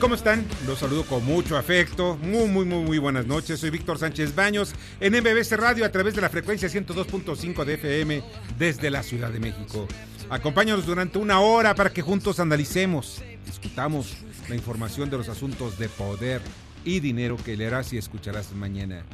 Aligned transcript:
¿Cómo 0.00 0.14
están? 0.14 0.46
Los 0.66 0.78
saludo 0.78 1.04
con 1.04 1.22
mucho 1.26 1.58
afecto. 1.58 2.16
Muy, 2.22 2.48
muy, 2.48 2.64
muy, 2.64 2.82
muy 2.82 2.96
buenas 2.96 3.26
noches. 3.26 3.60
Soy 3.60 3.68
Víctor 3.68 3.98
Sánchez 3.98 4.34
Baños 4.34 4.74
en 4.98 5.12
MBC 5.12 5.52
Radio 5.52 5.84
a 5.84 5.92
través 5.92 6.14
de 6.14 6.22
la 6.22 6.30
frecuencia 6.30 6.70
102.5 6.70 7.64
de 7.66 7.74
FM 7.74 8.22
desde 8.58 8.90
la 8.90 9.02
Ciudad 9.02 9.30
de 9.30 9.40
México. 9.40 9.86
Acompáñanos 10.30 10.86
durante 10.86 11.18
una 11.18 11.40
hora 11.40 11.74
para 11.74 11.90
que 11.90 12.00
juntos 12.00 12.40
analicemos, 12.40 13.22
discutamos 13.44 14.16
la 14.48 14.54
información 14.54 15.10
de 15.10 15.18
los 15.18 15.28
asuntos 15.28 15.78
de 15.78 15.90
poder 15.90 16.40
y 16.82 17.00
dinero 17.00 17.36
que 17.36 17.58
leerás 17.58 17.92
y 17.92 17.98
escucharás 17.98 18.52
mañana. 18.52 19.04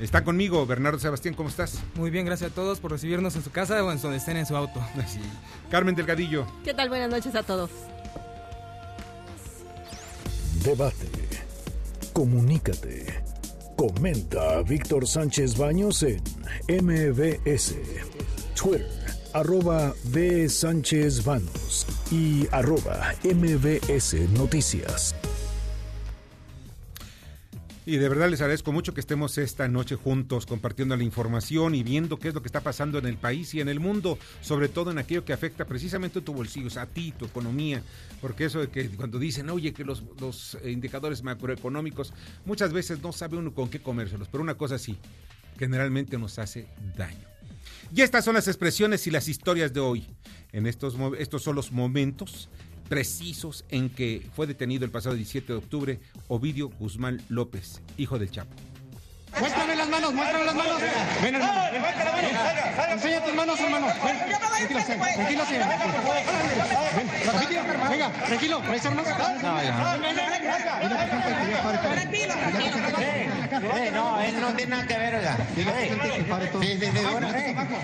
Está 0.00 0.24
conmigo 0.24 0.66
Bernardo 0.66 0.98
Sebastián, 0.98 1.34
¿cómo 1.34 1.48
estás? 1.48 1.80
Muy 1.94 2.10
bien, 2.10 2.26
gracias 2.26 2.50
a 2.50 2.54
todos 2.54 2.80
por 2.80 2.90
recibirnos 2.90 3.36
en 3.36 3.44
su 3.44 3.52
casa 3.52 3.84
o 3.84 3.92
en 3.92 4.00
donde 4.00 4.16
estén 4.16 4.36
en 4.36 4.46
su 4.46 4.56
auto. 4.56 4.80
Así. 4.98 5.20
Carmen 5.70 5.94
Delgadillo. 5.94 6.44
¿Qué 6.64 6.74
tal? 6.74 6.88
Buenas 6.88 7.08
noches 7.08 7.36
a 7.36 7.44
todos. 7.44 7.70
Debate. 10.64 11.10
Comunícate. 12.14 13.04
Comenta 13.76 14.58
a 14.58 14.62
Víctor 14.62 15.06
Sánchez 15.06 15.58
Baños 15.58 16.02
en 16.02 16.22
MBS. 16.68 17.74
Twitter, 18.54 18.88
arroba 19.34 19.92
B. 20.04 20.48
Sánchez 20.48 21.22
Baños 21.22 21.86
y 22.10 22.48
arroba 22.50 23.14
MBS 23.24 24.14
Noticias. 24.30 25.14
Y 27.86 27.98
de 27.98 28.08
verdad 28.08 28.30
les 28.30 28.40
agradezco 28.40 28.72
mucho 28.72 28.94
que 28.94 29.00
estemos 29.00 29.36
esta 29.36 29.68
noche 29.68 29.94
juntos 29.96 30.46
compartiendo 30.46 30.96
la 30.96 31.04
información 31.04 31.74
y 31.74 31.82
viendo 31.82 32.18
qué 32.18 32.28
es 32.28 32.34
lo 32.34 32.40
que 32.40 32.48
está 32.48 32.62
pasando 32.62 32.98
en 32.98 33.04
el 33.04 33.18
país 33.18 33.52
y 33.54 33.60
en 33.60 33.68
el 33.68 33.78
mundo, 33.78 34.18
sobre 34.40 34.68
todo 34.68 34.90
en 34.90 34.96
aquello 34.96 35.24
que 35.26 35.34
afecta 35.34 35.66
precisamente 35.66 36.22
tu 36.22 36.32
bolsillo, 36.32 36.68
a 36.80 36.86
ti, 36.86 37.12
tu 37.12 37.26
economía, 37.26 37.82
porque 38.22 38.46
eso 38.46 38.60
de 38.60 38.68
que 38.68 38.88
cuando 38.88 39.18
dicen, 39.18 39.50
oye, 39.50 39.74
que 39.74 39.84
los, 39.84 40.02
los 40.18 40.56
indicadores 40.64 41.22
macroeconómicos, 41.22 42.14
muchas 42.46 42.72
veces 42.72 43.02
no 43.02 43.12
sabe 43.12 43.36
uno 43.36 43.52
con 43.52 43.68
qué 43.68 43.80
comérselos, 43.80 44.28
pero 44.28 44.42
una 44.42 44.54
cosa 44.54 44.78
sí, 44.78 44.96
generalmente 45.58 46.16
nos 46.16 46.38
hace 46.38 46.66
daño. 46.96 47.28
Y 47.94 48.00
estas 48.00 48.24
son 48.24 48.34
las 48.34 48.48
expresiones 48.48 49.06
y 49.06 49.10
las 49.10 49.28
historias 49.28 49.72
de 49.72 49.80
hoy. 49.80 50.06
En 50.52 50.66
estos, 50.66 50.96
estos 51.18 51.42
son 51.42 51.54
los 51.54 51.70
momentos 51.70 52.48
precisos 52.88 53.64
en 53.70 53.90
que 53.90 54.26
fue 54.34 54.46
detenido 54.46 54.84
el 54.84 54.90
pasado 54.90 55.14
17 55.14 55.52
de 55.52 55.58
octubre 55.58 56.00
Ovidio 56.28 56.68
Guzmán 56.78 57.22
López, 57.28 57.80
hijo 57.96 58.18
del 58.18 58.30
Chapo. 58.30 58.54
Muéstrame 59.40 59.74
las 59.74 59.88
manos, 59.88 60.14
muéstrame 60.14 60.44
las 60.44 60.54
manos. 60.54 60.80
Ven, 61.22 61.34
hermano. 61.34 61.60
Ven. 61.72 62.92
Enseña 62.92 63.24
tus 63.24 63.34
manos, 63.34 63.58
hermano. 63.60 63.86
Ven. 64.04 64.18
Tranquilo, 64.18 64.80
señor. 64.80 65.06
Tranquilo, 65.14 65.44
señor. 65.46 65.68
Ven. 66.96 67.08
Tranquilo, 67.22 67.62
venga, 67.90 68.12
tranquilo. 68.12 68.60
¿Traes 68.60 68.86
armas? 68.86 69.06
No, 69.42 69.62
ya. 69.62 69.98
Tranquilo, 71.94 72.34
tranquilo. 72.34 73.33
No, 73.50 74.20
él 74.20 74.40
no 74.40 74.52
tiene 74.54 74.70
nada 74.70 74.86
que 74.86 74.98
ver, 74.98 75.14
oiga. 75.14 75.36
Todo. 76.50 76.62
Sí, 76.62 76.78
sí, 76.78 76.86
sí, 76.86 77.06
bueno. 77.10 77.28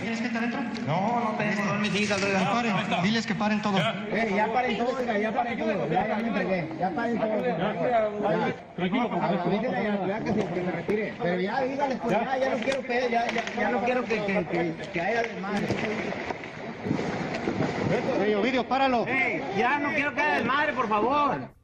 ¿Tienes 0.01 0.21
que 0.21 0.27
estar 0.27 0.41
dentro? 0.43 0.61
No, 0.87 1.21
no 1.21 1.37
tengo 1.39 1.69
con 1.69 1.81
mis 1.83 1.95
hijas, 1.95 2.23
oiga. 2.23 2.53
Paren. 2.53 3.03
Diles 3.03 3.27
que 3.27 3.35
paren 3.35 3.63
todo. 3.63 3.79
ya 3.79 4.53
paren 4.53 4.79
todo, 4.79 4.99
oiga, 4.99 5.19
ya 5.19 5.33
paren 5.33 5.59
todo. 5.59 5.89
Ya, 5.91 6.09
ya 6.09 6.17
me 6.17 6.29
entregué. 6.29 6.69
Ya 6.79 6.91
paren 6.91 7.19
todo. 7.19 7.47
Ya. 7.47 8.55
Tranquilo, 8.77 10.07
ya 10.07 10.21
que 10.21 10.33
se, 10.33 10.71
retire. 10.71 11.15
Pero 11.23 11.41
ya 11.41 11.61
díganles, 11.61 11.99
pues 12.01 12.17
ya, 12.17 12.39
ya 12.39 12.51
no 12.51 12.59
quiero 12.59 12.83
que, 12.83 13.09
ya, 13.11 13.27
ya, 13.59 13.71
no 13.71 13.85
quiero 13.85 14.05
que, 14.05 14.25
que, 14.25 14.45
que, 14.47 14.75
que 14.93 15.01
haya 15.01 15.23
desmadre. 15.23 15.67
Ey, 18.25 18.35
Ovidio, 18.35 18.67
páralo. 18.67 19.07
Ya 19.57 19.79
no 19.79 19.91
quiero 19.91 20.15
que 20.15 20.21
haya 20.21 20.35
desmadre, 20.37 20.73
por 20.73 20.89
favor. 20.89 21.60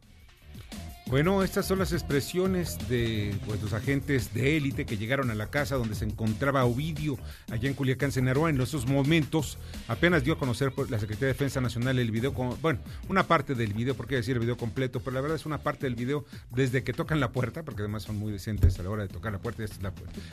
Bueno, 1.09 1.45
estas 1.45 1.67
son 1.67 1.79
las 1.79 1.93
expresiones 1.93 2.77
de 2.89 3.33
pues, 3.47 3.63
los 3.63 3.73
agentes 3.73 4.35
de 4.35 4.57
élite 4.57 4.87
que 4.87 4.99
llegaron 4.99 5.31
a 5.31 5.37
la 5.37 5.47
casa 5.47 5.77
donde 5.77 5.95
se 5.95 6.05
encontraba 6.05 6.65
Ovidio, 6.65 7.17
allá 7.49 7.69
en 7.69 7.75
Culiacán, 7.75 8.11
Sinaloa. 8.11 8.51
En 8.51 8.61
esos 8.61 8.89
momentos 8.89 9.57
apenas 9.87 10.25
dio 10.25 10.35
a 10.35 10.39
conocer 10.39 10.73
la 10.91 10.99
Secretaría 10.99 11.29
de 11.29 11.35
Defensa 11.35 11.61
Nacional 11.61 12.01
el 12.01 12.11
video, 12.11 12.35
con, 12.35 12.61
bueno, 12.61 12.81
una 13.09 13.25
parte 13.25 13.55
del 13.55 13.73
video, 13.73 13.95
por 13.95 14.09
qué 14.09 14.17
decir 14.17 14.35
el 14.35 14.41
video 14.41 14.57
completo, 14.57 14.99
pero 14.99 15.15
la 15.15 15.21
verdad 15.21 15.37
es 15.37 15.47
una 15.47 15.59
parte 15.59 15.87
del 15.87 15.95
video 15.95 16.25
desde 16.51 16.83
que 16.83 16.93
tocan 16.93 17.21
la 17.21 17.31
puerta, 17.31 17.63
porque 17.63 17.83
además 17.83 18.03
son 18.03 18.17
muy 18.17 18.33
decentes 18.33 18.77
a 18.81 18.83
la 18.83 18.91
hora 18.91 19.03
de 19.05 19.09
tocar 19.09 19.31
la 19.31 19.39
puerta, 19.39 19.63
esta 19.63 19.77
es 19.77 19.83
la, 19.83 19.93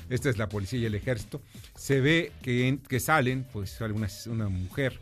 esta 0.10 0.30
es 0.32 0.40
la 0.40 0.50
policía 0.50 0.80
y 0.80 0.86
el 0.86 0.96
ejército, 0.96 1.40
se 1.76 2.02
ve 2.02 2.32
que, 2.42 2.80
que 2.90 3.00
salen, 3.00 3.46
pues 3.54 3.70
sale 3.70 3.94
una, 3.94 4.08
una 4.26 4.50
mujer 4.50 5.00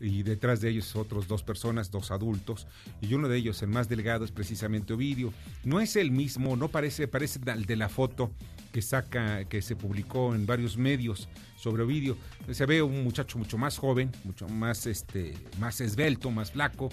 y 0.00 0.22
detrás 0.22 0.60
de 0.60 0.70
ellos 0.70 0.96
otros 0.96 1.28
dos 1.28 1.42
personas, 1.42 1.90
dos 1.90 2.10
adultos, 2.10 2.66
y 3.00 3.14
uno 3.14 3.28
de 3.28 3.38
ellos, 3.38 3.62
el 3.62 3.68
más 3.68 3.88
delgado, 3.88 4.24
es 4.24 4.32
precisamente 4.32 4.92
Ovidio. 4.92 5.32
No 5.62 5.80
es 5.80 5.96
el 5.96 6.10
mismo, 6.10 6.56
no 6.56 6.68
parece, 6.68 7.08
parece 7.08 7.38
de 7.38 7.76
la 7.76 7.88
foto 7.88 8.30
que 8.72 8.82
saca, 8.82 9.44
que 9.44 9.62
se 9.62 9.76
publicó 9.76 10.34
en 10.34 10.46
varios 10.46 10.76
medios 10.76 11.28
sobre 11.56 11.84
Ovidio. 11.84 12.16
Se 12.50 12.66
ve 12.66 12.82
un 12.82 13.04
muchacho 13.04 13.38
mucho 13.38 13.56
más 13.56 13.78
joven, 13.78 14.10
mucho 14.24 14.48
más, 14.48 14.86
este, 14.86 15.34
más 15.58 15.80
esbelto, 15.80 16.30
más 16.30 16.50
flaco, 16.50 16.90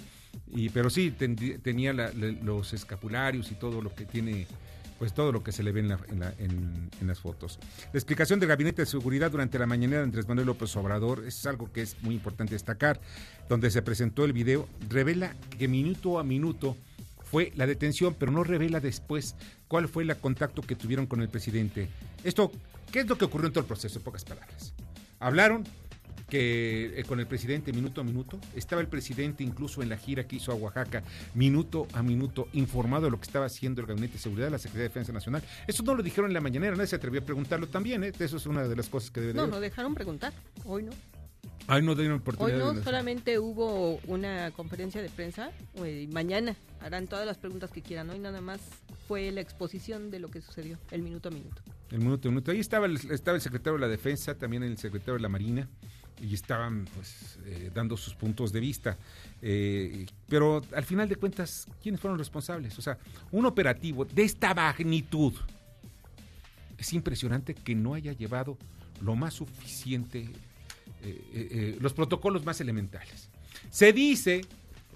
y, 0.54 0.68
pero 0.68 0.88
sí 0.88 1.12
tendi- 1.18 1.60
tenía 1.60 1.92
los 1.92 2.72
escapularios 2.72 3.50
y 3.50 3.56
todo 3.56 3.82
lo 3.82 3.94
que 3.94 4.06
tiene 4.06 4.46
pues 5.02 5.14
todo 5.14 5.32
lo 5.32 5.42
que 5.42 5.50
se 5.50 5.64
le 5.64 5.72
ve 5.72 5.80
en, 5.80 5.88
la- 5.88 5.98
en 6.10 6.20
la- 6.20 6.32
en- 6.38 6.88
en 7.00 7.06
las 7.08 7.18
fotos. 7.18 7.58
La 7.92 7.98
explicación 7.98 8.38
del 8.38 8.48
Gabinete 8.48 8.82
de 8.82 8.86
Seguridad 8.86 9.32
durante 9.32 9.58
la 9.58 9.66
mañanera 9.66 9.98
de 9.98 10.04
Andrés 10.04 10.28
Manuel 10.28 10.46
López 10.46 10.76
Obrador 10.76 11.24
es 11.26 11.44
algo 11.44 11.72
que 11.72 11.82
es 11.82 12.00
muy 12.02 12.14
importante 12.14 12.54
destacar, 12.54 13.00
donde 13.48 13.72
se 13.72 13.82
presentó 13.82 14.24
el 14.24 14.32
video, 14.32 14.68
revela 14.88 15.34
que 15.58 15.66
minuto 15.66 16.20
a 16.20 16.22
minuto 16.22 16.76
fue 17.32 17.50
la 17.56 17.66
detención, 17.66 18.14
pero 18.16 18.30
no 18.30 18.44
revela 18.44 18.78
después 18.78 19.34
cuál 19.66 19.88
fue 19.88 20.04
el 20.04 20.16
contacto 20.18 20.62
que 20.62 20.76
tuvieron 20.76 21.06
con 21.08 21.20
el 21.20 21.28
presidente. 21.28 21.88
Esto, 22.22 22.52
¿qué 22.92 23.00
es 23.00 23.08
lo 23.08 23.18
que 23.18 23.24
ocurrió 23.24 23.48
en 23.48 23.52
todo 23.54 23.62
el 23.62 23.66
proceso? 23.66 23.98
En 23.98 24.04
pocas 24.04 24.24
palabras. 24.24 24.72
Hablaron 25.18 25.64
que 26.28 26.98
eh, 27.00 27.04
con 27.04 27.20
el 27.20 27.26
presidente 27.26 27.72
minuto 27.72 28.00
a 28.00 28.04
minuto, 28.04 28.40
estaba 28.54 28.80
el 28.80 28.88
presidente 28.88 29.42
incluso 29.44 29.82
en 29.82 29.88
la 29.88 29.96
gira 29.96 30.26
que 30.26 30.36
hizo 30.36 30.50
a 30.52 30.54
Oaxaca, 30.54 31.02
minuto 31.34 31.86
a 31.92 32.02
minuto, 32.02 32.48
informado 32.52 33.04
de 33.06 33.10
lo 33.10 33.18
que 33.18 33.26
estaba 33.26 33.46
haciendo 33.46 33.80
el 33.80 33.86
Gabinete 33.86 34.14
de 34.14 34.18
Seguridad, 34.18 34.50
la 34.50 34.58
Secretaría 34.58 34.82
de 34.84 34.88
Defensa 34.88 35.12
Nacional. 35.12 35.42
Eso 35.66 35.82
no 35.82 35.94
lo 35.94 36.02
dijeron 36.02 36.30
en 36.30 36.34
la 36.34 36.40
mañanera, 36.40 36.74
nadie 36.74 36.86
se 36.88 36.96
atrevió 36.96 37.20
a 37.20 37.24
preguntarlo 37.24 37.66
también, 37.68 38.02
¿eh? 38.04 38.12
Eso 38.18 38.36
es 38.36 38.46
una 38.46 38.66
de 38.66 38.76
las 38.76 38.88
cosas 38.88 39.10
que 39.10 39.20
debe 39.20 39.32
de 39.32 39.36
No, 39.36 39.42
haber. 39.42 39.54
no 39.54 39.60
dejaron 39.60 39.94
preguntar. 39.94 40.32
Hoy 40.64 40.84
no. 40.84 40.92
Ay, 41.68 41.80
no 41.82 41.94
dieron 41.94 42.14
Hoy 42.14 42.18
oportunidad. 42.20 42.58
no, 42.58 42.72
de- 42.74 42.82
solamente 42.82 43.38
hubo 43.38 43.96
una 44.06 44.50
conferencia 44.52 45.00
de 45.02 45.08
prensa. 45.10 45.50
eh, 45.84 46.08
mañana 46.12 46.56
harán 46.80 47.06
todas 47.06 47.24
las 47.26 47.38
preguntas 47.38 47.70
que 47.70 47.82
quieran. 47.82 48.10
Hoy 48.10 48.18
nada 48.18 48.40
más 48.40 48.60
fue 49.06 49.30
la 49.30 49.40
exposición 49.40 50.10
de 50.10 50.18
lo 50.18 50.28
que 50.28 50.40
sucedió, 50.40 50.78
el 50.90 51.02
minuto 51.02 51.28
a 51.28 51.32
minuto. 51.32 51.62
El 51.90 51.98
minuto 51.98 52.28
a 52.28 52.30
minuto. 52.30 52.50
Ahí 52.50 52.58
estaba 52.60 52.86
el, 52.86 52.96
estaba 53.12 53.36
el 53.36 53.42
secretario 53.42 53.74
de 53.74 53.80
la 53.80 53.88
Defensa, 53.88 54.34
también 54.36 54.62
el 54.64 54.76
secretario 54.78 55.14
de 55.14 55.20
la 55.20 55.28
Marina, 55.28 55.68
y 56.20 56.34
estaban 56.34 56.86
pues 56.94 57.38
eh, 57.46 57.70
dando 57.74 57.96
sus 57.96 58.14
puntos 58.14 58.52
de 58.52 58.60
vista. 58.60 58.96
Eh, 59.40 60.06
pero 60.28 60.62
al 60.74 60.84
final 60.84 61.08
de 61.08 61.16
cuentas, 61.16 61.66
¿quiénes 61.82 62.00
fueron 62.00 62.18
responsables? 62.18 62.78
O 62.78 62.82
sea, 62.82 62.98
un 63.30 63.46
operativo 63.46 64.04
de 64.04 64.22
esta 64.22 64.54
magnitud. 64.54 65.34
Es 66.78 66.92
impresionante 66.92 67.54
que 67.54 67.74
no 67.74 67.94
haya 67.94 68.12
llevado 68.12 68.58
lo 69.00 69.14
más 69.14 69.34
suficiente, 69.34 70.28
eh, 71.02 71.76
los 71.80 71.92
protocolos 71.92 72.44
más 72.44 72.60
elementales. 72.60 73.28
Se 73.70 73.92
dice 73.92 74.42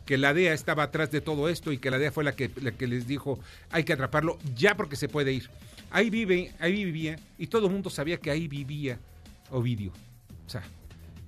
que 0.05 0.17
la 0.17 0.33
DEA 0.33 0.55
estaba 0.55 0.85
atrás 0.85 1.11
de 1.11 1.21
todo 1.21 1.49
esto 1.49 1.73
y 1.73 1.79
que 1.79 1.91
la 1.91 1.99
DEA 1.99 2.13
fue 2.13 2.25
la 2.25 2.35
que, 2.35 2.51
la 2.63 2.71
que 2.71 2.87
les 2.87 3.07
dijo 3.07 3.41
hay 3.71 3.85
que 3.85 3.93
atraparlo 3.93 4.39
ya 4.55 4.77
porque 4.77 4.97
se 4.97 5.09
puede 5.09 5.33
ir. 5.33 5.51
Ahí 5.91 6.11
vive, 6.11 6.53
ahí 6.61 6.85
vivía 6.85 7.19
y 7.39 7.49
todo 7.49 7.67
el 7.67 7.73
mundo 7.73 7.91
sabía 7.91 8.19
que 8.19 8.31
ahí 8.31 8.49
vivía 8.49 8.99
Ovidio. 9.51 9.93
O 10.47 10.51
sea, 10.51 10.63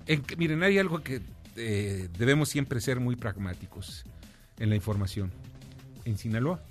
en 0.05 0.23
miren, 0.37 0.63
hay 0.63 0.77
algo 0.77 1.01
que 1.01 1.21
eh, 1.55 2.09
debemos 2.17 2.49
siempre 2.49 2.81
ser 2.81 2.99
muy 2.99 3.15
pragmáticos 3.15 4.05
en 4.57 4.69
la 4.69 4.75
información. 4.75 5.31
En 6.05 6.17
Sinaloa, 6.17 6.63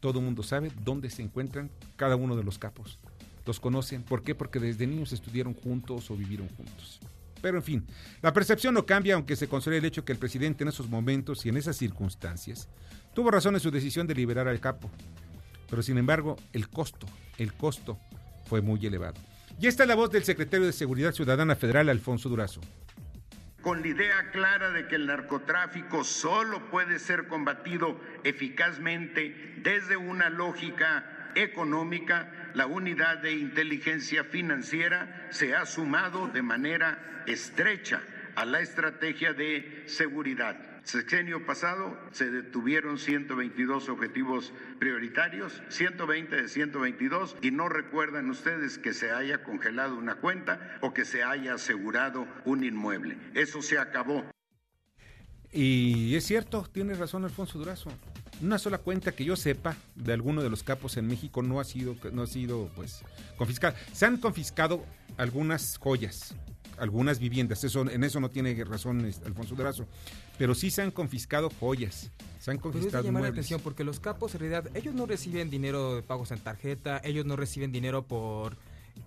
todo 0.00 0.18
el 0.18 0.24
mundo 0.24 0.42
sabe 0.42 0.70
dónde 0.84 1.10
se 1.10 1.22
encuentran 1.22 1.70
cada 1.96 2.16
uno 2.16 2.36
de 2.36 2.44
los 2.44 2.58
capos. 2.58 2.98
los 3.44 3.60
conocen. 3.60 4.02
¿Por 4.02 4.22
qué? 4.22 4.34
Porque 4.34 4.60
desde 4.60 4.86
niños 4.86 5.12
estudiaron 5.12 5.54
juntos 5.54 6.10
o 6.10 6.16
vivieron 6.16 6.48
juntos. 6.48 7.00
Pero 7.40 7.56
en 7.56 7.62
fin, 7.62 7.86
la 8.22 8.32
percepción 8.32 8.72
no 8.72 8.86
cambia 8.86 9.14
aunque 9.14 9.36
se 9.36 9.48
considere 9.48 9.78
el 9.78 9.84
hecho 9.84 10.04
que 10.04 10.12
el 10.12 10.18
presidente 10.18 10.62
en 10.62 10.68
esos 10.68 10.88
momentos 10.88 11.44
y 11.44 11.48
en 11.48 11.56
esas 11.56 11.76
circunstancias 11.76 12.68
tuvo 13.14 13.30
razón 13.30 13.54
en 13.54 13.60
su 13.60 13.70
decisión 13.70 14.06
de 14.06 14.14
liberar 14.14 14.46
al 14.46 14.60
capo. 14.60 14.88
Pero 15.68 15.82
sin 15.82 15.98
embargo, 15.98 16.36
el 16.52 16.68
costo, 16.68 17.06
el 17.38 17.52
costo 17.52 17.98
fue 18.46 18.60
muy 18.60 18.84
elevado. 18.86 19.20
Y 19.62 19.68
esta 19.68 19.84
es 19.84 19.88
la 19.88 19.94
voz 19.94 20.10
del 20.10 20.24
secretario 20.24 20.66
de 20.66 20.72
Seguridad 20.72 21.12
Ciudadana 21.12 21.54
Federal, 21.54 21.88
Alfonso 21.88 22.28
Durazo. 22.28 22.60
Con 23.60 23.80
la 23.80 23.86
idea 23.86 24.30
clara 24.32 24.72
de 24.72 24.88
que 24.88 24.96
el 24.96 25.06
narcotráfico 25.06 26.02
solo 26.02 26.68
puede 26.68 26.98
ser 26.98 27.28
combatido 27.28 27.96
eficazmente 28.24 29.54
desde 29.58 29.96
una 29.96 30.30
lógica 30.30 31.30
económica, 31.36 32.50
la 32.54 32.66
unidad 32.66 33.18
de 33.18 33.34
inteligencia 33.34 34.24
financiera 34.24 35.28
se 35.30 35.54
ha 35.54 35.64
sumado 35.64 36.26
de 36.26 36.42
manera 36.42 37.22
estrecha 37.28 38.02
a 38.34 38.44
la 38.44 38.58
estrategia 38.58 39.32
de 39.32 39.84
seguridad. 39.86 40.71
Sexenio 40.84 41.46
pasado 41.46 41.96
se 42.10 42.30
detuvieron 42.30 42.98
122 42.98 43.88
objetivos 43.88 44.52
prioritarios, 44.80 45.62
120 45.68 46.34
de 46.34 46.48
122, 46.48 47.36
y 47.40 47.52
no 47.52 47.68
recuerdan 47.68 48.28
ustedes 48.30 48.78
que 48.78 48.92
se 48.92 49.12
haya 49.12 49.44
congelado 49.44 49.96
una 49.96 50.16
cuenta 50.16 50.78
o 50.80 50.92
que 50.92 51.04
se 51.04 51.22
haya 51.22 51.54
asegurado 51.54 52.26
un 52.44 52.64
inmueble. 52.64 53.16
Eso 53.34 53.62
se 53.62 53.78
acabó. 53.78 54.24
Y 55.52 56.16
es 56.16 56.24
cierto, 56.24 56.66
tiene 56.72 56.94
razón 56.94 57.24
Alfonso 57.24 57.58
Durazo. 57.58 57.90
Una 58.40 58.58
sola 58.58 58.78
cuenta 58.78 59.12
que 59.12 59.24
yo 59.24 59.36
sepa 59.36 59.76
de 59.94 60.12
alguno 60.12 60.42
de 60.42 60.50
los 60.50 60.62
capos 60.64 60.96
en 60.96 61.06
México 61.06 61.42
no 61.42 61.60
ha 61.60 61.64
sido, 61.64 61.94
no 62.12 62.22
ha 62.22 62.26
sido 62.26 62.70
pues 62.74 63.04
confiscada. 63.36 63.76
Se 63.92 64.06
han 64.06 64.16
confiscado 64.16 64.84
algunas 65.16 65.76
joyas, 65.76 66.34
algunas 66.78 67.20
viviendas. 67.20 67.62
Eso, 67.62 67.88
en 67.88 68.02
eso 68.02 68.18
no 68.18 68.30
tiene 68.30 68.64
razón 68.64 69.04
Alfonso 69.24 69.54
Durazo. 69.54 69.86
Pero 70.38 70.54
sí 70.54 70.70
se 70.70 70.82
han 70.82 70.90
confiscado 70.90 71.50
joyas. 71.60 72.10
Se 72.40 72.50
han 72.50 72.58
confiscado 72.58 73.04
llamar 73.04 73.22
la 73.22 73.28
atención 73.28 73.60
porque 73.60 73.84
los 73.84 74.00
capos 74.00 74.34
en 74.34 74.40
realidad 74.40 74.68
ellos 74.76 74.94
no 74.94 75.06
reciben 75.06 75.48
dinero 75.50 75.94
de 75.94 76.02
pagos 76.02 76.32
en 76.32 76.40
tarjeta, 76.40 77.00
ellos 77.04 77.24
no 77.24 77.36
reciben 77.36 77.70
dinero 77.70 78.02
por 78.02 78.56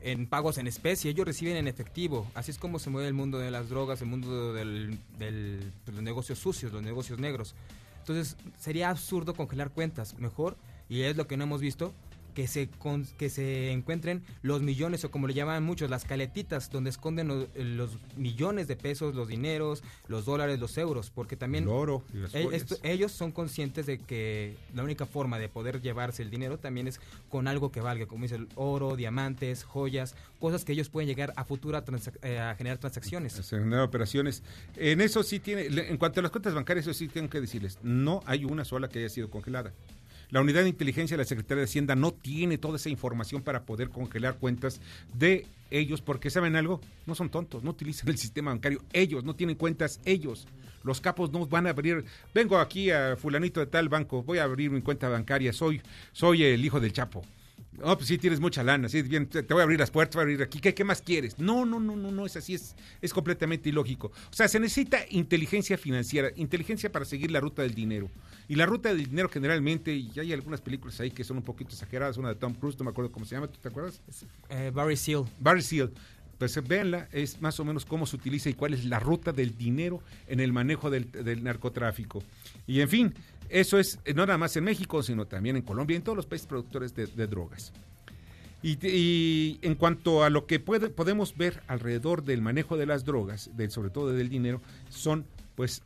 en 0.02 0.26
pagos 0.28 0.58
en 0.58 0.68
especie, 0.68 1.12
ellos 1.12 1.26
reciben 1.26 1.58
en 1.58 1.68
efectivo. 1.68 2.26
Así 2.34 2.52
es 2.52 2.58
como 2.58 2.80
se 2.80 2.90
mueve 2.90 3.08
el 3.10 3.14
mundo 3.14 3.38
de 3.38 3.52
las 3.52 3.68
drogas, 3.70 4.02
el 4.02 4.08
mundo 4.08 4.54
del, 4.54 4.98
del- 5.20 5.72
de 5.86 5.92
los 5.92 6.02
negocios 6.02 6.40
sucios, 6.40 6.72
los 6.72 6.82
negocios 6.82 7.20
negros. 7.20 7.56
Entonces 8.00 8.38
sería 8.60 8.90
absurdo 8.90 9.34
congelar 9.34 9.72
cuentas. 9.72 10.18
Mejor, 10.18 10.56
y 10.90 11.02
es 11.02 11.18
lo 11.18 11.28
que 11.28 11.36
no 11.38 11.44
hemos 11.44 11.60
visto, 11.60 11.94
que 12.36 12.48
se, 12.48 12.68
con- 12.68 13.06
que 13.18 13.30
se 13.30 13.72
encuentren 13.72 14.22
los 14.44 14.62
millones 14.62 15.04
o 15.06 15.10
como 15.10 15.26
le 15.28 15.34
llaman 15.34 15.64
muchos, 15.64 15.90
las 15.90 16.04
caletitas, 16.06 16.70
donde 16.70 16.92
esconden 16.92 17.28
lo- 17.30 17.48
los, 17.56 17.98
millones 18.18 18.68
de 18.68 18.76
pesos, 18.76 19.16
los 19.16 19.28
dineros, 19.30 19.82
los 20.08 20.26
dólares, 20.26 20.60
los 20.60 20.78
euros, 20.78 21.10
porque 21.10 21.36
también 21.38 21.64
El 21.64 21.70
oro 21.72 22.04
y 22.14 22.18
las 22.18 22.36
esto- 22.36 22.76
ellos 22.84 23.12
son 23.14 23.32
conscientes 23.32 23.86
de 23.88 23.98
que 24.00 24.56
la 24.76 24.84
única 24.84 25.06
forma 25.06 25.40
de 25.40 25.50
poder 25.50 25.82
llevarse 25.82 26.22
el 26.22 26.30
dinero 26.30 26.60
también 26.60 26.88
es 26.88 27.00
con 27.30 27.48
algo 27.48 27.72
que 27.72 27.80
valga, 27.82 28.06
como 28.06 28.24
dice 28.24 28.36
el 28.36 28.48
oro, 28.56 28.96
diamantes, 28.96 29.64
joyas, 29.64 30.14
cosas 30.40 30.66
que 30.66 30.74
ellos 30.74 30.90
pueden 30.90 31.08
llegar 31.08 31.34
a 31.38 31.46
futuro 31.46 31.78
a, 31.78 31.86
transac- 31.86 32.20
eh, 32.22 32.38
a 32.38 32.54
generar 32.56 32.78
transacciones. 32.78 33.32
Se 33.34 33.58
generan 33.58 33.80
operaciones. 33.86 34.44
En 34.76 35.00
eso 35.00 35.24
sí 35.24 35.40
tiene, 35.40 35.68
en 35.68 35.98
cuanto 35.98 36.20
a 36.20 36.24
las 36.24 36.32
cuentas 36.32 36.54
bancarias, 36.54 36.86
eso 36.86 36.94
sí 36.94 37.08
tengo 37.08 37.30
que 37.30 37.40
decirles, 37.40 37.80
no 37.82 38.22
hay 38.26 38.44
una 38.44 38.66
sola 38.66 38.90
que 38.90 39.00
haya 39.00 39.10
sido 39.10 39.30
congelada. 39.30 39.72
La 40.30 40.42
unidad 40.42 40.64
de 40.64 40.70
inteligencia 40.70 41.16
de 41.16 41.24
la 41.24 41.28
Secretaría 41.28 41.62
de 41.62 41.66
Hacienda 41.66 41.96
no 41.96 42.12
tiene 42.12 42.58
toda 42.58 42.78
esa 42.78 42.90
información 42.90 43.42
para 43.42 43.64
poder 43.64 43.90
congelar 43.90 44.38
cuentas 44.38 44.82
de 45.14 45.46
ellos, 45.72 46.02
porque 46.02 46.30
saben 46.30 46.56
algo, 46.56 46.82
no 47.06 47.16
son 47.16 47.30
tontos, 47.30 47.64
no 47.64 47.72
utilizan 47.72 48.10
el 48.10 48.18
sistema 48.18 48.52
bancario, 48.52 48.82
ellos 48.94 49.24
no 49.24 49.36
tienen 49.36 49.56
cuentas, 49.56 50.00
ellos. 50.06 50.48
Los 50.84 51.02
capos 51.02 51.32
no 51.32 51.46
van 51.48 51.66
a 51.66 51.72
abrir, 51.72 52.06
vengo 52.34 52.60
aquí 52.60 52.92
a 52.92 53.16
fulanito 53.16 53.60
de 53.60 53.66
tal 53.66 53.90
banco, 53.90 54.22
voy 54.24 54.38
a 54.38 54.44
abrir 54.44 54.70
mi 54.70 54.82
cuenta 54.82 55.10
bancaria, 55.10 55.52
soy, 55.52 55.82
soy 56.12 56.44
el 56.44 56.64
hijo 56.64 56.80
del 56.80 56.94
Chapo. 56.94 57.24
No, 57.78 57.96
pues 57.96 58.08
sí 58.08 58.18
tienes 58.18 58.40
mucha 58.40 58.64
lana, 58.64 58.88
sí, 58.88 59.02
bien, 59.02 59.28
te, 59.28 59.44
te 59.44 59.54
voy 59.54 59.62
a 59.62 59.64
abrir 59.64 59.80
las 59.80 59.92
puertas, 59.92 60.16
voy 60.16 60.22
a 60.22 60.24
abrir 60.24 60.42
aquí, 60.42 60.60
¿qué, 60.60 60.74
qué 60.74 60.84
más 60.84 61.02
quieres? 61.02 61.38
No, 61.40 61.66
no, 61.66 61.80
no, 61.80 61.96
no, 61.96 62.12
no, 62.12 62.26
es 62.26 62.36
así, 62.38 62.54
es, 62.54 62.76
es 63.02 63.14
completamente 63.14 63.70
ilógico. 63.70 64.08
O 64.08 64.34
sea, 64.34 64.48
se 64.48 64.60
necesita 64.60 65.00
inteligencia 65.10 65.78
financiera, 65.78 66.30
inteligencia 66.36 66.92
para 66.92 67.06
seguir 67.06 67.32
la 67.32 67.40
ruta 67.40 67.62
del 67.62 67.74
dinero. 67.74 68.10
Y 68.48 68.56
la 68.56 68.66
ruta 68.66 68.90
del 68.90 69.06
dinero 69.06 69.30
generalmente, 69.30 69.94
y 69.94 70.12
hay 70.20 70.32
algunas 70.32 70.62
películas 70.62 71.00
ahí 71.00 71.12
que 71.12 71.24
son 71.24 71.38
un 71.38 71.44
poquito 71.44 71.72
exageradas, 71.72 72.18
una 72.18 72.30
de 72.30 72.36
Tom 72.36 72.54
Cruise, 72.54 72.78
no 72.78 72.86
me 72.86 72.92
acuerdo 72.92 73.12
cómo 73.12 73.26
se 73.26 73.36
llama, 73.36 73.48
¿tú 73.48 73.60
te 73.60 73.70
acuerdas? 73.70 74.02
Eh, 74.50 74.72
Barry 74.74 74.96
Seal. 74.96 75.26
Barry 75.40 75.62
Seal. 75.62 75.92
Pues 76.38 76.56
eh, 76.58 76.62
véanla, 76.62 77.08
es 77.12 77.42
más 77.42 77.60
o 77.60 77.66
menos 77.66 77.86
cómo 77.86 78.06
se 78.06 78.16
utiliza 78.16 78.50
y 78.50 78.54
cuál 78.54 78.74
es 78.74 78.86
la 78.86 79.00
ruta 79.00 79.32
del 79.32 79.58
dinero 79.58 80.02
en 80.28 80.40
el 80.40 80.54
manejo 80.54 80.90
del, 80.90 81.12
del 81.12 81.44
narcotráfico. 81.44 82.24
Y 82.68 82.82
en 82.82 82.90
fin, 82.90 83.14
eso 83.50 83.80
es 83.80 84.00
eh, 84.06 84.14
no 84.14 84.26
nada 84.26 84.38
más 84.38 84.56
en 84.56 84.64
México, 84.64 85.04
sino 85.04 85.26
también 85.26 85.56
en 85.56 85.62
Colombia 85.62 85.96
y 85.96 85.98
en 85.98 86.04
todos 86.04 86.16
los 86.16 86.26
países 86.26 86.48
productores 86.48 86.94
de, 86.96 87.28
drogas. 87.28 87.74
Y, 88.64 89.60
en 89.62 89.76
cuanto 89.76 90.24
a 90.24 90.30
lo 90.32 90.48
que 90.48 90.60
puede- 90.60 90.90
podemos 90.90 91.38
ver 91.38 91.62
alrededor 91.68 92.24
del 92.24 92.42
manejo 92.42 92.78
de 92.78 92.88
las 92.88 93.06
drogas, 93.06 93.52
sobre 93.70 93.90
todo 93.92 94.12
del 94.12 94.30
dinero, 94.30 94.60
son, 94.90 95.26
pues, 95.56 95.84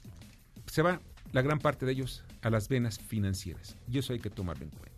se 0.65 0.81
va 0.81 1.01
la 1.33 1.41
gran 1.41 1.59
parte 1.59 1.85
de 1.85 1.91
ellos 1.91 2.23
a 2.41 2.49
las 2.49 2.69
venas 2.69 2.99
financieras. 2.99 3.75
Y 3.91 3.97
eso 3.97 4.13
hay 4.13 4.19
que 4.19 4.29
tomarlo 4.29 4.63
en 4.63 4.69
cuenta. 4.69 4.89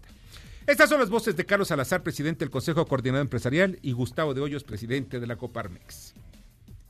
Estas 0.67 0.89
son 0.89 0.99
las 0.99 1.09
voces 1.09 1.35
de 1.35 1.45
Carlos 1.45 1.69
Salazar, 1.69 2.03
presidente 2.03 2.45
del 2.45 2.51
Consejo 2.51 2.85
Coordinador 2.85 3.25
Empresarial, 3.25 3.79
y 3.81 3.93
Gustavo 3.93 4.35
de 4.35 4.41
Hoyos, 4.41 4.63
presidente 4.63 5.19
de 5.19 5.25
la 5.25 5.35
Coparmex. 5.35 6.13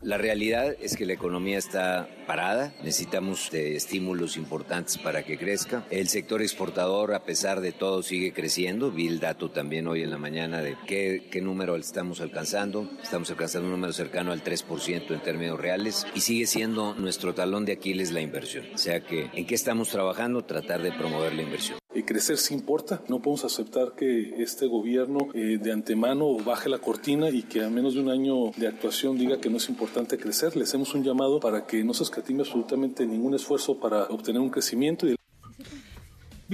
La 0.02 0.18
realidad 0.18 0.76
es 0.82 0.98
que 0.98 1.06
la 1.06 1.14
economía 1.14 1.60
está 1.60 2.10
parada, 2.26 2.74
necesitamos 2.84 3.52
de 3.52 3.76
estímulos 3.76 4.36
importantes 4.36 4.98
para 4.98 5.24
que 5.24 5.38
crezca. 5.38 5.86
El 5.92 6.08
sector 6.08 6.42
exportador, 6.42 7.14
a 7.14 7.24
pesar 7.24 7.62
de 7.62 7.72
todo, 7.72 8.02
sigue 8.02 8.34
creciendo. 8.34 8.90
Vi 8.90 9.08
el 9.08 9.20
dato 9.20 9.52
también 9.52 9.88
hoy 9.88 10.02
en 10.02 10.10
la 10.10 10.18
mañana 10.18 10.62
de 10.62 10.76
qué, 10.88 11.28
qué 11.30 11.40
número 11.42 11.76
estamos 11.76 12.20
alcanzando. 12.20 12.90
Estamos 13.04 13.30
alcanzando 13.30 13.68
un 13.68 13.74
número 13.74 13.94
cercano 13.94 14.32
al 14.32 14.44
3% 14.44 15.12
en 15.12 15.22
términos 15.22 15.60
reales 15.60 16.08
y 16.16 16.22
sigue 16.22 16.48
siendo 16.48 16.96
nuestro 16.96 17.36
talón 17.36 17.66
de 17.66 17.74
Aquiles 17.74 18.12
la 18.12 18.22
inversión. 18.22 18.66
O 18.74 18.80
sea 18.80 19.02
que, 19.02 19.30
¿en 19.34 19.46
qué 19.46 19.54
estamos 19.54 19.90
trabajando? 19.90 20.44
Tratar 20.44 20.82
de 20.82 20.92
promover 20.94 21.34
la 21.36 21.44
inversión. 21.44 21.81
Crecer 22.06 22.38
sí 22.38 22.54
importa. 22.54 23.02
No 23.08 23.20
podemos 23.20 23.46
aceptar 23.46 23.94
que 23.98 24.42
este 24.42 24.68
gobierno 24.68 25.30
eh, 25.34 25.58
de 25.62 25.72
antemano 25.72 26.38
baje 26.38 26.70
la 26.70 26.80
cortina 26.80 27.30
y 27.30 27.44
que 27.44 27.64
a 27.64 27.70
menos 27.70 27.94
de 27.94 28.02
un 28.02 28.10
año 28.10 28.52
de 28.58 28.68
actuación 28.68 29.18
diga 29.18 29.40
que 29.40 29.50
no 29.50 29.58
es 29.58 29.70
importante 29.70 30.18
crecer. 30.18 30.56
Le 30.56 30.64
hacemos 30.64 30.94
un 30.94 31.04
llamado 31.04 31.40
para 31.40 31.66
que 31.66 31.84
no 31.84 31.94
se 31.94 32.04
escatime 32.04 32.42
absolutamente 32.42 33.06
ningún 33.06 33.34
esfuerzo 33.34 33.80
para 33.80 34.04
obtener 34.06 34.42
un 34.42 34.50
crecimiento. 34.50 35.08
Y 35.08 35.16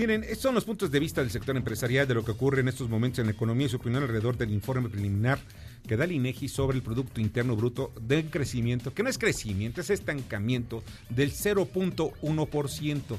estos 0.03 0.39
son 0.41 0.53
los 0.53 0.63
puntos 0.63 0.91
de 0.91 0.99
vista 0.99 1.21
del 1.21 1.31
sector 1.31 1.57
empresarial 1.57 2.07
de 2.07 2.13
lo 2.13 2.23
que 2.23 2.29
ocurre 2.29 2.61
en 2.61 2.67
estos 2.67 2.87
momentos 2.87 3.17
en 3.17 3.25
la 3.25 3.31
economía 3.31 3.65
y 3.65 3.69
su 3.69 3.77
opinión 3.77 4.03
alrededor 4.03 4.37
del 4.37 4.51
informe 4.51 4.89
preliminar 4.89 5.39
que 5.87 5.97
da 5.97 6.03
el 6.05 6.11
INEGI 6.11 6.49
sobre 6.49 6.77
el 6.77 6.83
Producto 6.83 7.19
Interno 7.19 7.55
Bruto 7.55 7.91
de 7.99 8.25
crecimiento, 8.29 8.93
que 8.93 9.01
no 9.01 9.09
es 9.09 9.17
crecimiento, 9.17 9.81
es 9.81 9.89
estancamiento 9.89 10.83
del 11.09 11.31
0.1%. 11.31 13.17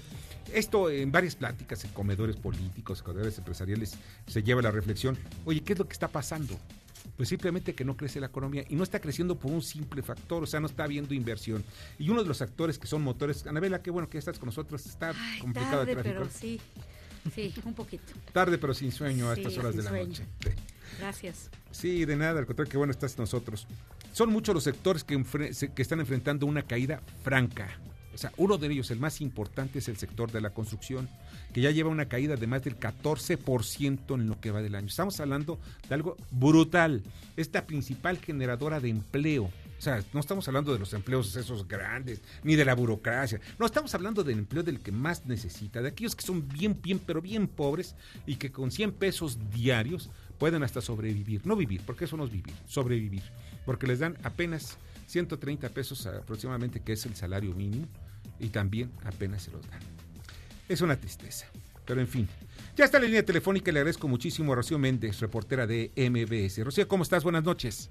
Esto 0.54 0.90
en 0.90 1.12
varias 1.12 1.36
pláticas, 1.36 1.84
en 1.84 1.90
comedores 1.92 2.36
políticos, 2.36 3.02
comedores 3.02 3.36
empresariales, 3.38 3.94
se 4.26 4.42
lleva 4.42 4.62
la 4.62 4.70
reflexión, 4.70 5.16
oye, 5.44 5.60
¿qué 5.62 5.74
es 5.74 5.78
lo 5.78 5.86
que 5.86 5.92
está 5.92 6.08
pasando? 6.08 6.58
Pues 7.16 7.28
simplemente 7.28 7.74
que 7.74 7.84
no 7.84 7.96
crece 7.96 8.20
la 8.20 8.26
economía 8.26 8.64
y 8.68 8.76
no 8.76 8.82
está 8.84 9.00
creciendo 9.00 9.36
por 9.36 9.50
un 9.50 9.62
simple 9.62 10.02
factor, 10.02 10.42
o 10.42 10.46
sea, 10.46 10.60
no 10.60 10.66
está 10.66 10.84
habiendo 10.84 11.14
inversión. 11.14 11.64
Y 11.98 12.10
uno 12.10 12.22
de 12.22 12.28
los 12.28 12.42
actores 12.42 12.78
que 12.78 12.86
son 12.86 13.02
motores, 13.02 13.46
Anabela, 13.46 13.82
qué 13.82 13.90
bueno 13.90 14.08
que 14.08 14.18
estás 14.18 14.38
con 14.38 14.46
nosotros, 14.46 14.86
está 14.86 15.12
Ay, 15.16 15.40
complicado 15.40 15.78
tarde, 15.78 15.92
el 15.92 15.98
tráfico. 15.98 16.18
pero 16.20 16.30
sí. 16.30 16.60
Sí, 17.34 17.52
un 17.64 17.74
poquito. 17.74 18.12
Tarde 18.32 18.56
pero 18.58 18.72
sin 18.72 18.92
sueño 18.92 19.28
a 19.28 19.34
estas 19.34 19.58
horas 19.58 19.74
de 19.76 19.82
la 19.82 19.90
sueño. 19.90 20.08
noche. 20.08 20.24
Sí. 20.42 20.50
Gracias. 20.98 21.50
Sí, 21.72 22.04
de 22.04 22.16
nada, 22.16 22.38
al 22.38 22.46
contrario, 22.46 22.70
que 22.70 22.78
bueno 22.78 22.90
estás 22.92 23.14
con 23.14 23.24
nosotros. 23.24 23.66
Son 24.12 24.30
muchos 24.30 24.54
los 24.54 24.64
sectores 24.64 25.04
que, 25.04 25.22
que 25.74 25.82
están 25.82 26.00
enfrentando 26.00 26.46
una 26.46 26.62
caída 26.62 27.02
franca. 27.22 27.68
O 28.18 28.20
sea, 28.20 28.32
uno 28.36 28.58
de 28.58 28.66
ellos, 28.66 28.90
el 28.90 28.98
más 28.98 29.20
importante, 29.20 29.78
es 29.78 29.86
el 29.86 29.96
sector 29.96 30.32
de 30.32 30.40
la 30.40 30.50
construcción, 30.50 31.08
que 31.52 31.60
ya 31.60 31.70
lleva 31.70 31.88
una 31.88 32.08
caída 32.08 32.34
de 32.34 32.48
más 32.48 32.64
del 32.64 32.76
14% 32.76 34.14
en 34.16 34.26
lo 34.26 34.40
que 34.40 34.50
va 34.50 34.60
del 34.60 34.74
año. 34.74 34.88
Estamos 34.88 35.20
hablando 35.20 35.60
de 35.88 35.94
algo 35.94 36.16
brutal. 36.32 37.04
Es 37.36 37.48
la 37.54 37.64
principal 37.64 38.18
generadora 38.18 38.80
de 38.80 38.88
empleo. 38.88 39.44
O 39.44 39.80
sea, 39.80 40.02
no 40.12 40.18
estamos 40.18 40.48
hablando 40.48 40.72
de 40.72 40.80
los 40.80 40.92
empleos 40.94 41.36
esos 41.36 41.68
grandes, 41.68 42.20
ni 42.42 42.56
de 42.56 42.64
la 42.64 42.74
burocracia. 42.74 43.40
No, 43.56 43.66
estamos 43.66 43.94
hablando 43.94 44.24
del 44.24 44.40
empleo 44.40 44.64
del 44.64 44.80
que 44.80 44.90
más 44.90 45.24
necesita, 45.26 45.80
de 45.80 45.90
aquellos 45.90 46.16
que 46.16 46.26
son 46.26 46.48
bien, 46.48 46.76
bien, 46.82 46.98
pero 46.98 47.22
bien 47.22 47.46
pobres 47.46 47.94
y 48.26 48.34
que 48.34 48.50
con 48.50 48.72
100 48.72 48.94
pesos 48.94 49.38
diarios 49.54 50.10
pueden 50.40 50.64
hasta 50.64 50.80
sobrevivir. 50.80 51.46
No 51.46 51.54
vivir, 51.54 51.82
porque 51.86 52.06
eso 52.06 52.16
no 52.16 52.24
es 52.24 52.32
vivir, 52.32 52.54
sobrevivir. 52.66 53.22
Porque 53.64 53.86
les 53.86 54.00
dan 54.00 54.18
apenas 54.24 54.76
130 55.06 55.68
pesos 55.68 56.04
aproximadamente, 56.04 56.80
que 56.80 56.94
es 56.94 57.06
el 57.06 57.14
salario 57.14 57.54
mínimo, 57.54 57.86
y 58.40 58.48
también 58.48 58.90
apenas 59.04 59.42
se 59.42 59.50
los 59.50 59.68
dan. 59.68 59.80
Es 60.68 60.80
una 60.80 60.96
tristeza, 60.96 61.46
pero 61.86 62.00
en 62.00 62.08
fin. 62.08 62.28
Ya 62.76 62.84
está 62.84 62.98
la 62.98 63.06
línea 63.06 63.24
telefónica 63.24 63.70
y 63.70 63.74
le 63.74 63.80
agradezco 63.80 64.06
muchísimo 64.06 64.52
a 64.52 64.56
Rocío 64.56 64.78
Méndez, 64.78 65.20
reportera 65.20 65.66
de 65.66 65.90
MBS. 65.96 66.64
Rocío, 66.64 66.86
¿cómo 66.86 67.02
estás? 67.02 67.24
Buenas 67.24 67.44
noches. 67.44 67.90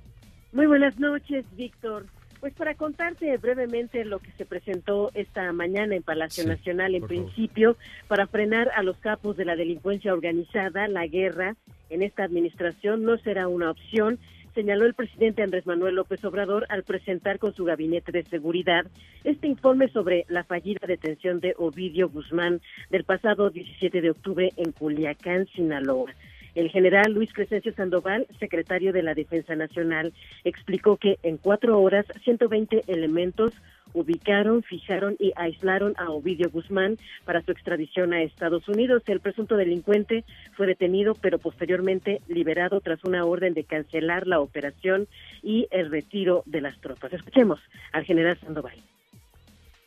Muy 0.53 0.65
buenas 0.65 0.97
noches, 0.99 1.45
Víctor. 1.55 2.05
Pues 2.39 2.53
para 2.53 2.75
contarte 2.75 3.35
brevemente 3.37 4.05
lo 4.05 4.19
que 4.19 4.31
se 4.37 4.45
presentó 4.45 5.11
esta 5.15 5.51
mañana 5.53 5.95
en 5.95 6.03
Palacio 6.03 6.43
Sí, 6.43 6.49
Nacional, 6.49 6.93
en 6.93 7.07
principio, 7.07 7.77
para 8.07 8.27
frenar 8.27 8.69
a 8.75 8.83
los 8.83 8.95
capos 8.97 9.35
de 9.37 9.45
la 9.45 9.55
delincuencia 9.55 10.13
organizada, 10.13 10.87
la 10.87 11.07
guerra 11.07 11.55
en 11.89 12.03
esta 12.03 12.23
administración 12.23 13.03
no 13.03 13.17
será 13.17 13.47
una 13.47 13.71
opción, 13.71 14.19
señaló 14.57 14.87
el 14.87 14.95
presidente 14.95 15.43
Andrés 15.43 15.67
Manuel 15.67 15.93
López 15.93 16.25
Obrador 16.25 16.65
al 16.69 16.81
presentar 16.81 17.37
con 17.37 17.53
su 17.53 17.63
gabinete 17.63 18.11
de 18.11 18.23
seguridad 18.23 18.87
este 19.23 19.45
informe 19.45 19.87
sobre 19.89 20.25
la 20.29 20.45
fallida 20.45 20.87
detención 20.87 21.39
de 21.39 21.53
Ovidio 21.59 22.09
Guzmán 22.09 22.59
del 22.89 23.03
pasado 23.03 23.51
17 23.51 24.01
de 24.01 24.09
octubre 24.09 24.51
en 24.57 24.71
Culiacán, 24.71 25.45
Sinaloa. 25.53 26.11
El 26.55 26.71
general 26.71 27.13
Luis 27.13 27.31
Crescencio 27.33 27.71
Sandoval, 27.73 28.25
secretario 28.39 28.93
de 28.93 29.03
la 29.03 29.13
Defensa 29.13 29.55
Nacional, 29.55 30.11
explicó 30.43 30.97
que 30.97 31.19
en 31.21 31.37
cuatro 31.37 31.79
horas 31.79 32.07
120 32.23 32.81
elementos 32.87 33.53
ubicaron, 33.93 34.63
fijaron 34.63 35.15
y 35.19 35.33
aislaron 35.35 35.93
a 35.97 36.09
Ovidio 36.09 36.49
Guzmán 36.49 36.97
para 37.25 37.41
su 37.41 37.51
extradición 37.51 38.13
a 38.13 38.21
Estados 38.21 38.67
Unidos. 38.67 39.03
El 39.07 39.19
presunto 39.19 39.57
delincuente 39.57 40.23
fue 40.55 40.67
detenido, 40.67 41.13
pero 41.15 41.39
posteriormente 41.39 42.21
liberado 42.27 42.79
tras 42.81 43.03
una 43.03 43.25
orden 43.25 43.53
de 43.53 43.63
cancelar 43.63 44.27
la 44.27 44.39
operación 44.39 45.07
y 45.43 45.67
el 45.71 45.91
retiro 45.91 46.43
de 46.45 46.61
las 46.61 46.79
tropas. 46.79 47.13
Escuchemos 47.13 47.59
al 47.91 48.03
general 48.03 48.37
Sandoval. 48.39 48.77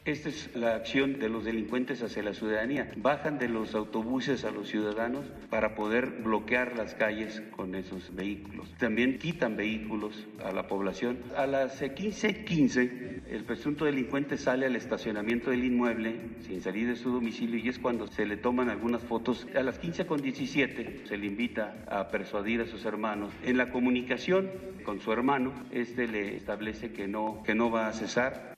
Esta 0.07 0.31
es 0.31 0.57
la 0.57 0.77
acción 0.77 1.19
de 1.19 1.29
los 1.29 1.45
delincuentes 1.45 2.03
hacia 2.03 2.23
la 2.23 2.33
ciudadanía. 2.33 2.91
Bajan 2.97 3.39
de 3.39 3.51
los 3.51 3.75
autobuses 3.75 4.47
a 4.47 4.51
los 4.51 4.69
ciudadanos 4.69 5.27
para 5.51 5.75
poder 5.75 6.23
bloquear 6.23 6.75
las 6.75 6.95
calles 6.95 7.43
con 7.55 7.75
esos 7.75 8.15
vehículos. 8.15 8.73
También 8.79 9.19
quitan 9.19 9.59
vehículos 9.59 10.27
a 10.43 10.53
la 10.53 10.67
población. 10.69 11.19
A 11.37 11.47
las 11.47 11.83
15:15 11.83 13.25
el 13.29 13.45
presunto 13.45 13.85
delincuente 13.85 14.39
sale 14.39 14.65
al 14.65 14.75
estacionamiento 14.75 15.51
del 15.51 15.65
inmueble 15.65 16.19
sin 16.41 16.63
salir 16.63 16.89
de 16.89 16.97
su 16.97 17.13
domicilio 17.13 17.59
y 17.59 17.69
es 17.69 17.79
cuando 17.79 18.07
se 18.07 18.25
le 18.25 18.39
toman 18.39 18.71
algunas 18.71 19.03
fotos. 19.03 19.47
A 19.55 19.63
las 19.63 19.79
15:17 19.79 21.07
se 21.07 21.19
le 21.19 21.27
invita 21.27 21.77
a 21.87 22.09
persuadir 22.09 22.63
a 22.63 22.67
sus 22.67 22.87
hermanos. 22.87 23.35
En 23.45 23.59
la 23.59 23.71
comunicación 23.71 24.51
con 24.83 24.99
su 24.99 25.13
hermano, 25.13 25.53
este 25.73 26.09
le 26.09 26.37
establece 26.37 26.91
que 26.91 27.07
no 27.07 27.43
que 27.45 27.55
no 27.55 27.71
va 27.71 27.89
a 27.89 27.93
cesar 27.93 28.57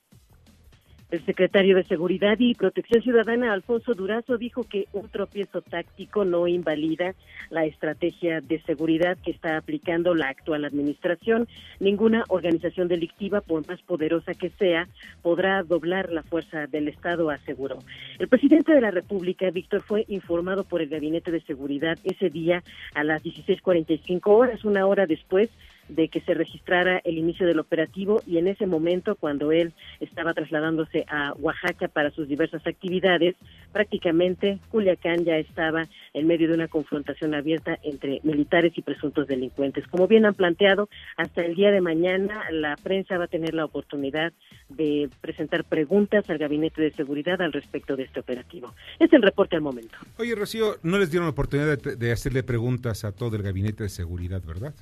El 1.13 1.23
secretario 1.27 1.75
de 1.75 1.83
Seguridad 1.83 2.37
y 2.39 2.55
Protección 2.55 3.03
Ciudadana, 3.03 3.53
Alfonso 3.53 3.93
Durazo, 3.93 4.39
dijo 4.39 4.63
que 4.63 4.87
un 4.93 5.09
tropiezo 5.09 5.61
táctico 5.61 6.25
no 6.25 6.47
invalida 6.47 7.13
la 7.51 7.65
estrategia 7.65 8.41
de 8.41 8.59
seguridad 8.63 9.15
que 9.23 9.29
está 9.29 9.57
aplicando 9.57 10.15
la 10.15 10.29
actual 10.29 10.65
administración. 10.65 11.47
Ninguna 11.79 12.23
organización 12.29 12.87
delictiva, 12.87 13.41
por 13.41 13.67
más 13.67 13.79
poderosa 13.83 14.33
que 14.33 14.49
sea, 14.57 14.87
podrá 15.21 15.61
doblar 15.61 16.11
la 16.11 16.23
fuerza 16.23 16.65
del 16.65 16.87
Estado, 16.87 17.29
aseguró. 17.29 17.77
El 18.17 18.27
presidente 18.27 18.73
de 18.73 18.81
la 18.81 18.89
República, 18.89 19.51
Víctor, 19.51 19.83
fue 19.83 20.05
informado 20.07 20.63
por 20.63 20.81
el 20.81 20.89
Gabinete 20.89 21.29
de 21.29 21.41
Seguridad 21.41 21.99
ese 22.03 22.31
día 22.31 22.63
a 22.95 23.03
las 23.03 23.21
16.45 23.21 24.21
horas, 24.25 24.65
una 24.65 24.87
hora 24.87 25.05
después 25.05 25.51
de 25.87 26.07
que 26.07 26.21
se 26.21 26.33
registrara 26.33 27.01
el 27.03 27.17
inicio 27.17 27.45
del 27.45 27.59
operativo 27.59 28.21
y 28.25 28.37
en 28.37 28.47
ese 28.47 28.65
momento 28.65 29.15
cuando 29.15 29.51
él 29.51 29.73
estaba 29.99 30.33
trasladándose 30.33 31.05
a 31.07 31.33
Oaxaca 31.33 31.87
para 31.87 32.11
sus 32.11 32.27
diversas 32.27 32.65
actividades, 32.65 33.35
prácticamente 33.71 34.59
Culiacán 34.69 35.25
ya 35.25 35.37
estaba 35.37 35.87
en 36.13 36.27
medio 36.27 36.47
de 36.47 36.55
una 36.55 36.67
confrontación 36.67 37.33
abierta 37.33 37.77
entre 37.83 38.19
militares 38.23 38.73
y 38.75 38.81
presuntos 38.81 39.27
delincuentes. 39.27 39.87
Como 39.87 40.07
bien 40.07 40.25
han 40.25 40.33
planteado, 40.33 40.89
hasta 41.17 41.43
el 41.43 41.55
día 41.55 41.71
de 41.71 41.81
mañana 41.81 42.49
la 42.51 42.75
prensa 42.75 43.17
va 43.17 43.25
a 43.25 43.27
tener 43.27 43.53
la 43.53 43.65
oportunidad 43.65 44.33
de 44.69 45.09
presentar 45.21 45.63
preguntas 45.63 46.29
al 46.29 46.37
Gabinete 46.37 46.81
de 46.81 46.91
Seguridad 46.91 47.41
al 47.41 47.53
respecto 47.53 47.95
de 47.95 48.03
este 48.03 48.19
operativo. 48.19 48.73
Es 48.99 49.11
el 49.13 49.21
reporte 49.21 49.55
al 49.55 49.61
momento. 49.61 49.97
Oye, 50.17 50.35
Rocío, 50.35 50.77
no 50.83 50.97
les 50.97 51.11
dieron 51.11 51.25
la 51.25 51.31
oportunidad 51.31 51.77
de 51.77 52.11
hacerle 52.11 52.43
preguntas 52.43 53.03
a 53.03 53.11
todo 53.11 53.35
el 53.35 53.43
gabinete 53.43 53.83
de 53.83 53.89
seguridad, 53.89 54.41
¿verdad? 54.45 54.73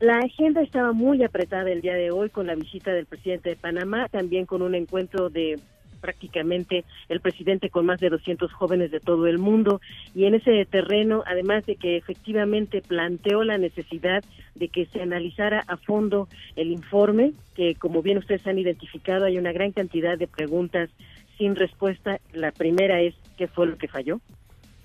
La 0.00 0.16
agenda 0.16 0.62
estaba 0.62 0.92
muy 0.92 1.22
apretada 1.22 1.70
el 1.70 1.82
día 1.82 1.92
de 1.92 2.10
hoy 2.10 2.30
con 2.30 2.46
la 2.46 2.54
visita 2.54 2.90
del 2.90 3.04
presidente 3.04 3.50
de 3.50 3.56
Panamá, 3.56 4.08
también 4.08 4.46
con 4.46 4.62
un 4.62 4.74
encuentro 4.74 5.28
de 5.28 5.60
prácticamente 6.00 6.86
el 7.10 7.20
presidente 7.20 7.68
con 7.68 7.84
más 7.84 8.00
de 8.00 8.08
200 8.08 8.50
jóvenes 8.50 8.90
de 8.90 9.00
todo 9.00 9.26
el 9.26 9.36
mundo 9.36 9.82
y 10.14 10.24
en 10.24 10.34
ese 10.34 10.64
terreno, 10.64 11.22
además 11.26 11.66
de 11.66 11.76
que 11.76 11.98
efectivamente 11.98 12.80
planteó 12.80 13.44
la 13.44 13.58
necesidad 13.58 14.24
de 14.54 14.68
que 14.68 14.86
se 14.86 15.02
analizara 15.02 15.62
a 15.68 15.76
fondo 15.76 16.28
el 16.56 16.72
informe, 16.72 17.34
que 17.54 17.74
como 17.74 18.00
bien 18.00 18.16
ustedes 18.16 18.46
han 18.46 18.58
identificado 18.58 19.26
hay 19.26 19.36
una 19.36 19.52
gran 19.52 19.72
cantidad 19.72 20.16
de 20.16 20.28
preguntas 20.28 20.88
sin 21.36 21.56
respuesta. 21.56 22.20
La 22.32 22.52
primera 22.52 23.02
es, 23.02 23.14
¿qué 23.36 23.48
fue 23.48 23.66
lo 23.66 23.76
que 23.76 23.86
falló? 23.86 24.18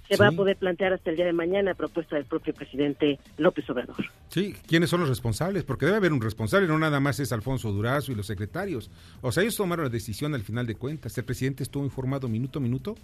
Se 0.07 0.17
va 0.17 0.27
a 0.27 0.31
poder 0.31 0.57
plantear 0.57 0.93
hasta 0.93 1.09
el 1.09 1.15
día 1.15 1.25
de 1.25 1.33
mañana 1.33 1.71
a 1.71 1.73
propuesta 1.73 2.15
del 2.15 2.25
propio 2.25 2.53
presidente 2.53 3.19
López 3.37 3.69
Obrador. 3.69 3.95
Sí, 4.29 4.55
¿quiénes 4.67 4.89
son 4.89 4.99
los 4.99 5.09
responsables? 5.09 5.63
Porque 5.63 5.85
debe 5.85 5.97
haber 5.97 6.13
un 6.13 6.21
responsable, 6.21 6.67
no 6.67 6.77
nada 6.77 6.99
más 6.99 7.19
es 7.19 7.31
Alfonso 7.31 7.71
Durazo 7.71 8.11
y 8.11 8.15
los 8.15 8.27
secretarios. 8.27 8.91
O 9.21 9.31
sea, 9.31 9.43
ellos 9.43 9.55
tomaron 9.55 9.85
la 9.85 9.89
decisión 9.89 10.33
al 10.35 10.43
final 10.43 10.67
de 10.67 10.75
cuentas. 10.75 11.17
El 11.17 11.25
presidente 11.25 11.63
estuvo 11.63 11.83
informado 11.83 12.27
minuto 12.27 12.59
a 12.59 12.61
minuto. 12.61 12.95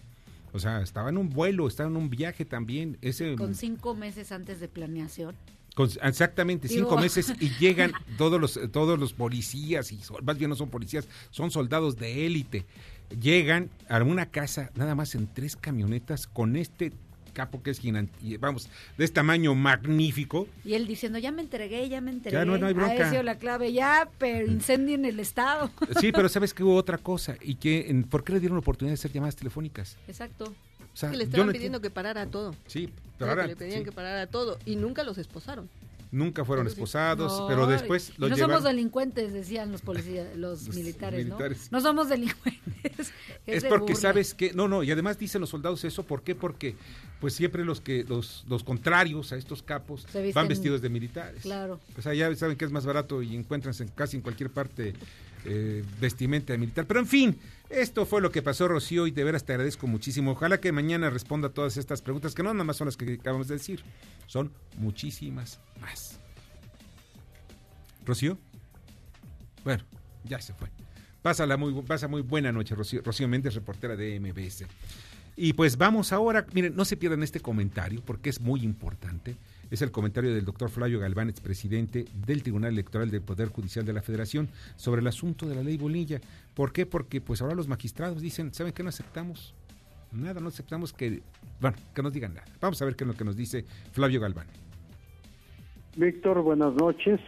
O 0.54 0.60
sea, 0.60 0.82
estaba 0.82 1.10
en 1.10 1.18
un 1.18 1.30
vuelo, 1.30 1.68
estaba 1.68 1.90
en 1.90 1.96
un 1.98 2.10
viaje 2.10 2.44
también. 2.46 2.98
Ese, 3.02 3.36
Con 3.36 3.56
cinco 3.56 3.96
meses 3.96 4.32
antes 4.32 4.60
de 4.60 4.68
planeación. 4.68 5.34
con- 5.76 5.90
exactamente, 6.04 6.68
Digo- 6.68 6.82
cinco 6.90 6.98
meses 7.02 7.34
y 7.40 7.50
llegan 7.58 7.94
todos 8.18 8.40
los, 8.42 8.60
todos 8.72 9.00
los 9.00 9.14
policías, 9.14 9.92
y 9.94 9.98
sol- 10.00 10.22
más 10.24 10.38
bien 10.38 10.50
no 10.50 10.56
son 10.58 10.70
policías, 10.70 11.08
son 11.30 11.50
soldados 11.52 11.96
de 11.96 12.26
élite. 12.28 12.66
Llegan 13.20 13.70
a 13.90 14.02
una 14.02 14.28
casa 14.28 14.72
nada 14.76 14.96
más 14.96 15.16
en 15.16 15.28
tres 15.28 15.56
camionetas 15.56 16.28
con 16.28 16.56
este 16.56 16.94
capo 17.34 17.64
que 17.64 17.72
es 17.72 17.80
gigante, 17.80 18.14
vamos, 18.40 18.70
de 18.98 19.06
este 19.06 19.16
tamaño 19.16 19.56
magnífico. 19.56 20.48
Y 20.66 20.74
él 20.74 20.86
diciendo, 20.88 21.18
ya 21.18 21.32
me 21.32 21.42
entregué, 21.42 21.88
ya 21.88 22.02
me 22.02 22.12
entregué. 22.12 22.38
Ya 22.38 22.46
no, 22.46 22.58
no 22.58 22.68
hay 22.68 22.74
bronca. 22.74 23.08
Ha 23.08 23.10
sido 23.10 23.24
la 23.24 23.36
clave, 23.38 23.72
ya, 23.72 24.10
pero 24.18 24.46
incendio 24.52 24.96
en 24.96 25.06
el 25.06 25.20
Estado. 25.20 25.72
Sí, 26.00 26.12
pero 26.12 26.30
sabes 26.30 26.54
que 26.54 26.64
hubo 26.64 26.76
otra 26.76 26.98
cosa 26.98 27.36
y 27.42 27.56
que 27.56 27.90
en- 27.90 28.04
¿por 28.04 28.24
qué 28.24 28.34
le 28.34 28.40
dieron 28.40 28.58
la 28.58 28.60
oportunidad 28.60 28.92
de 28.92 29.00
hacer 29.00 29.12
llamadas 29.12 29.36
telefónicas? 29.36 29.98
Exacto. 30.08 30.54
O 30.94 30.98
sea, 30.98 31.10
que 31.10 31.18
le 31.18 31.24
estaban 31.24 31.52
pidiendo 31.54 31.80
que 31.80 31.90
parara 31.90 32.26
todo. 32.26 32.54
Sí, 32.68 32.90
que 33.18 33.26
le 33.26 33.56
pedían 33.56 33.80
sí, 33.80 33.86
que 33.86 33.92
parara 33.94 34.28
todo 34.28 34.60
y 34.66 34.76
nunca 34.76 35.04
los 35.04 35.18
esposaron. 35.18 35.70
Nunca 36.12 36.44
fueron 36.46 36.68
esposados, 36.68 37.40
No, 37.40 37.48
pero 37.48 37.68
después 37.68 38.12
los 38.18 38.30
no 38.32 38.38
somos 38.38 38.64
delincuentes, 38.64 39.32
decían 39.34 39.72
los 39.72 39.82
policías, 39.82 40.28
los, 40.36 40.68
Los 40.68 40.76
militares, 40.76 41.26
militares. 41.26 41.68
¿no? 41.72 41.78
No 41.78 41.82
somos 41.84 42.10
delincuentes. 42.10 43.12
Es 43.48 43.64
porque 43.66 43.94
burla. 43.94 43.96
sabes 44.00 44.34
que 44.36 44.54
no, 44.54 44.68
no, 44.68 44.84
y 44.84 44.92
además 44.92 45.18
dicen 45.18 45.42
los 45.42 45.50
soldados 45.50 45.84
eso, 45.84 46.04
¿por 46.04 46.22
qué? 46.22 46.36
Porque 46.36 46.76
pues 47.20 47.34
siempre 47.34 47.66
los 47.66 47.82
que 47.82 48.04
los, 48.08 48.46
los 48.48 48.64
contrarios 48.64 49.32
a 49.32 49.36
estos 49.36 49.64
capos 49.64 50.06
visten- 50.14 50.34
van 50.34 50.48
vestidos 50.48 50.82
de 50.82 50.90
militares. 50.90 51.42
Claro. 51.42 51.80
O 51.98 52.02
sea, 52.04 52.14
ya 52.14 52.34
saben 52.36 52.56
que 52.56 52.66
es 52.66 52.72
más 52.72 52.86
barato 52.86 53.24
y 53.24 53.36
encuentran 53.36 53.74
en 53.80 53.88
casi 53.90 54.18
en 54.18 54.22
cualquier 54.22 54.52
parte 54.52 54.94
eh, 55.46 55.84
vestimenta 56.00 56.56
militar. 56.58 56.86
Pero 56.86 57.00
en 57.00 57.08
fin, 57.08 57.38
esto 57.70 58.06
fue 58.06 58.22
lo 58.22 58.32
que 58.32 58.42
pasó, 58.42 58.68
Rocío, 58.68 59.08
y 59.08 59.12
de 59.12 59.24
veras 59.24 59.46
te 59.46 59.54
agradezco 59.54 59.88
muchísimo. 59.88 60.32
Ojalá 60.32 60.60
que 60.60 60.72
mañana 60.72 61.10
responda 61.10 61.50
a 61.50 61.52
todas 61.54 61.78
estas 61.78 62.02
preguntas, 62.02 62.36
que 62.36 62.44
no 62.44 62.54
nada 62.54 62.64
más 62.64 62.78
son 62.78 62.86
las 62.86 62.98
que 62.98 63.14
acabamos 63.14 63.48
de 63.48 63.56
decir, 63.56 63.82
son 64.28 64.52
muchísimas 64.78 65.60
más. 65.80 66.20
¿Rocío? 68.06 68.38
Bueno, 69.64 69.84
ya 70.24 70.42
se 70.42 70.54
fue. 70.54 70.70
Pásala 71.22 71.56
muy, 71.56 71.82
pasa 71.84 72.08
muy 72.08 72.22
buena 72.22 72.52
noche, 72.52 72.74
Rocío, 72.74 73.02
Rocío 73.04 73.28
Méndez, 73.28 73.54
reportera 73.54 73.96
de 73.96 74.20
MBS. 74.20 74.66
Y 75.36 75.54
pues 75.54 75.78
vamos 75.78 76.12
ahora, 76.12 76.46
miren, 76.54 76.76
no 76.76 76.84
se 76.84 76.98
pierdan 76.98 77.24
este 77.24 77.40
comentario 77.40 78.02
porque 78.04 78.30
es 78.30 78.42
muy 78.42 78.62
importante. 78.62 79.38
Es 79.72 79.82
el 79.82 79.92
comentario 79.92 80.34
del 80.34 80.44
doctor 80.44 80.70
Flavio 80.70 81.00
Galván, 81.00 81.30
expresidente 81.30 82.04
del 82.28 82.44
Tribunal 82.44 82.74
Electoral 82.74 83.10
del 83.10 83.22
Poder 83.22 83.48
Judicial 83.48 83.86
de 83.86 83.94
la 83.94 84.02
Federación, 84.02 84.50
sobre 84.76 85.00
el 85.00 85.08
asunto 85.08 85.48
de 85.48 85.56
la 85.56 85.64
ley 85.64 85.78
Bonilla. 85.78 86.20
¿Por 86.54 86.74
qué? 86.74 86.86
Porque 86.86 87.22
pues 87.22 87.42
ahora 87.42 87.56
los 87.56 87.70
magistrados 87.70 88.22
dicen, 88.22 88.54
¿saben 88.54 88.74
qué 88.74 88.84
no 88.84 88.90
aceptamos? 88.90 89.56
Nada, 90.12 90.42
no 90.42 90.50
aceptamos 90.50 90.92
que, 90.92 91.22
bueno, 91.62 91.78
que 91.96 92.04
nos 92.04 92.12
digan 92.12 92.34
nada. 92.34 92.46
Vamos 92.60 92.82
a 92.82 92.86
ver 92.86 92.98
qué 92.98 93.06
es 93.06 93.08
lo 93.08 93.14
que 93.14 93.24
nos 93.24 93.38
dice 93.38 93.64
Flavio 93.94 94.20
Galván. 94.20 94.48
Víctor, 95.96 96.42
buenas 96.42 96.74
noches. 96.74 97.22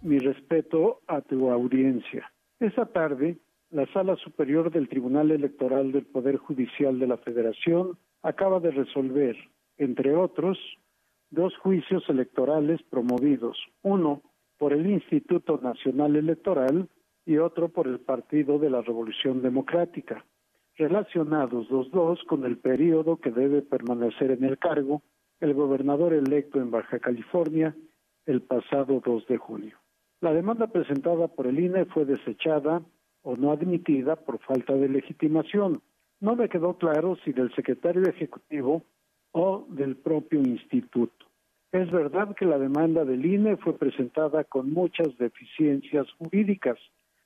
Mi 0.00 0.18
respeto 0.18 1.02
a 1.08 1.20
tu 1.20 1.50
audiencia. 1.50 2.32
Esta 2.58 2.86
tarde, 2.86 3.36
la 3.70 3.84
Sala 3.92 4.16
Superior 4.16 4.72
del 4.72 4.88
Tribunal 4.88 5.30
Electoral 5.30 5.92
del 5.92 6.06
Poder 6.06 6.38
Judicial 6.38 6.98
de 6.98 7.06
la 7.06 7.18
Federación 7.18 7.98
acaba 8.22 8.60
de 8.60 8.70
resolver, 8.70 9.36
entre 9.76 10.14
otros, 10.16 10.56
dos 11.32 11.56
juicios 11.58 12.04
electorales 12.08 12.80
promovidos, 12.90 13.56
uno 13.82 14.20
por 14.58 14.74
el 14.74 14.86
Instituto 14.86 15.58
Nacional 15.62 16.14
Electoral 16.14 16.88
y 17.24 17.38
otro 17.38 17.70
por 17.70 17.88
el 17.88 18.00
Partido 18.00 18.58
de 18.58 18.68
la 18.68 18.82
Revolución 18.82 19.40
Democrática, 19.40 20.24
relacionados 20.76 21.70
los 21.70 21.90
dos 21.90 22.22
con 22.28 22.44
el 22.44 22.58
periodo 22.58 23.16
que 23.16 23.30
debe 23.30 23.62
permanecer 23.62 24.30
en 24.30 24.44
el 24.44 24.58
cargo 24.58 25.02
el 25.40 25.54
gobernador 25.54 26.12
electo 26.12 26.60
en 26.60 26.70
Baja 26.70 26.98
California 26.98 27.74
el 28.26 28.42
pasado 28.42 29.02
2 29.04 29.26
de 29.26 29.38
junio. 29.38 29.78
La 30.20 30.32
demanda 30.32 30.66
presentada 30.66 31.28
por 31.28 31.46
el 31.46 31.58
INE 31.58 31.86
fue 31.86 32.04
desechada 32.04 32.82
o 33.22 33.36
no 33.36 33.52
admitida 33.52 34.16
por 34.16 34.38
falta 34.40 34.74
de 34.74 34.88
legitimación. 34.88 35.80
No 36.20 36.36
me 36.36 36.48
quedó 36.48 36.76
claro 36.76 37.16
si 37.24 37.32
del 37.32 37.52
secretario 37.54 38.02
ejecutivo 38.02 38.84
o 39.32 39.66
del 39.68 39.96
propio 39.96 40.40
instituto. 40.40 41.26
Es 41.72 41.90
verdad 41.90 42.36
que 42.36 42.44
la 42.44 42.58
demanda 42.58 43.04
del 43.04 43.24
INE 43.24 43.56
fue 43.56 43.78
presentada 43.78 44.44
con 44.44 44.72
muchas 44.72 45.16
deficiencias 45.18 46.06
jurídicas, 46.18 46.78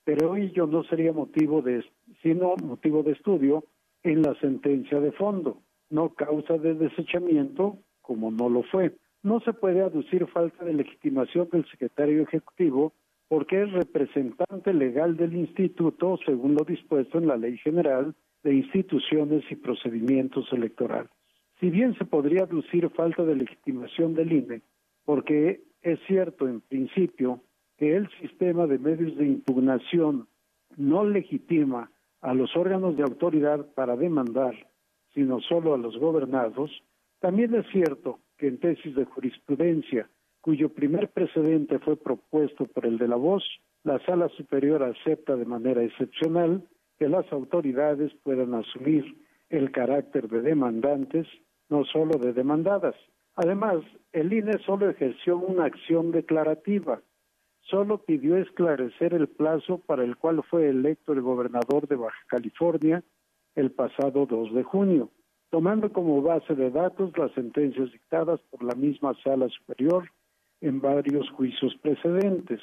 pero 0.05 0.37
ello 0.37 0.65
no 0.67 0.83
sería 0.85 1.11
motivo 1.11 1.61
de, 1.61 1.83
sino 2.23 2.55
motivo 2.63 3.03
de 3.03 3.11
estudio 3.11 3.65
en 4.03 4.21
la 4.21 4.33
sentencia 4.35 5.01
de 5.01 5.11
fondo, 5.11 5.61
no 5.89 6.13
causa 6.13 6.57
de 6.57 6.75
desechamiento 6.75 7.77
como 8.01 8.31
no 8.31 8.49
lo 8.49 8.63
fue. 8.63 8.95
No 9.21 9.41
se 9.41 9.51
puede 9.51 9.81
aducir 9.81 10.25
falta 10.27 10.63
de 10.63 10.73
legitimación 10.73 11.49
del 11.51 11.69
secretario 11.69 12.21
ejecutivo 12.21 12.93
porque 13.27 13.63
es 13.63 13.71
representante 13.73 14.73
legal 14.73 15.17
del 15.17 15.35
instituto 15.35 16.17
según 16.25 16.55
lo 16.55 16.63
dispuesto 16.63 17.17
en 17.17 17.27
la 17.27 17.35
Ley 17.35 17.57
General 17.57 18.15
de 18.43 18.53
Instituciones 18.53 19.43
y 19.49 19.55
Procedimientos 19.55 20.47
Electorales. 20.53 21.16
Si 21.59 21.69
bien 21.69 21.95
se 21.95 22.05
podría 22.05 22.43
aducir 22.43 22.89
falta 22.91 23.23
de 23.23 23.35
legitimación 23.35 24.13
del 24.13 24.31
INE, 24.31 24.61
porque 25.05 25.61
es 25.81 25.99
cierto 26.07 26.47
en 26.47 26.61
principio 26.61 27.41
que 27.77 27.95
el 27.95 28.09
sistema 28.19 28.67
de 28.67 28.77
medios 28.77 29.15
de 29.17 29.25
impugnación 29.25 30.27
no 30.75 31.05
legitima 31.05 31.91
a 32.21 32.33
los 32.33 32.55
órganos 32.55 32.97
de 32.97 33.03
autoridad 33.03 33.65
para 33.73 33.95
demandar, 33.95 34.55
sino 35.13 35.39
solo 35.41 35.73
a 35.73 35.77
los 35.77 35.97
gobernados, 35.97 36.71
también 37.19 37.55
es 37.55 37.65
cierto 37.71 38.19
que 38.37 38.47
en 38.47 38.59
tesis 38.59 38.95
de 38.95 39.05
jurisprudencia, 39.05 40.09
cuyo 40.41 40.69
primer 40.69 41.09
precedente 41.09 41.79
fue 41.79 41.97
propuesto 41.97 42.65
por 42.65 42.85
el 42.85 42.97
de 42.97 43.07
la 43.07 43.15
voz, 43.15 43.43
la 43.83 43.99
Sala 44.05 44.29
Superior 44.29 44.83
acepta 44.83 45.35
de 45.35 45.45
manera 45.45 45.83
excepcional 45.83 46.67
que 46.99 47.09
las 47.09 47.31
autoridades 47.31 48.11
puedan 48.23 48.53
asumir 48.53 49.17
el 49.49 49.71
carácter 49.71 50.27
de 50.27 50.41
demandantes, 50.41 51.27
no 51.69 51.85
solo 51.85 52.17
de 52.17 52.33
demandadas. 52.33 52.95
Además, 53.35 53.77
el 54.13 54.33
INE 54.33 54.57
solo 54.65 54.89
ejerció 54.89 55.37
una 55.37 55.65
acción 55.65 56.11
declarativa, 56.11 57.01
solo 57.61 57.99
pidió 57.99 58.37
esclarecer 58.37 59.13
el 59.13 59.27
plazo 59.27 59.79
para 59.79 60.03
el 60.03 60.17
cual 60.17 60.41
fue 60.43 60.69
electo 60.69 61.13
el 61.13 61.21
gobernador 61.21 61.87
de 61.87 61.95
Baja 61.95 62.17
California 62.27 63.03
el 63.55 63.71
pasado 63.71 64.25
2 64.25 64.53
de 64.53 64.63
junio, 64.63 65.09
tomando 65.49 65.91
como 65.91 66.21
base 66.21 66.55
de 66.55 66.69
datos 66.69 67.17
las 67.17 67.31
sentencias 67.33 67.91
dictadas 67.91 68.39
por 68.49 68.63
la 68.63 68.75
misma 68.75 69.15
Sala 69.23 69.49
Superior 69.49 70.09
en 70.61 70.81
varios 70.81 71.29
juicios 71.31 71.75
precedentes. 71.81 72.61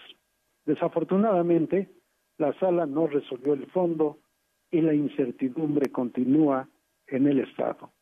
Desafortunadamente, 0.64 1.90
la 2.38 2.52
sala 2.58 2.86
no 2.86 3.06
resolvió 3.06 3.54
el 3.54 3.66
fondo 3.66 4.18
y 4.70 4.80
la 4.80 4.94
incertidumbre 4.94 5.90
continúa 5.92 6.68
en 7.06 7.26
el 7.26 7.40
Estado. 7.40 7.93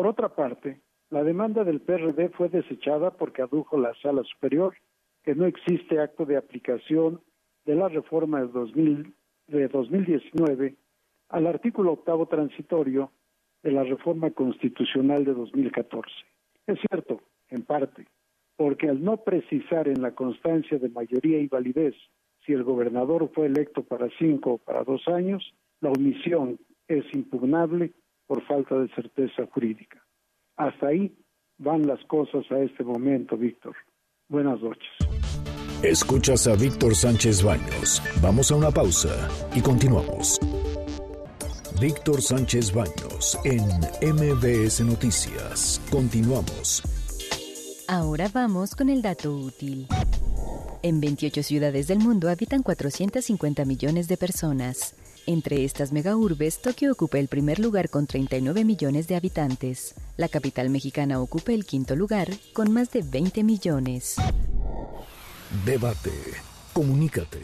Por 0.00 0.06
otra 0.06 0.30
parte, 0.30 0.80
la 1.10 1.22
demanda 1.22 1.62
del 1.62 1.82
PRD 1.82 2.30
fue 2.30 2.48
desechada 2.48 3.10
porque 3.10 3.42
adujo 3.42 3.76
la 3.76 3.92
Sala 4.00 4.22
Superior 4.24 4.74
que 5.22 5.34
no 5.34 5.44
existe 5.44 6.00
acto 6.00 6.24
de 6.24 6.38
aplicación 6.38 7.20
de 7.66 7.74
la 7.74 7.86
reforma 7.90 8.40
de, 8.40 8.48
2000, 8.48 9.14
de 9.48 9.68
2019 9.68 10.74
al 11.28 11.46
artículo 11.46 11.92
octavo 11.92 12.24
transitorio 12.24 13.12
de 13.62 13.72
la 13.72 13.84
reforma 13.84 14.30
constitucional 14.30 15.26
de 15.26 15.34
2014. 15.34 16.08
Es 16.66 16.78
cierto, 16.88 17.20
en 17.50 17.60
parte, 17.60 18.06
porque 18.56 18.88
al 18.88 19.04
no 19.04 19.18
precisar 19.18 19.86
en 19.86 20.00
la 20.00 20.14
constancia 20.14 20.78
de 20.78 20.88
mayoría 20.88 21.40
y 21.40 21.46
validez 21.46 21.94
si 22.46 22.54
el 22.54 22.64
gobernador 22.64 23.30
fue 23.34 23.48
electo 23.48 23.82
para 23.82 24.08
cinco 24.18 24.52
o 24.52 24.58
para 24.58 24.82
dos 24.82 25.06
años, 25.08 25.54
la 25.82 25.90
omisión 25.90 26.58
es 26.88 27.04
impugnable 27.12 27.92
por 28.30 28.46
falta 28.46 28.76
de 28.78 28.86
certeza 28.94 29.44
jurídica. 29.52 30.00
Hasta 30.56 30.86
ahí 30.86 31.12
van 31.58 31.84
las 31.84 31.98
cosas 32.04 32.44
a 32.52 32.60
este 32.60 32.84
momento, 32.84 33.36
Víctor. 33.36 33.74
Buenas 34.28 34.62
noches. 34.62 34.88
Escuchas 35.82 36.46
a 36.46 36.54
Víctor 36.54 36.94
Sánchez 36.94 37.42
Baños. 37.42 38.00
Vamos 38.22 38.52
a 38.52 38.54
una 38.54 38.70
pausa 38.70 39.10
y 39.52 39.60
continuamos. 39.60 40.38
Víctor 41.80 42.22
Sánchez 42.22 42.72
Baños 42.72 43.36
en 43.44 43.64
MBS 44.14 44.84
Noticias. 44.84 45.84
Continuamos. 45.90 46.84
Ahora 47.88 48.28
vamos 48.32 48.76
con 48.76 48.90
el 48.90 49.02
dato 49.02 49.34
útil. 49.34 49.88
En 50.84 51.00
28 51.00 51.42
ciudades 51.42 51.88
del 51.88 51.98
mundo 51.98 52.28
habitan 52.28 52.62
450 52.62 53.64
millones 53.64 54.06
de 54.06 54.16
personas. 54.16 54.94
Entre 55.30 55.64
estas 55.64 55.92
megaurbes, 55.92 56.60
Tokio 56.60 56.90
ocupa 56.90 57.20
el 57.20 57.28
primer 57.28 57.60
lugar 57.60 57.88
con 57.88 58.08
39 58.08 58.64
millones 58.64 59.06
de 59.06 59.14
habitantes. 59.14 59.94
La 60.16 60.28
capital 60.28 60.70
mexicana 60.70 61.20
ocupa 61.20 61.52
el 61.52 61.64
quinto 61.64 61.94
lugar 61.94 62.28
con 62.52 62.72
más 62.72 62.90
de 62.90 63.02
20 63.02 63.44
millones. 63.44 64.16
Debate. 65.64 66.10
Comunícate. 66.72 67.42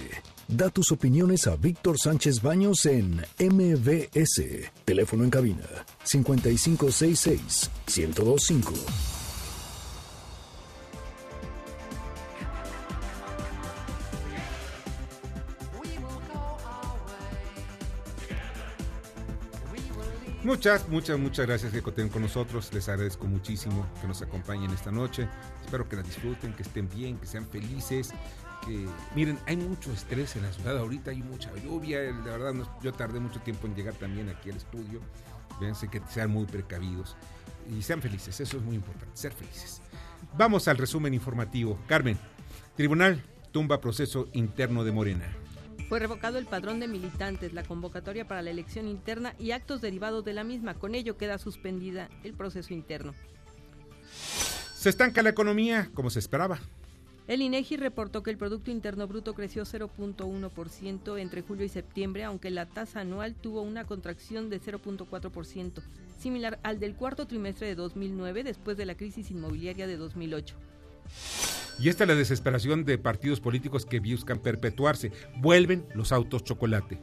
Da 0.49 0.68
tus 0.68 0.90
opiniones 0.90 1.46
a 1.46 1.55
Víctor 1.55 1.96
Sánchez 1.96 2.42
Baños 2.42 2.87
en 2.87 3.22
MBS. 3.38 4.42
Teléfono 4.85 5.22
en 5.22 5.31
cabina 5.31 5.68
5566 6.03 7.70
1025. 7.87 9.15
Muchas, 20.46 20.88
muchas, 20.88 21.18
muchas 21.18 21.44
gracias 21.44 21.72
que 21.72 21.80
estén 21.80 22.09
con 22.09 22.22
nosotros. 22.22 22.72
Les 22.72 22.88
agradezco 22.88 23.26
muchísimo 23.26 23.85
que 24.00 24.06
nos 24.06 24.22
acompañen 24.22 24.70
esta 24.70 24.92
noche. 24.92 25.28
Espero 25.64 25.88
que 25.88 25.96
la 25.96 26.02
disfruten, 26.02 26.52
que 26.52 26.62
estén 26.62 26.88
bien, 26.88 27.18
que 27.18 27.26
sean 27.26 27.44
felices. 27.48 28.14
Que 28.64 28.87
miren, 29.16 29.40
hay 29.46 29.56
mucho 29.56 29.92
estrés 29.92 30.37
en 30.37 30.44
la 30.44 30.52
ciudad 30.52 30.78
ahorita, 30.78 31.11
hay 31.11 31.20
mucha 31.20 31.50
lluvia. 31.56 32.00
La 32.24 32.38
verdad, 32.38 32.54
yo 32.80 32.92
tardé 32.92 33.18
mucho 33.18 33.40
tiempo 33.40 33.66
en 33.66 33.74
llegar 33.74 33.94
también 33.94 34.28
aquí 34.28 34.50
al 34.50 34.56
estudio. 34.56 35.00
Véanse 35.61 35.88
que 35.88 36.00
sean 36.09 36.30
muy 36.30 36.44
precavidos 36.44 37.16
y 37.68 37.82
sean 37.82 38.00
felices. 38.00 38.38
Eso 38.38 38.59
es 38.59 38.62
muy 38.62 38.76
importante, 38.76 39.16
ser 39.16 39.32
felices. 39.32 39.82
Vamos 40.38 40.68
al 40.68 40.78
resumen 40.78 41.12
informativo. 41.12 41.76
Carmen, 41.88 42.20
Tribunal 42.76 43.20
tumba 43.50 43.80
proceso 43.80 44.28
interno 44.32 44.85
de 44.85 44.92
Morena. 44.92 45.26
Fue 45.88 46.01
revocado 46.01 46.38
el 46.38 46.46
padrón 46.46 46.81
de 46.81 46.88
militantes, 46.88 47.53
la 47.53 47.62
convocatoria 47.62 48.27
para 48.27 48.42
la 48.42 48.51
elección 48.51 48.88
interna 48.88 49.35
y 49.38 49.53
actos 49.53 49.81
derivados 49.81 50.25
de 50.25 50.33
la 50.33 50.42
misma. 50.42 50.75
Con 50.75 50.96
ello 50.96 51.16
queda 51.16 51.38
suspendida 51.38 52.09
el 52.25 52.35
proceso 52.35 52.75
interno. 52.75 53.14
Se 54.75 54.88
estanca 54.88 55.22
la 55.22 55.31
economía, 55.31 55.90
como 55.94 56.11
se 56.11 56.18
esperaba. 56.18 56.59
El 57.29 57.42
INEGI 57.42 57.77
reportó 57.77 58.22
que 58.22 58.31
el 58.31 58.37
Producto 58.37 58.70
Interno 58.70 59.09
Bruto 59.09 59.35
creció 59.35 59.64
0.1% 59.64 61.18
entre 61.18 61.42
julio 61.42 61.64
y 61.64 61.68
septiembre, 61.68 62.22
aunque 62.22 62.51
la 62.51 62.66
tasa 62.66 63.01
anual 63.01 63.35
tuvo 63.35 63.62
una 63.62 63.85
contracción 63.85 64.49
de 64.49 64.61
0.4%, 64.61 65.83
similar 66.18 66.61
al 66.62 66.79
del 66.79 66.94
cuarto 66.94 67.27
trimestre 67.27 67.66
de 67.66 67.75
2009 67.75 68.44
después 68.44 68.77
de 68.77 68.87
la 68.87 68.96
crisis 68.96 69.31
inmobiliaria 69.33 69.88
de 69.88 69.96
2008. 69.96 70.55
Y 71.78 71.90
esta 71.90 72.04
es 72.04 72.08
la 72.08 72.14
desesperación 72.14 72.84
de 72.84 72.96
partidos 72.96 73.40
políticos 73.40 73.84
que 73.84 74.00
buscan 74.00 74.38
perpetuarse. 74.38 75.12
Vuelven 75.36 75.86
los 75.94 76.10
autos 76.10 76.42
chocolate. 76.42 76.98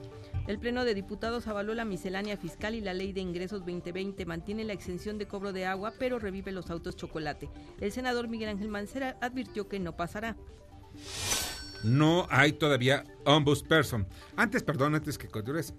El 0.47 0.59
Pleno 0.59 0.83
de 0.83 0.93
Diputados 0.93 1.47
avaló 1.47 1.73
la 1.73 1.85
miscelánea 1.85 2.35
fiscal 2.37 2.75
y 2.75 2.81
la 2.81 2.93
Ley 2.93 3.13
de 3.13 3.21
Ingresos 3.21 3.59
2020 3.61 4.25
mantiene 4.25 4.65
la 4.65 4.73
exención 4.73 5.17
de 5.17 5.27
cobro 5.27 5.53
de 5.53 5.65
agua, 5.65 5.93
pero 5.99 6.19
revive 6.19 6.51
los 6.51 6.69
autos 6.69 6.95
chocolate. 6.97 7.49
El 7.79 7.91
senador 7.91 8.27
Miguel 8.27 8.49
Ángel 8.49 8.67
Mancera 8.67 9.17
advirtió 9.21 9.69
que 9.69 9.79
no 9.79 9.95
pasará. 9.95 10.35
No 11.83 12.27
hay 12.29 12.53
todavía 12.53 13.05
ombudsperson. 13.25 14.07
Antes, 14.35 14.63
perdón, 14.63 14.95
antes 14.95 15.17
que 15.17 15.29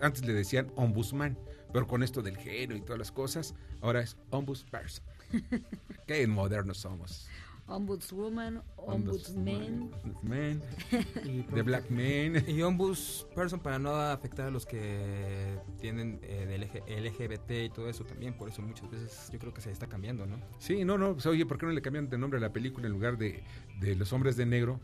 antes 0.00 0.24
le 0.24 0.32
decían 0.32 0.70
ombudsman, 0.76 1.38
pero 1.72 1.86
con 1.86 2.02
esto 2.02 2.22
del 2.22 2.36
género 2.36 2.76
y 2.76 2.80
todas 2.80 2.98
las 2.98 3.12
cosas, 3.12 3.54
ahora 3.80 4.00
es 4.00 4.16
ombudsperson. 4.30 5.04
Qué 6.06 6.26
modernos 6.26 6.78
somos. 6.78 7.28
Ombudswoman, 7.66 8.62
Ombudsman, 8.76 9.90
Man, 10.22 10.62
The 11.54 11.62
Black 11.62 11.90
Man. 11.90 12.44
Y 12.46 12.62
Ombudsperson 12.62 13.60
para 13.60 13.78
no 13.78 13.94
afectar 13.96 14.48
a 14.48 14.50
los 14.50 14.66
que 14.66 15.58
tienen 15.80 16.20
eh, 16.22 16.46
del 16.46 17.04
LGBT 17.04 17.50
y 17.64 17.70
todo 17.70 17.88
eso 17.88 18.04
también. 18.04 18.34
Por 18.34 18.50
eso 18.50 18.60
muchas 18.60 18.90
veces 18.90 19.30
yo 19.32 19.38
creo 19.38 19.54
que 19.54 19.62
se 19.62 19.70
está 19.70 19.86
cambiando, 19.86 20.26
¿no? 20.26 20.36
Sí, 20.58 20.84
no, 20.84 20.98
no. 20.98 21.14
Pues, 21.14 21.24
oye, 21.26 21.46
¿por 21.46 21.58
qué 21.58 21.66
no 21.66 21.72
le 21.72 21.80
cambian 21.80 22.08
de 22.10 22.18
nombre 22.18 22.38
a 22.38 22.42
la 22.42 22.52
película 22.52 22.86
en 22.86 22.92
lugar 22.92 23.16
de, 23.16 23.42
de 23.80 23.94
Los 23.94 24.12
Hombres 24.12 24.36
de 24.36 24.44
Negro? 24.44 24.78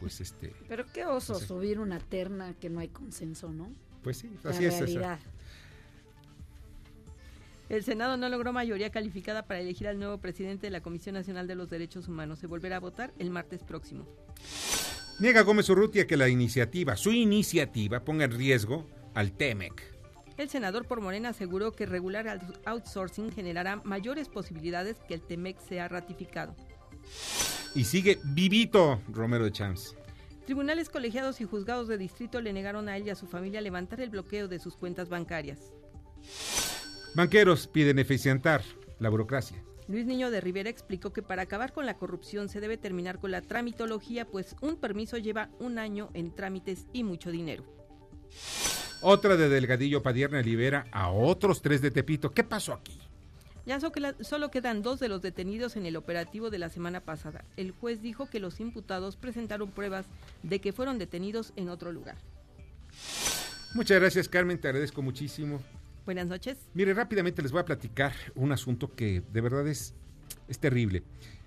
Pues 0.00 0.20
este. 0.20 0.52
Pero 0.68 0.84
qué 0.92 1.06
oso 1.06 1.38
subir 1.38 1.78
una 1.78 2.00
terna 2.00 2.54
que 2.54 2.68
no 2.68 2.80
hay 2.80 2.88
consenso, 2.88 3.52
¿no? 3.52 3.70
Pues 4.02 4.18
sí, 4.18 4.30
así 4.44 4.64
es. 4.64 4.80
Esa. 4.80 5.18
El 7.68 7.82
Senado 7.82 8.16
no 8.16 8.28
logró 8.28 8.52
mayoría 8.52 8.90
calificada 8.90 9.46
para 9.46 9.60
elegir 9.60 9.88
al 9.88 9.98
nuevo 9.98 10.18
presidente 10.18 10.66
de 10.66 10.70
la 10.70 10.82
Comisión 10.82 11.14
Nacional 11.14 11.46
de 11.46 11.54
los 11.54 11.70
Derechos 11.70 12.08
Humanos. 12.08 12.38
Se 12.38 12.46
volverá 12.46 12.76
a 12.76 12.80
votar 12.80 13.14
el 13.18 13.30
martes 13.30 13.62
próximo. 13.62 14.06
Niega 15.18 15.42
Gómez 15.42 15.68
Urrutia 15.70 16.06
que 16.06 16.16
la 16.16 16.28
iniciativa, 16.28 16.96
su 16.96 17.12
iniciativa, 17.12 18.04
ponga 18.04 18.24
en 18.24 18.32
riesgo 18.32 18.86
al 19.14 19.32
TEMEC. 19.32 19.94
El 20.36 20.48
senador 20.50 20.86
por 20.86 21.00
Morena 21.00 21.30
aseguró 21.30 21.72
que 21.72 21.86
regular 21.86 22.26
el 22.26 22.40
outsourcing 22.64 23.32
generará 23.32 23.76
mayores 23.84 24.28
posibilidades 24.28 24.96
que 25.06 25.14
el 25.14 25.22
TEMEC 25.22 25.60
sea 25.60 25.88
ratificado. 25.88 26.54
Y 27.74 27.84
sigue 27.84 28.18
vivito 28.24 29.00
Romero 29.08 29.44
de 29.44 29.52
Champs. 29.52 29.96
Tribunales 30.44 30.90
colegiados 30.90 31.40
y 31.40 31.44
juzgados 31.44 31.88
de 31.88 31.96
distrito 31.96 32.40
le 32.40 32.52
negaron 32.52 32.88
a 32.88 32.96
él 32.96 33.06
y 33.06 33.10
a 33.10 33.14
su 33.14 33.26
familia 33.26 33.60
levantar 33.60 34.00
el 34.00 34.10
bloqueo 34.10 34.48
de 34.48 34.58
sus 34.58 34.76
cuentas 34.76 35.08
bancarias. 35.08 35.72
Banqueros 37.14 37.68
piden 37.68 38.00
eficientar 38.00 38.62
la 38.98 39.08
burocracia. 39.08 39.62
Luis 39.86 40.06
Niño 40.06 40.30
de 40.30 40.40
Rivera 40.40 40.70
explicó 40.70 41.12
que 41.12 41.22
para 41.22 41.42
acabar 41.42 41.72
con 41.72 41.86
la 41.86 41.98
corrupción 41.98 42.48
se 42.48 42.60
debe 42.60 42.76
terminar 42.76 43.20
con 43.20 43.30
la 43.30 43.42
tramitología, 43.42 44.24
pues 44.24 44.56
un 44.60 44.76
permiso 44.76 45.18
lleva 45.18 45.50
un 45.60 45.78
año 45.78 46.10
en 46.14 46.34
trámites 46.34 46.86
y 46.92 47.04
mucho 47.04 47.30
dinero. 47.30 47.64
Otra 49.00 49.36
de 49.36 49.48
Delgadillo 49.48 50.02
Padierna 50.02 50.40
libera 50.40 50.86
a 50.90 51.10
otros 51.10 51.60
tres 51.60 51.82
de 51.82 51.90
Tepito. 51.90 52.32
¿Qué 52.32 52.42
pasó 52.42 52.72
aquí? 52.72 52.98
Ya 53.66 53.78
solo 53.80 54.50
quedan 54.50 54.82
dos 54.82 54.98
de 54.98 55.08
los 55.08 55.22
detenidos 55.22 55.76
en 55.76 55.86
el 55.86 55.96
operativo 55.96 56.50
de 56.50 56.58
la 56.58 56.68
semana 56.68 57.00
pasada. 57.00 57.44
El 57.56 57.70
juez 57.70 58.02
dijo 58.02 58.28
que 58.28 58.40
los 58.40 58.60
imputados 58.60 59.16
presentaron 59.16 59.70
pruebas 59.70 60.06
de 60.42 60.60
que 60.60 60.72
fueron 60.72 60.98
detenidos 60.98 61.52
en 61.56 61.68
otro 61.68 61.92
lugar. 61.92 62.16
Muchas 63.74 64.00
gracias 64.00 64.28
Carmen, 64.28 64.58
te 64.58 64.68
agradezco 64.68 65.02
muchísimo. 65.02 65.60
Buenas 66.04 66.26
noches. 66.26 66.58
Mire, 66.74 66.92
rápidamente 66.92 67.40
les 67.40 67.50
voy 67.50 67.60
a 67.60 67.64
platicar 67.64 68.12
un 68.34 68.52
asunto 68.52 68.94
que 68.94 69.22
de 69.32 69.40
verdad 69.40 69.66
es, 69.66 69.94
es 70.48 70.58
terrible. 70.58 71.02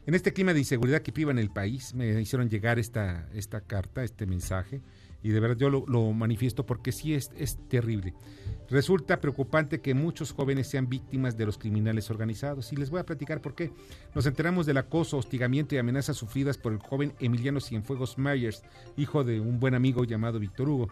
En 0.07 0.15
este 0.15 0.33
clima 0.33 0.53
de 0.53 0.59
inseguridad 0.59 1.01
que 1.01 1.11
viva 1.11 1.31
en 1.31 1.37
el 1.37 1.49
país, 1.49 1.93
me 1.93 2.21
hicieron 2.21 2.49
llegar 2.49 2.79
esta, 2.79 3.27
esta 3.33 3.59
carta, 3.61 4.03
este 4.03 4.25
mensaje, 4.25 4.81
y 5.21 5.29
de 5.29 5.39
verdad 5.41 5.57
yo 5.57 5.69
lo, 5.69 6.13
manifiesto 6.13 6.65
porque 6.65 6.93
sí 6.93 7.13
es, 7.13 7.29
es 7.35 7.57
terrible. 7.67 8.13
Resulta 8.69 9.19
preocupante 9.19 9.81
que 9.81 9.93
muchos 9.93 10.31
jóvenes 10.31 10.67
sean 10.67 10.87
víctimas 10.87 11.35
de 11.35 11.45
los 11.45 11.57
criminales 11.57 12.09
organizados, 12.09 12.71
y 12.71 12.77
les 12.77 12.89
voy 12.89 13.01
a 13.01 13.05
platicar 13.05 13.41
por 13.41 13.53
qué. 13.53 13.73
Nos 14.15 14.25
enteramos 14.25 14.65
del 14.65 14.77
acoso, 14.77 15.17
hostigamiento 15.17 15.75
y 15.75 15.77
amenazas 15.77 16.15
sufridas 16.15 16.57
por 16.57 16.71
el 16.71 16.79
joven 16.79 17.13
Emiliano 17.19 17.59
Cienfuegos 17.59 18.17
Myers, 18.17 18.63
hijo 18.95 19.25
de 19.25 19.41
un 19.41 19.59
buen 19.59 19.75
amigo 19.75 20.05
llamado 20.05 20.39
Víctor 20.39 20.69
Hugo. 20.69 20.87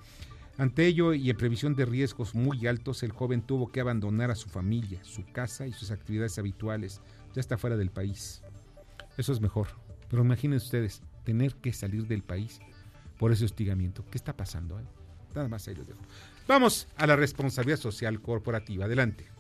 Ante 0.58 0.86
ello 0.86 1.14
y 1.14 1.30
en 1.30 1.38
previsión 1.38 1.76
de 1.76 1.86
riesgos 1.86 2.34
muy 2.34 2.66
altos, 2.68 3.04
el 3.04 3.12
joven 3.12 3.42
tuvo 3.42 3.72
que 3.72 3.82
abandonar 3.82 4.32
a 4.32 4.36
su 4.36 4.48
familia, 4.48 5.04
su 5.04 5.26
casa 5.26 5.68
y 5.68 5.74
sus 5.74 5.92
actividades 5.92 6.40
habituales. 6.40 7.02
Ya 7.34 7.42
está 7.42 7.58
fuera 7.58 7.76
del 7.76 7.92
país. 7.92 8.42
Eso 9.18 9.34
es 9.34 9.42
mejor. 9.42 9.68
Pero 10.10 10.24
imaginen 10.24 10.58
ustedes, 10.58 11.02
tener 11.26 11.56
que 11.56 11.74
salir 11.74 12.08
del 12.08 12.24
país 12.24 12.62
por 13.18 13.34
ese 13.34 13.44
hostigamiento. 13.44 14.06
¿Qué 14.10 14.18
está 14.18 14.38
pasando? 14.38 14.80
Eh? 14.80 14.84
Nada 15.34 15.50
más 15.50 15.68
ahí 15.68 15.76
les 15.76 15.88
dejo. 15.88 16.00
Vamos 16.48 16.88
a 16.96 17.06
la 17.06 17.18
responsabilidad 17.18 17.80
social 17.80 18.22
corporativa. 18.22 18.86
Adelante. 18.86 19.35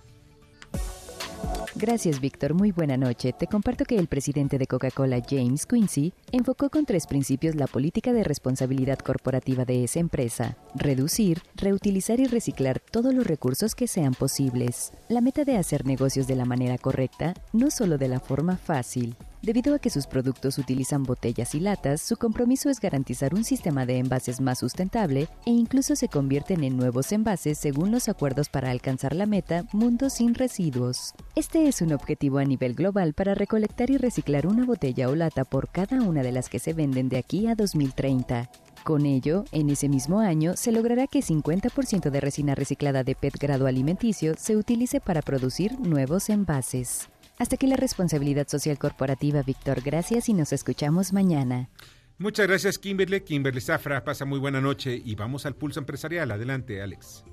Gracias, 1.78 2.22
Víctor. 2.22 2.54
Muy 2.54 2.72
buena 2.72 2.96
noche. 2.96 3.34
Te 3.34 3.48
comparto 3.48 3.84
que 3.84 3.98
el 3.98 4.08
presidente 4.08 4.58
de 4.58 4.66
Coca-Cola, 4.66 5.22
James 5.30 5.66
Quincy, 5.66 6.14
enfocó 6.32 6.70
con 6.70 6.86
tres 6.86 7.06
principios 7.06 7.54
la 7.56 7.68
política 7.68 8.14
de 8.14 8.24
responsabilidad 8.24 8.98
corporativa 9.00 9.66
de 9.66 9.84
esa 9.84 10.00
empresa. 10.00 10.56
Reducir, 10.74 11.42
reutilizar 11.56 12.22
y 12.22 12.28
reciclar 12.28 12.80
todos 12.80 13.14
los 13.14 13.28
recursos 13.28 13.76
que 13.76 13.88
sean 13.88 14.14
posibles. 14.14 14.94
La 15.10 15.20
meta 15.20 15.44
de 15.44 15.58
hacer 15.58 15.86
negocios 15.86 16.28
de 16.28 16.38
la 16.38 16.46
manera 16.46 16.78
correcta, 16.78 17.34
no 17.52 17.70
solo 17.70 17.98
de 17.98 18.08
la 18.08 18.22
forma 18.22 18.56
fácil. 18.56 19.18
Debido 19.46 19.76
a 19.76 19.80
que 19.80 19.92
sus 19.92 20.08
productos 20.08 20.58
utilizan 20.58 21.04
botellas 21.04 21.54
y 21.54 21.60
latas, 21.60 22.02
su 22.02 22.18
compromiso 22.18 22.72
es 22.72 22.80
garantizar 22.80 23.36
un 23.36 23.44
sistema 23.44 23.86
de 23.86 24.00
envases 24.00 24.42
más 24.42 24.58
sustentable 24.58 25.30
e 25.46 25.52
incluso 25.52 25.96
se 25.96 26.08
convierten 26.08 26.64
en 26.64 26.76
nuevos 26.76 27.12
envases 27.12 27.60
según 27.60 27.92
los 27.92 28.10
acuerdos 28.10 28.50
para 28.50 28.72
alcanzar 28.72 29.14
la 29.14 29.28
meta 29.28 29.64
Mundo 29.72 30.10
sin 30.10 30.34
Residuos. 30.34 31.14
Este 31.36 31.68
es 31.68 31.84
un 31.84 31.94
objetivo 31.94 32.40
a 32.40 32.44
nivel 32.44 32.74
global 32.74 33.14
para 33.14 33.36
recolectar 33.36 33.92
y 33.92 33.98
reciclar 33.98 34.48
una 34.48 34.66
botella 34.66 35.10
o 35.10 35.16
lata 35.16 35.44
por 35.44 35.70
cada 35.70 36.02
una 36.02 36.24
de 36.24 36.32
las 36.32 36.50
que 36.50 36.58
se 36.58 36.74
venden 36.74 37.08
de 37.08 37.18
aquí 37.18 37.46
a 37.46 37.54
2030. 37.54 38.50
Con 38.84 39.06
ello, 39.06 39.46
en 39.52 39.70
ese 39.70 39.90
mismo 39.90 40.22
año 40.22 40.58
se 40.58 40.72
logrará 40.72 41.06
que 41.06 41.20
50% 41.20 42.10
de 42.10 42.20
resina 42.20 42.56
reciclada 42.56 43.04
de 43.04 43.14
PET 43.14 43.38
grado 43.40 43.68
alimenticio 43.68 44.34
se 44.40 44.58
utilice 44.58 45.02
para 45.02 45.22
producir 45.22 45.80
nuevos 45.80 46.30
envases. 46.30 47.10
Hasta 47.38 47.56
aquí 47.56 47.68
la 47.68 47.76
responsabilidad 47.76 48.48
social 48.48 48.78
corporativa, 48.78 49.42
Víctor. 49.44 49.82
Gracias 49.82 50.30
y 50.30 50.34
nos 50.34 50.54
escuchamos 50.54 51.12
mañana. 51.14 51.70
Muchas 52.18 52.48
gracias, 52.48 52.78
Kimberly. 52.78 53.22
Kimberly 53.22 53.60
Zafra, 53.60 54.04
pasa 54.06 54.24
muy 54.24 54.40
buena 54.40 54.62
noche 54.62 55.02
y 55.04 55.16
vamos 55.16 55.46
al 55.46 55.56
pulso 55.56 55.80
empresarial. 55.80 56.32
Adelante, 56.32 56.82
Alex. 56.82 57.26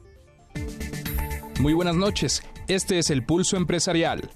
Muy 1.60 1.72
buenas 1.72 1.94
noches. 1.94 2.42
Este 2.66 2.98
es 2.98 3.10
el 3.10 3.24
pulso 3.24 3.56
empresarial. 3.56 4.28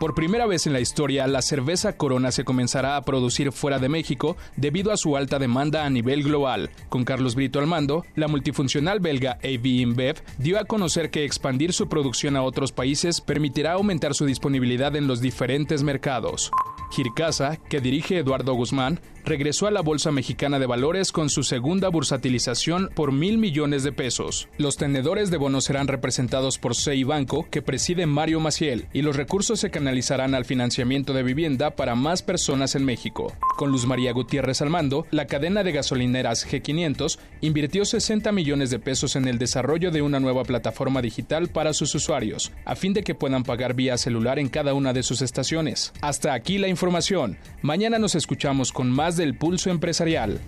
Por 0.00 0.14
primera 0.14 0.46
vez 0.46 0.66
en 0.66 0.72
la 0.72 0.80
historia, 0.80 1.26
la 1.28 1.40
cerveza 1.40 1.96
Corona 1.96 2.32
se 2.32 2.44
comenzará 2.44 2.96
a 2.96 3.02
producir 3.02 3.52
fuera 3.52 3.78
de 3.78 3.88
México 3.88 4.36
debido 4.56 4.90
a 4.92 4.96
su 4.96 5.16
alta 5.16 5.38
demanda 5.38 5.84
a 5.84 5.90
nivel 5.90 6.24
global. 6.24 6.70
Con 6.88 7.04
Carlos 7.04 7.36
Brito 7.36 7.60
al 7.60 7.68
mando, 7.68 8.04
la 8.16 8.26
multifuncional 8.26 8.98
belga 8.98 9.38
AB 9.44 9.64
InBev 9.64 10.16
dio 10.38 10.58
a 10.58 10.64
conocer 10.64 11.10
que 11.10 11.24
expandir 11.24 11.72
su 11.72 11.88
producción 11.88 12.36
a 12.36 12.42
otros 12.42 12.72
países 12.72 13.20
permitirá 13.20 13.72
aumentar 13.72 14.14
su 14.14 14.26
disponibilidad 14.26 14.96
en 14.96 15.06
los 15.06 15.20
diferentes 15.20 15.84
mercados. 15.84 16.50
Gircasa, 16.90 17.56
que 17.56 17.80
dirige 17.80 18.18
Eduardo 18.18 18.54
Guzmán, 18.54 19.00
regresó 19.24 19.66
a 19.66 19.70
la 19.70 19.80
Bolsa 19.80 20.12
Mexicana 20.12 20.58
de 20.58 20.66
Valores 20.66 21.12
con 21.12 21.30
su 21.30 21.42
segunda 21.42 21.88
bursatilización 21.88 22.90
por 22.94 23.12
mil 23.12 23.38
millones 23.38 23.82
de 23.82 23.92
pesos. 23.92 24.48
Los 24.58 24.76
tenedores 24.76 25.30
de 25.30 25.36
bonos 25.36 25.64
serán 25.64 25.88
representados 25.88 26.58
por 26.58 26.74
CEI 26.74 27.04
Banco, 27.04 27.46
que 27.50 27.62
preside 27.62 28.06
Mario 28.06 28.40
Maciel, 28.40 28.86
y 28.92 29.02
los 29.02 29.16
recursos 29.16 29.60
se 29.60 29.70
canalizarán 29.70 30.34
al 30.34 30.44
financiamiento 30.44 31.12
de 31.12 31.22
vivienda 31.22 31.74
para 31.76 31.94
más 31.94 32.22
personas 32.22 32.74
en 32.74 32.84
México. 32.84 33.32
Con 33.56 33.70
Luz 33.70 33.86
María 33.86 34.12
Gutiérrez 34.12 34.60
al 34.60 34.70
mando, 34.70 35.06
la 35.10 35.26
cadena 35.26 35.64
de 35.64 35.72
gasolineras 35.72 36.46
G500 36.46 37.18
invirtió 37.40 37.84
60 37.84 38.30
millones 38.32 38.70
de 38.70 38.78
pesos 38.78 39.16
en 39.16 39.26
el 39.26 39.38
desarrollo 39.38 39.90
de 39.90 40.02
una 40.02 40.20
nueva 40.20 40.44
plataforma 40.44 41.00
digital 41.00 41.48
para 41.48 41.72
sus 41.72 41.94
usuarios, 41.94 42.52
a 42.64 42.76
fin 42.76 42.92
de 42.92 43.02
que 43.02 43.14
puedan 43.14 43.42
pagar 43.42 43.74
vía 43.74 43.96
celular 43.96 44.38
en 44.38 44.48
cada 44.48 44.74
una 44.74 44.92
de 44.92 45.02
sus 45.02 45.22
estaciones. 45.22 45.92
Hasta 46.00 46.34
aquí 46.34 46.58
la 46.58 46.68
información. 46.68 47.38
Mañana 47.62 47.98
nos 47.98 48.14
escuchamos 48.14 48.72
con 48.72 48.90
más 48.90 49.13
del 49.16 49.36
pulso 49.36 49.70
empresarial. 49.70 50.40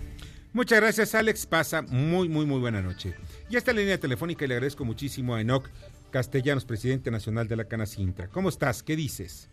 Muchas 0.53 0.79
gracias, 0.79 1.13
Alex. 1.15 1.45
Pasa 1.45 1.81
muy, 1.81 2.29
muy, 2.29 2.45
muy 2.45 2.59
buena 2.59 2.81
noche. 2.81 3.13
Y 3.49 3.57
esta 3.57 3.73
línea 3.73 3.99
telefónica 3.99 4.45
y 4.45 4.47
le 4.47 4.55
agradezco 4.55 4.85
muchísimo 4.85 5.35
a 5.35 5.41
Enoc 5.41 5.69
Castellanos, 6.09 6.65
presidente 6.65 7.11
nacional 7.11 7.47
de 7.47 7.55
la 7.55 7.65
Cana 7.65 7.85
Sintra. 7.85 8.27
¿Cómo 8.27 8.49
estás? 8.49 8.81
¿Qué 8.81 8.95
dices? 8.95 9.49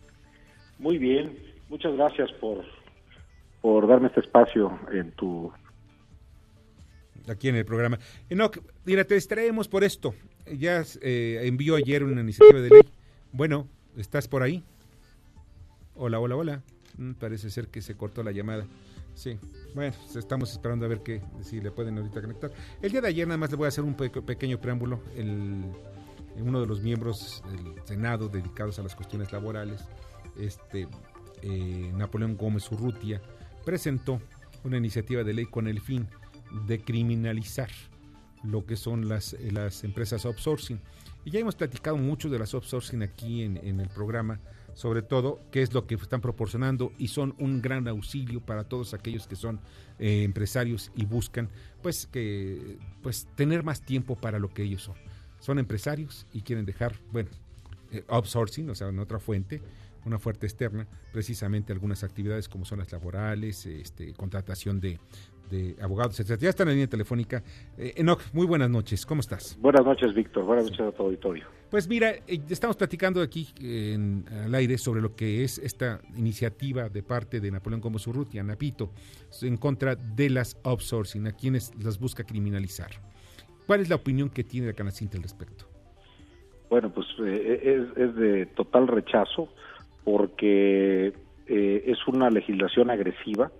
Muy 0.79 0.97
bien. 0.97 1.37
Muchas 1.69 1.93
gracias 1.95 2.31
por, 2.39 2.63
por 3.61 3.87
darme 3.87 4.07
este 4.07 4.21
espacio 4.21 4.79
en 4.91 5.11
tu... 5.11 5.51
Aquí 7.27 7.49
en 7.49 7.55
el 7.55 7.65
programa. 7.65 7.99
Enoc, 8.29 8.59
mira, 8.85 9.03
te 9.03 9.15
distraemos 9.15 9.67
por 9.67 9.83
esto. 9.83 10.13
Ya 10.45 10.83
eh, 11.01 11.41
envió 11.43 11.75
ayer 11.75 12.03
una 12.03 12.21
iniciativa 12.21 12.61
de 12.61 12.69
ley. 12.69 12.81
Bueno, 13.31 13.67
¿estás 13.97 14.27
por 14.27 14.43
ahí? 14.43 14.63
Hola, 15.95 16.19
hola, 16.19 16.35
hola. 16.35 16.61
Mm, 16.97 17.13
parece 17.13 17.49
ser 17.49 17.67
que 17.67 17.81
se 17.81 17.95
cortó 17.95 18.21
la 18.23 18.31
llamada. 18.31 18.65
Sí, 19.15 19.39
bueno, 19.73 19.95
pues, 20.03 20.17
estamos 20.17 20.51
esperando 20.51 20.85
a 20.85 20.89
ver 20.89 21.01
qué, 21.01 21.21
si 21.41 21.61
le 21.61 21.71
pueden 21.71 21.97
ahorita 21.97 22.21
conectar. 22.21 22.51
El 22.81 22.91
día 22.91 23.01
de 23.01 23.07
ayer 23.07 23.25
nada 23.25 23.37
más 23.37 23.49
le 23.49 23.55
voy 23.55 23.65
a 23.65 23.69
hacer 23.69 23.83
un 23.83 23.95
pequeño 23.95 24.59
preámbulo. 24.59 24.99
El, 25.15 25.63
uno 26.37 26.59
de 26.59 26.67
los 26.67 26.81
miembros 26.81 27.41
del 27.49 27.81
Senado 27.85 28.27
dedicados 28.27 28.77
a 28.77 28.83
las 28.83 28.93
cuestiones 28.93 29.31
laborales, 29.31 29.81
este 30.37 30.87
eh, 31.41 31.91
Napoleón 31.95 32.35
Gómez 32.35 32.69
Urrutia, 32.71 33.21
presentó 33.63 34.19
una 34.65 34.77
iniciativa 34.77 35.23
de 35.23 35.33
ley 35.33 35.45
con 35.45 35.67
el 35.69 35.79
fin 35.79 36.07
de 36.67 36.83
criminalizar 36.83 37.69
lo 38.43 38.65
que 38.65 38.75
son 38.75 39.07
las, 39.07 39.33
las 39.51 39.85
empresas 39.85 40.25
outsourcing. 40.25 40.79
Y 41.23 41.31
ya 41.31 41.39
hemos 41.39 41.55
platicado 41.55 41.95
mucho 41.95 42.29
de 42.29 42.37
las 42.37 42.53
outsourcing 42.53 43.01
aquí 43.01 43.43
en, 43.43 43.57
en 43.57 43.79
el 43.79 43.87
programa 43.87 44.39
sobre 44.75 45.01
todo 45.01 45.39
qué 45.51 45.61
es 45.61 45.73
lo 45.73 45.87
que 45.87 45.95
están 45.95 46.21
proporcionando 46.21 46.91
y 46.99 47.07
son 47.07 47.33
un 47.39 47.61
gran 47.61 47.87
auxilio 47.87 48.41
para 48.41 48.65
todos 48.65 48.93
aquellos 48.93 49.25
que 49.25 49.35
son 49.35 49.59
eh, 49.97 50.23
empresarios 50.23 50.91
y 50.95 51.05
buscan 51.05 51.49
pues 51.81 52.05
que 52.05 52.77
pues 53.01 53.27
tener 53.35 53.63
más 53.63 53.81
tiempo 53.81 54.15
para 54.15 54.37
lo 54.37 54.49
que 54.49 54.63
ellos 54.63 54.83
son. 54.83 54.95
Son 55.39 55.59
empresarios 55.59 56.27
y 56.33 56.41
quieren 56.41 56.65
dejar, 56.65 56.93
bueno, 57.11 57.29
eh, 57.91 58.03
outsourcing, 58.07 58.69
o 58.69 58.75
sea, 58.75 58.89
en 58.89 58.99
otra 58.99 59.19
fuente, 59.19 59.61
una 60.05 60.19
fuente 60.19 60.45
externa, 60.45 60.87
precisamente 61.13 61.71
algunas 61.71 62.03
actividades 62.03 62.49
como 62.49 62.65
son 62.65 62.79
las 62.79 62.91
laborales, 62.91 63.65
este, 63.65 64.13
contratación 64.13 64.79
de, 64.79 64.99
abogados, 65.81 66.19
etc. 66.19 66.37
Ya 66.41 66.49
está 66.49 66.63
en 66.63 66.69
la 66.69 66.73
línea 66.73 66.87
telefónica. 66.87 67.43
Eh, 67.77 67.93
Enoch, 67.97 68.21
muy 68.33 68.45
buenas 68.45 68.69
noches, 68.69 69.05
¿cómo 69.05 69.21
estás? 69.21 69.57
Buenas 69.61 69.85
noches, 69.85 70.13
Víctor, 70.13 70.43
buenas 70.43 70.65
noches 70.65 70.81
a 70.81 70.91
tu 70.91 71.03
auditorio. 71.03 71.45
Pues 71.75 71.89
mira, 71.89 72.11
eh, 72.11 72.39
estamos 72.49 72.77
platicando 72.77 73.21
aquí 73.21 73.49
en, 73.59 74.23
al 74.45 74.55
aire 74.55 74.77
sobre 74.77 75.01
lo 75.01 75.13
que 75.13 75.43
es 75.43 75.57
esta 75.57 75.99
iniciativa 76.15 76.87
de 76.87 77.03
parte 77.03 77.41
de 77.41 77.51
Napoleón 77.51 77.81
Gómez 77.81 78.07
Urrutia, 78.07 78.41
Napito, 78.43 78.91
en 79.41 79.57
contra 79.57 79.97
de 79.97 80.29
las 80.29 80.57
outsourcing, 80.63 81.27
a 81.27 81.33
quienes 81.33 81.73
las 81.83 81.99
busca 81.99 82.23
criminalizar. 82.23 82.91
¿Cuál 83.67 83.81
es 83.81 83.89
la 83.89 83.97
opinión 83.97 84.29
que 84.29 84.45
tiene 84.45 84.67
la 84.67 84.73
Canacinta 84.73 85.17
al 85.17 85.23
respecto? 85.23 85.65
Bueno, 86.69 86.93
pues 86.93 87.07
eh, 87.19 87.59
es, 87.61 87.97
es, 87.97 88.15
de 88.15 88.45
total 88.45 88.87
rechazo 88.87 89.49
porque 90.05 91.07
eh, 91.47 91.83
es 91.87 92.07
una 92.07 92.29
legislación 92.29 92.89
agresiva 92.89 93.51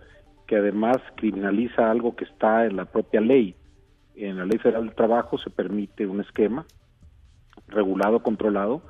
que 0.47 0.56
además 0.56 0.99
criminaliza 1.17 1.91
algo 1.91 2.15
que 2.15 2.23
está 2.23 2.65
en 2.65 2.78
la 2.78 2.86
propia 2.86 3.19
ley. 3.19 3.56
En 4.15 4.38
la 4.38 4.45
Ley 4.45 4.58
Federal 4.58 4.86
del 4.86 4.95
Trabajo 4.95 5.38
se 5.38 5.49
permite 5.49 6.08
un 6.08 6.21
esquema 6.21 6.65
regulado, 7.68 8.22
controlado 8.22 8.82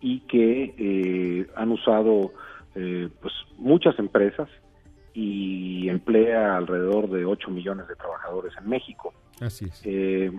y 0.00 0.20
que 0.20 0.74
eh, 0.78 1.46
han 1.56 1.70
usado 1.70 2.32
eh, 2.74 3.08
pues 3.20 3.32
muchas 3.58 3.98
empresas 3.98 4.48
y 5.14 5.88
emplea 5.88 6.56
alrededor 6.56 7.08
de 7.08 7.24
8 7.24 7.50
millones 7.50 7.88
de 7.88 7.96
trabajadores 7.96 8.52
en 8.60 8.68
México. 8.68 9.14
Así 9.40 9.64
es. 9.64 9.80
Eh, 9.84 10.30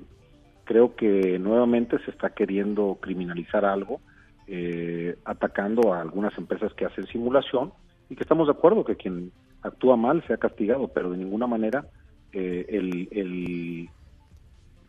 creo 0.65 0.95
que 0.95 1.39
nuevamente 1.39 1.97
se 2.05 2.11
está 2.11 2.29
queriendo 2.29 2.99
criminalizar 3.01 3.65
algo, 3.65 4.01
eh, 4.45 5.17
atacando 5.25 5.93
a 5.93 6.01
algunas 6.01 6.37
empresas 6.37 6.73
que 6.73 6.85
hacen 6.85 7.07
simulación 7.07 7.73
y 8.09 8.15
que 8.15 8.21
estamos 8.21 8.47
de 8.47 8.53
acuerdo 8.53 8.85
que 8.85 8.95
quien 8.95 9.31
actúa 9.61 9.95
mal 9.95 10.23
sea 10.27 10.37
castigado, 10.37 10.89
pero 10.89 11.09
de 11.09 11.17
ninguna 11.17 11.47
manera 11.47 11.87
eh, 12.31 12.65
el, 12.69 13.07
el 13.11 13.89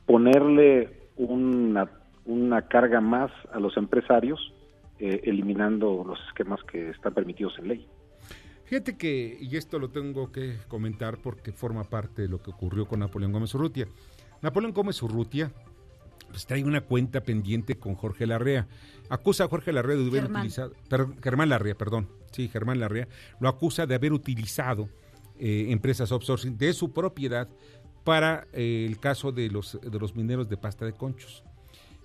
ponerle 0.05 0.90
una, 1.16 1.88
una 2.28 2.68
carga 2.68 3.00
más 3.00 3.30
a 3.52 3.58
los 3.58 3.76
empresarios, 3.76 4.38
eh, 4.98 5.20
eliminando 5.24 6.04
los 6.06 6.18
esquemas 6.28 6.60
que 6.70 6.90
están 6.90 7.14
permitidos 7.14 7.54
en 7.58 7.68
ley. 7.68 7.86
Fíjate 8.64 8.96
que, 8.98 9.38
y 9.40 9.56
esto 9.56 9.78
lo 9.78 9.88
tengo 9.88 10.30
que 10.30 10.58
comentar 10.68 11.16
porque 11.18 11.52
forma 11.52 11.84
parte 11.84 12.22
de 12.22 12.28
lo 12.28 12.42
que 12.42 12.50
ocurrió 12.50 12.86
con 12.86 13.00
Napoleón 13.00 13.32
Gómez 13.32 13.54
Urrutia. 13.54 13.88
Napoleón 14.42 14.74
Gómez 14.74 15.02
Urrutia 15.02 15.50
pues, 16.28 16.44
trae 16.46 16.62
una 16.62 16.82
cuenta 16.82 17.22
pendiente 17.22 17.76
con 17.78 17.94
Jorge 17.94 18.26
Larrea. 18.26 18.66
Acusa 19.08 19.44
a 19.44 19.48
Jorge 19.48 19.72
Larrea 19.72 19.96
de 19.96 20.02
haber 20.06 20.22
Germán. 20.24 20.40
utilizado. 20.42 20.72
per- 20.90 21.06
Germán 21.22 21.48
Larrea, 21.48 21.74
perdón. 21.76 22.08
Sí, 22.30 22.48
Germán 22.48 22.78
Larrea. 22.78 23.08
Lo 23.40 23.48
acusa 23.48 23.86
de 23.86 23.94
haber 23.94 24.12
utilizado 24.12 24.90
eh, 25.38 25.68
empresas 25.70 26.12
outsourcing 26.12 26.58
de 26.58 26.74
su 26.74 26.92
propiedad 26.92 27.48
para 28.04 28.46
eh, 28.52 28.84
el 28.86 29.00
caso 29.00 29.32
de 29.32 29.48
los, 29.48 29.80
de 29.80 29.98
los 29.98 30.14
mineros 30.14 30.46
de 30.50 30.58
pasta 30.58 30.84
de 30.84 30.92
conchos. 30.92 31.42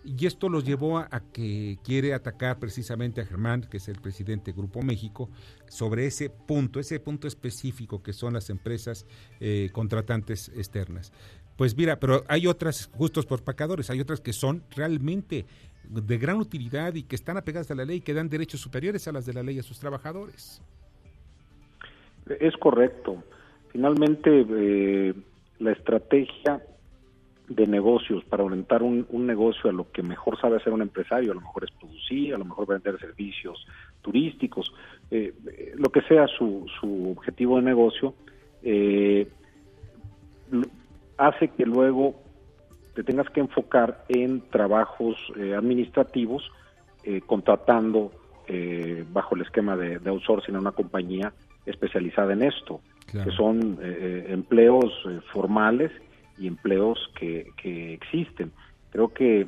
Y 0.05 0.25
esto 0.25 0.49
los 0.49 0.65
llevó 0.65 0.97
a, 0.97 1.07
que 1.31 1.77
quiere 1.83 2.13
atacar 2.13 2.59
precisamente 2.59 3.21
a 3.21 3.25
Germán, 3.25 3.61
que 3.61 3.77
es 3.77 3.87
el 3.87 4.01
presidente 4.01 4.51
de 4.51 4.57
Grupo 4.57 4.81
México, 4.81 5.29
sobre 5.67 6.05
ese 6.05 6.29
punto, 6.29 6.79
ese 6.79 6.99
punto 6.99 7.27
específico 7.27 8.03
que 8.03 8.11
son 8.11 8.33
las 8.33 8.49
empresas 8.49 9.05
eh, 9.39 9.69
contratantes 9.71 10.49
externas. 10.49 11.13
Pues 11.55 11.77
mira, 11.77 11.99
pero 11.99 12.23
hay 12.27 12.47
otras 12.47 12.89
justos 12.93 13.25
por 13.25 13.43
pecadores, 13.43 13.89
hay 13.89 14.01
otras 14.01 14.19
que 14.19 14.33
son 14.33 14.63
realmente 14.75 15.45
de 15.83 16.17
gran 16.17 16.37
utilidad 16.37 16.95
y 16.95 17.03
que 17.03 17.15
están 17.15 17.37
apegadas 17.37 17.69
a 17.71 17.75
la 17.75 17.85
ley, 17.85 18.01
que 18.01 18.13
dan 18.13 18.29
derechos 18.29 18.59
superiores 18.59 19.07
a 19.07 19.11
las 19.11 19.25
de 19.25 19.33
la 19.33 19.43
ley 19.43 19.59
a 19.59 19.63
sus 19.63 19.79
trabajadores. 19.79 20.61
Es 22.39 22.55
correcto. 22.57 23.23
Finalmente, 23.71 24.45
eh, 24.49 25.13
la 25.59 25.71
estrategia 25.71 26.61
de 27.55 27.67
negocios 27.67 28.23
para 28.25 28.43
orientar 28.43 28.83
un, 28.83 29.05
un, 29.09 29.27
negocio 29.27 29.69
a 29.69 29.73
lo 29.73 29.91
que 29.91 30.03
mejor 30.03 30.39
sabe 30.39 30.57
hacer 30.57 30.73
un 30.73 30.81
empresario, 30.81 31.31
a 31.31 31.35
lo 31.35 31.41
mejor 31.41 31.63
es 31.63 31.71
producir, 31.71 32.33
a 32.33 32.37
lo 32.37 32.45
mejor 32.45 32.67
vender 32.67 32.99
servicios 32.99 33.65
turísticos, 34.01 34.73
eh, 35.11 35.33
lo 35.75 35.89
que 35.89 36.01
sea 36.01 36.27
su, 36.27 36.65
su 36.79 37.11
objetivo 37.11 37.57
de 37.57 37.63
negocio, 37.63 38.13
eh, 38.63 39.27
hace 41.17 41.49
que 41.49 41.65
luego 41.65 42.15
te 42.93 43.03
tengas 43.03 43.29
que 43.29 43.39
enfocar 43.39 44.05
en 44.07 44.41
trabajos 44.49 45.17
eh, 45.37 45.55
administrativos, 45.55 46.51
eh, 47.03 47.21
contratando 47.25 48.11
eh, 48.47 49.05
bajo 49.11 49.35
el 49.35 49.41
esquema 49.41 49.75
de, 49.75 49.99
de, 49.99 50.09
outsourcing 50.09 50.55
a 50.55 50.59
una 50.59 50.71
compañía 50.71 51.33
especializada 51.65 52.33
en 52.33 52.43
esto, 52.43 52.81
claro. 53.09 53.29
que 53.29 53.35
son 53.35 53.79
eh, 53.81 54.25
empleos 54.29 54.91
eh, 55.09 55.19
formales 55.31 55.91
y 56.37 56.47
empleos 56.47 57.11
que, 57.17 57.51
que, 57.57 57.93
existen. 57.93 58.51
Creo 58.91 59.13
que 59.13 59.47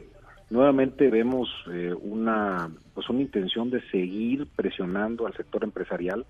nuevamente 0.50 1.10
vemos 1.10 1.50
eh, 1.72 1.94
una 2.00 2.70
pues 2.94 3.10
una 3.10 3.22
intención 3.22 3.70
de 3.70 3.82
seguir 3.90 4.48
presionando 4.56 5.28
al 5.28 5.34
sector 5.34 5.64
empresarial 5.64 6.26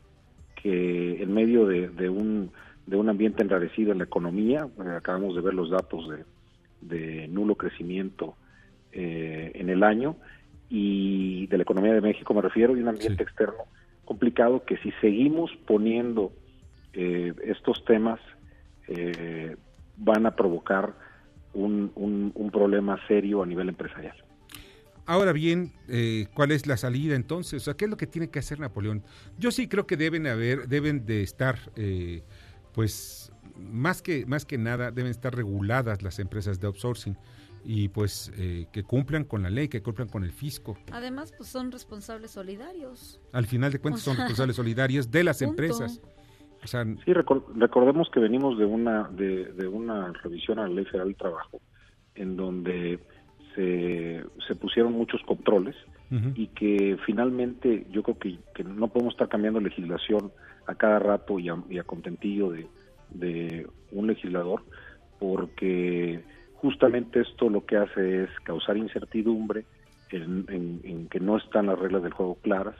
que 0.55 1.21
en 1.21 1.33
medio 1.33 1.67
de, 1.67 1.89
de 1.89 2.09
un 2.09 2.51
de 2.87 2.97
un 2.97 3.09
ambiente 3.09 3.41
enrarecido 3.41 3.91
en 3.91 3.97
la 3.97 4.03
economía, 4.03 4.67
eh, 4.77 4.89
acabamos 4.95 5.35
de 5.35 5.41
ver 5.41 5.53
los 5.53 5.71
datos 5.71 6.07
de, 6.09 6.23
de 6.81 7.27
nulo 7.27 7.55
crecimiento 7.55 8.35
eh, 8.91 9.51
en 9.55 9.69
el 9.69 9.83
año 9.83 10.15
y 10.69 11.47
de 11.47 11.57
la 11.57 11.63
economía 11.63 11.93
de 11.93 12.01
México 12.01 12.33
me 12.33 12.41
refiero 12.41 12.75
y 12.75 12.81
un 12.81 12.87
ambiente 12.87 13.17
sí. 13.17 13.23
externo 13.23 13.65
complicado 14.05 14.63
que 14.63 14.77
si 14.77 14.91
seguimos 15.01 15.51
poniendo 15.67 16.31
eh, 16.93 17.33
estos 17.43 17.83
temas 17.85 18.19
eh, 18.87 19.57
van 19.97 20.25
a 20.25 20.35
provocar 20.35 20.93
un, 21.53 21.91
un, 21.95 22.31
un, 22.35 22.51
problema 22.51 22.99
serio 23.07 23.41
a 23.41 23.45
nivel 23.45 23.69
empresarial. 23.69 24.15
Ahora 25.05 25.31
bien, 25.31 25.71
eh, 25.87 26.27
¿cuál 26.33 26.51
es 26.51 26.65
la 26.65 26.77
salida 26.77 27.15
entonces? 27.15 27.61
O 27.61 27.65
sea, 27.65 27.75
¿qué 27.75 27.85
es 27.85 27.91
lo 27.91 27.97
que 27.97 28.07
tiene 28.07 28.29
que 28.29 28.39
hacer 28.39 28.59
Napoleón? 28.59 29.03
Yo 29.37 29.51
sí 29.51 29.67
creo 29.67 29.85
que 29.85 29.97
deben 29.97 30.27
haber, 30.27 30.67
deben 30.67 31.05
de 31.05 31.21
estar, 31.21 31.57
eh, 31.75 32.23
pues, 32.73 33.31
más 33.55 34.01
que, 34.01 34.25
más 34.25 34.45
que 34.45 34.57
nada, 34.57 34.91
deben 34.91 35.11
estar 35.11 35.33
reguladas 35.33 36.01
las 36.01 36.19
empresas 36.19 36.59
de 36.59 36.67
outsourcing 36.67 37.15
y 37.63 37.89
pues 37.89 38.31
eh, 38.37 38.67
que 38.71 38.83
cumplan 38.83 39.23
con 39.23 39.41
la 39.41 39.49
ley, 39.49 39.67
que 39.67 39.81
cumplan 39.81 40.07
con 40.07 40.23
el 40.23 40.31
fisco. 40.31 40.77
Además, 40.91 41.33
pues 41.35 41.49
son 41.49 41.71
responsables 41.71 42.31
solidarios. 42.31 43.19
Al 43.31 43.47
final 43.47 43.71
de 43.71 43.79
cuentas 43.79 44.01
o 44.03 44.05
son 44.05 44.17
responsables 44.17 44.55
solidarios 44.55 45.09
de 45.09 45.23
las 45.23 45.39
punto. 45.39 45.49
empresas. 45.51 46.01
O 46.63 46.67
sea, 46.67 46.83
sí, 46.83 47.13
recor 47.13 47.45
recordemos 47.55 48.09
que 48.09 48.19
venimos 48.19 48.57
de 48.57 48.65
una 48.65 49.03
de, 49.09 49.51
de, 49.53 49.67
una 49.67 50.11
revisión 50.13 50.59
a 50.59 50.63
la 50.63 50.73
Ley 50.73 50.85
Federal 50.85 51.07
del 51.07 51.17
Trabajo, 51.17 51.61
en 52.15 52.35
donde 52.35 52.99
se, 53.53 54.23
se 54.47 54.55
pusieron 54.55 54.93
muchos 54.93 55.21
controles 55.23 55.75
uh 56.11 56.15
-huh. 56.15 56.33
y 56.35 56.47
que 56.47 56.97
finalmente 57.05 57.85
yo 57.91 58.03
creo 58.03 58.17
que, 58.17 58.37
que, 58.53 58.63
no 58.63 58.87
podemos 58.87 59.13
estar 59.13 59.29
cambiando 59.29 59.59
legislación 59.59 60.31
a 60.67 60.75
cada 60.75 60.99
rato 60.99 61.39
y 61.39 61.49
a, 61.49 61.57
y 61.69 61.77
a 61.77 61.83
contentillo 61.83 62.49
de, 62.49 62.67
de 63.11 63.67
un 63.91 64.07
legislador, 64.07 64.63
porque 65.19 66.23
justamente 66.55 67.21
esto 67.21 67.49
lo 67.49 67.65
que 67.65 67.77
hace 67.77 68.23
es 68.23 68.29
causar 68.43 68.77
incertidumbre 68.77 69.65
en, 70.09 70.45
en, 70.49 70.81
en, 70.83 71.07
que 71.07 71.19
no 71.19 71.37
están 71.37 71.67
las 71.67 71.79
reglas 71.79 72.03
del 72.03 72.13
juego 72.13 72.35
claras 72.41 72.75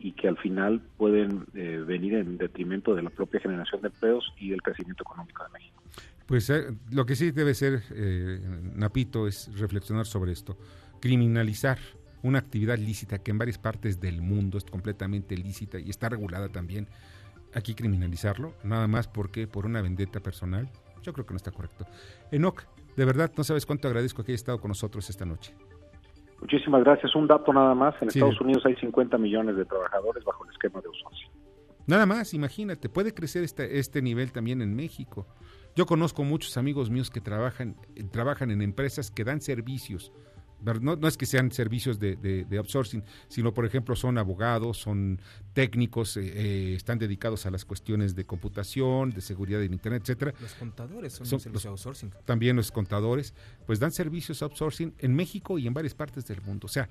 y 0.00 0.12
que 0.12 0.28
al 0.28 0.38
final 0.38 0.80
pueden 0.96 1.44
eh, 1.54 1.84
venir 1.86 2.14
en 2.14 2.38
detrimento 2.38 2.94
de 2.94 3.02
la 3.02 3.10
propia 3.10 3.38
generación 3.38 3.82
de 3.82 3.88
empleos 3.88 4.32
y 4.38 4.50
del 4.50 4.62
crecimiento 4.62 5.02
económico 5.02 5.44
de 5.44 5.50
México. 5.50 5.82
Pues 6.26 6.48
eh, 6.48 6.72
lo 6.90 7.04
que 7.04 7.16
sí 7.16 7.30
debe 7.32 7.54
ser, 7.54 7.82
eh, 7.90 8.40
Napito, 8.74 9.28
es 9.28 9.50
reflexionar 9.58 10.06
sobre 10.06 10.32
esto, 10.32 10.56
criminalizar 11.00 11.78
una 12.22 12.38
actividad 12.38 12.78
lícita 12.78 13.18
que 13.18 13.30
en 13.30 13.38
varias 13.38 13.58
partes 13.58 14.00
del 14.00 14.22
mundo 14.22 14.56
es 14.56 14.64
completamente 14.64 15.36
lícita 15.36 15.78
y 15.78 15.90
está 15.90 16.08
regulada 16.08 16.48
también. 16.48 16.88
Aquí 17.52 17.74
criminalizarlo, 17.74 18.54
nada 18.64 18.86
más 18.86 19.08
porque 19.08 19.46
por 19.46 19.66
una 19.66 19.82
vendetta 19.82 20.20
personal, 20.20 20.70
yo 21.02 21.12
creo 21.12 21.26
que 21.26 21.34
no 21.34 21.38
está 21.38 21.50
correcto. 21.50 21.86
Enoc, 22.30 22.64
de 22.96 23.04
verdad, 23.04 23.32
no 23.36 23.44
sabes 23.44 23.66
cuánto 23.66 23.88
agradezco 23.88 24.22
que 24.24 24.32
haya 24.32 24.36
estado 24.36 24.60
con 24.60 24.68
nosotros 24.68 25.10
esta 25.10 25.24
noche. 25.24 25.54
Muchísimas 26.40 26.82
gracias. 26.84 27.14
Un 27.14 27.26
dato 27.26 27.52
nada 27.52 27.74
más. 27.74 27.94
En 28.00 28.10
sí. 28.10 28.18
Estados 28.18 28.40
Unidos 28.40 28.64
hay 28.66 28.76
50 28.76 29.18
millones 29.18 29.56
de 29.56 29.64
trabajadores 29.64 30.24
bajo 30.24 30.44
el 30.44 30.50
esquema 30.50 30.80
de 30.80 30.88
outsourcing. 30.88 31.30
Nada 31.86 32.06
más, 32.06 32.34
imagínate. 32.34 32.88
Puede 32.88 33.12
crecer 33.12 33.42
este, 33.42 33.78
este 33.78 34.00
nivel 34.00 34.32
también 34.32 34.62
en 34.62 34.74
México. 34.74 35.26
Yo 35.74 35.86
conozco 35.86 36.24
muchos 36.24 36.56
amigos 36.56 36.90
míos 36.90 37.10
que 37.10 37.20
trabajan, 37.20 37.76
trabajan 38.10 38.50
en 38.50 38.62
empresas 38.62 39.10
que 39.10 39.24
dan 39.24 39.40
servicios. 39.40 40.12
No, 40.62 40.96
no 40.96 41.08
es 41.08 41.16
que 41.16 41.26
sean 41.26 41.50
servicios 41.50 41.98
de, 41.98 42.16
de, 42.16 42.44
de, 42.44 42.58
outsourcing, 42.58 43.02
sino, 43.28 43.52
por 43.54 43.64
ejemplo, 43.64 43.96
son 43.96 44.18
abogados, 44.18 44.78
son 44.78 45.20
técnicos, 45.52 46.16
eh, 46.16 46.22
eh, 46.24 46.74
están 46.74 46.98
dedicados 46.98 47.46
a 47.46 47.50
las 47.50 47.64
cuestiones 47.64 48.14
de 48.14 48.24
computación, 48.24 49.10
de 49.10 49.20
seguridad 49.20 49.62
en 49.62 49.72
Internet, 49.72 50.02
etcétera. 50.02 50.34
Los 50.40 50.54
contadores 50.54 51.14
son, 51.14 51.26
son 51.26 51.52
los, 51.52 51.66
outsourcing. 51.66 52.12
También 52.24 52.56
los 52.56 52.70
contadores, 52.70 53.34
pues 53.66 53.80
dan 53.80 53.92
servicios 53.92 54.42
outsourcing 54.42 54.94
en 54.98 55.14
México 55.14 55.58
y 55.58 55.66
en 55.66 55.74
varias 55.74 55.94
partes 55.94 56.26
del 56.26 56.40
mundo. 56.42 56.66
O 56.66 56.68
sea, 56.68 56.88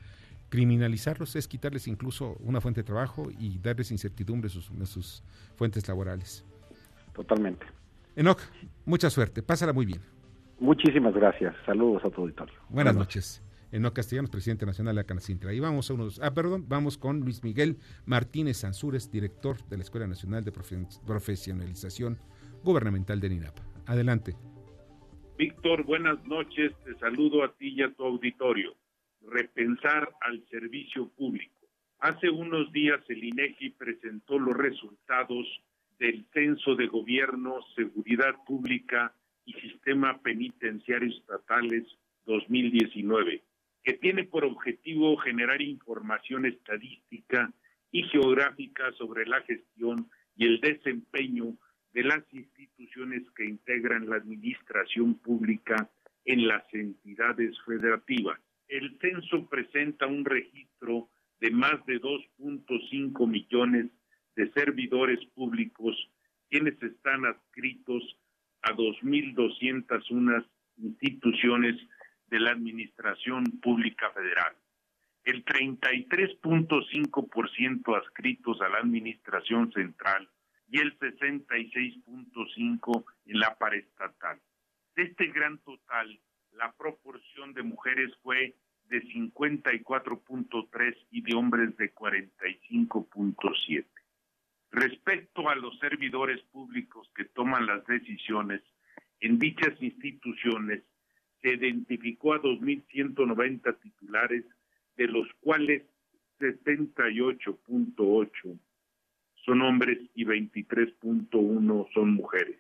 criminalizarlos 0.50 1.36
es 1.36 1.48
quitarles 1.48 1.88
incluso 1.88 2.36
una 2.40 2.60
fuente 2.62 2.82
de 2.82 2.86
trabajo 2.86 3.30
y 3.40 3.60
darles 3.60 3.92
incertidumbre 3.92 4.48
en 4.48 4.54
sus, 4.54 4.70
en 4.72 4.86
sus 4.86 5.24
fuentes 5.56 5.88
laborales. 5.88 6.44
Totalmente. 7.14 7.66
Enoch, 8.16 8.42
mucha 8.86 9.10
suerte, 9.10 9.44
pásala 9.44 9.74
muy 9.74 9.86
bien. 9.86 10.02
Muchísimas 10.60 11.14
gracias. 11.14 11.56
Saludos 11.66 12.04
a 12.04 12.10
tu 12.10 12.22
auditorio. 12.22 12.56
Buenas, 12.70 12.94
Buenas 12.94 12.96
noches. 12.96 13.44
Noches. 13.72 13.80
Eno 13.80 13.94
Castellanos, 13.94 14.30
presidente 14.30 14.66
nacional 14.66 14.96
de 14.96 15.02
la 15.02 15.08
Canacintra. 15.08 15.54
Y 15.54 15.60
vamos 15.60 15.90
a 15.90 15.94
unos, 15.94 16.20
ah, 16.22 16.34
perdón, 16.34 16.66
vamos 16.68 16.98
con 16.98 17.22
Luis 17.22 17.44
Miguel 17.44 17.78
Martínez 18.06 18.58
Sansúrez, 18.58 19.12
director 19.12 19.58
de 19.70 19.78
la 19.78 19.84
Escuela 19.84 20.08
Nacional 20.08 20.44
de 20.44 20.52
Profesionalización 20.52 22.18
Gubernamental 22.64 23.20
de 23.20 23.30
NINAPA. 23.30 23.64
Adelante. 23.86 24.36
Víctor, 25.38 25.84
buenas 25.86 26.24
noches. 26.26 26.74
Te 26.84 26.96
saludo 27.00 27.44
a 27.44 27.54
ti 27.54 27.74
y 27.76 27.82
a 27.82 27.94
tu 27.94 28.04
auditorio. 28.04 28.76
Repensar 29.22 30.10
al 30.22 30.44
servicio 30.50 31.10
público. 31.10 31.54
Hace 32.00 32.30
unos 32.30 32.72
días 32.72 33.00
el 33.10 33.24
INEGI 33.24 33.72
presentó 33.72 34.40
los 34.40 34.56
resultados 34.56 35.46
del 36.00 36.26
Censo 36.34 36.76
de 36.76 36.88
Gobierno, 36.88 37.56
Seguridad 37.76 38.36
Pública 38.46 39.14
y 39.46 39.54
Sistema 39.54 40.22
Penitenciario 40.22 41.10
Estatales 41.10 41.84
2019, 42.26 43.44
que 43.84 43.94
tiene 43.94 44.24
por 44.24 44.44
objetivo 44.46 45.18
generar 45.18 45.62
información 45.62 46.46
estadística 46.46 47.52
y 47.92 48.04
geográfica 48.04 48.92
sobre 48.94 49.26
la 49.26 49.42
gestión 49.42 50.10
y 50.36 50.46
el 50.46 50.60
desempeño 50.62 51.56
de 51.94 52.04
las 52.04 52.24
instituciones 52.34 53.24
que 53.36 53.46
integran 53.46 54.08
la 54.08 54.18
administración 54.18 55.16
pública 55.16 55.90
en 56.26 56.48
las 56.48 56.64
entidades 56.74 57.58
federativas. 57.66 58.40
El 58.68 58.98
censo 59.00 59.48
presenta 59.50 60.06
un 60.06 60.24
registro 60.24 61.10
de 61.40 61.50
más 61.52 61.84
de 61.86 62.00
2.5 62.00 63.28
millones 63.28 63.88
de 64.36 64.52
servidores 64.52 65.20
públicos, 65.34 65.96
quienes 66.50 66.82
están 66.82 67.26
adscritos 67.26 68.18
a 68.62 68.74
2.201 68.74 70.46
instituciones 70.78 71.76
de 72.30 72.40
la 72.40 72.52
Administración 72.52 73.44
Pública 73.62 74.12
Federal. 74.12 74.56
El 75.24 75.44
33.5% 75.46 77.98
adscritos 77.98 78.62
a 78.62 78.70
la 78.70 78.78
Administración 78.78 79.74
Central 79.74 80.30
y 80.70 80.80
el 80.80 80.98
66.5% 81.00 83.06
en 83.26 83.40
la 83.40 83.58
paraestatal. 83.58 84.40
De 84.96 85.04
este 85.04 85.28
gran 85.28 85.58
total, 85.60 86.20
la 86.54 86.72
proporción 86.74 87.54
de 87.54 87.62
mujeres 87.64 88.12
fue 88.22 88.56
de 88.90 89.02
54.3 89.04 90.98
y 91.12 91.22
de 91.22 91.36
hombres 91.36 91.78
de 91.78 91.94
45.7. 91.94 93.86
Respecto 94.72 95.48
a 95.50 95.56
los 95.56 95.78
servidores 95.80 96.42
públicos 96.52 97.10
que 97.16 97.26
toman 97.26 97.66
las 97.66 97.84
decisiones 97.86 98.62
en 99.20 99.40
dichas 99.40 99.74
instituciones, 99.82 100.84
se 101.42 101.54
identificó 101.54 102.34
a 102.34 102.42
2.190 102.42 103.80
titulares, 103.80 104.44
de 104.98 105.08
los 105.08 105.28
cuales 105.42 105.84
78.8 106.40 108.60
son 109.46 109.62
hombres 109.62 110.00
y 110.16 110.26
23.1 110.26 111.94
son 111.94 112.14
mujeres. 112.14 112.58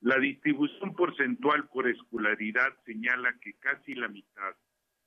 La 0.00 0.18
distribución 0.18 0.94
porcentual 0.94 1.68
por 1.68 1.86
escolaridad 1.88 2.72
señala 2.84 3.34
que 3.40 3.54
casi 3.54 3.94
la 3.94 4.08
mitad, 4.08 4.54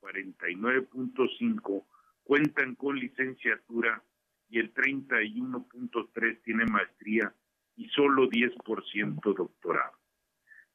49.5, 0.02 1.86
cuentan 2.24 2.74
con 2.76 2.98
licenciatura 2.98 4.02
y 4.50 4.60
el 4.60 4.74
31.3 4.74 6.42
tiene 6.44 6.66
maestría 6.66 7.34
y 7.76 7.90
solo 7.90 8.30
10% 8.30 9.36
doctorado. 9.36 10.05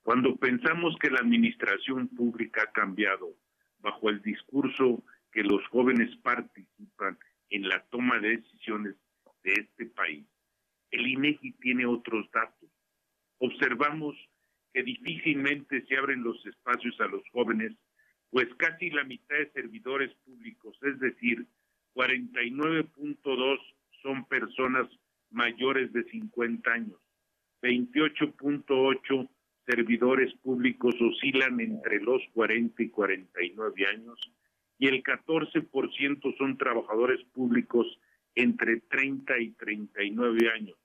Cuando 0.03 0.37
pensamos 0.37 0.97
que 0.99 1.11
la 1.11 1.21
administración 1.21 2.09
pública 2.09 2.63
ha 2.63 2.73
cambiado 2.73 3.35
bajo 3.79 4.11
el 4.11 4.23
discurso 4.23 5.03
que 5.33 5.43
los 5.43 5.67
jóvenes 5.69 6.15
participan 6.23 7.19
en 7.51 7.69
la 7.69 7.83
toma 7.91 8.19
de 8.19 8.39
decisiones 8.39 8.97
de 9.43 9.53
este 9.53 9.87
país, 9.87 10.27
el 10.91 11.07
INEGI 11.07 11.53
tiene 11.61 11.87
otros 11.87 12.31
datos. 12.33 12.69
Observamos 13.39 14.17
que 14.73 14.83
difícilmente 14.83 15.85
se 15.87 15.97
abren 15.97 16.23
los 16.23 16.45
espacios 16.47 16.99
a 17.01 17.07
los 17.07 17.23
jóvenes, 17.33 17.73
pues 18.31 18.49
casi 18.57 18.91
la 18.91 19.05
mitad 19.05 19.37
de 19.37 19.51
servidores 19.53 20.13
públicos, 20.25 20.79
es 20.83 20.99
decir, 21.01 21.47
49.2 21.95 23.59
son 24.03 24.25
personas 24.27 24.89
mayores 25.31 25.93
de 25.93 26.05
50 26.05 26.73
años, 26.73 26.99
28.8 27.63 29.29
servidores 29.71 30.33
públicos 30.43 30.95
oscilan 31.01 31.61
entre 31.61 32.01
los 32.01 32.21
40 32.35 32.83
y 32.83 32.89
49 32.89 33.87
años 33.87 34.19
y 34.79 34.89
el 34.89 35.03
14% 35.03 36.39
son 36.39 36.59
trabajadores 36.59 37.21
públicos 37.33 37.87
entre 38.35 38.81
30 38.81 39.39
y 39.39 39.51
39 39.51 40.39
años 40.57 40.77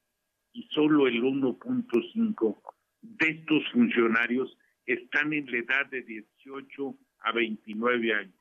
y 0.54 0.68
solo 0.74 1.08
el 1.08 1.22
1.5 1.22 2.58
de 3.02 3.28
estos 3.30 3.64
funcionarios 3.72 4.56
están 4.86 5.34
en 5.34 5.50
la 5.52 5.58
edad 5.58 5.86
de 5.90 6.02
18 6.02 6.96
a 7.20 7.32
29 7.32 8.14
años. 8.14 8.36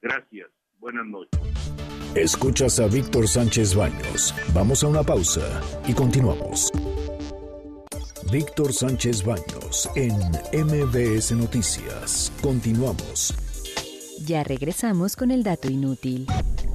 Gracias. 0.00 0.48
Buenas 0.78 1.06
noches. 1.06 1.40
Escuchas 2.14 2.80
a 2.80 2.88
Víctor 2.88 3.28
Sánchez 3.28 3.74
Baños. 3.74 4.34
Vamos 4.54 4.82
a 4.82 4.88
una 4.88 5.02
pausa 5.02 5.60
y 5.86 5.94
continuamos. 5.94 6.72
Víctor 8.30 8.72
Sánchez 8.72 9.24
Baños 9.24 9.90
en 9.96 10.14
MBS 10.52 11.32
Noticias. 11.32 12.30
Continuamos. 12.40 13.34
Ya 14.24 14.44
regresamos 14.44 15.16
con 15.16 15.32
el 15.32 15.42
dato 15.42 15.68
inútil. 15.68 16.28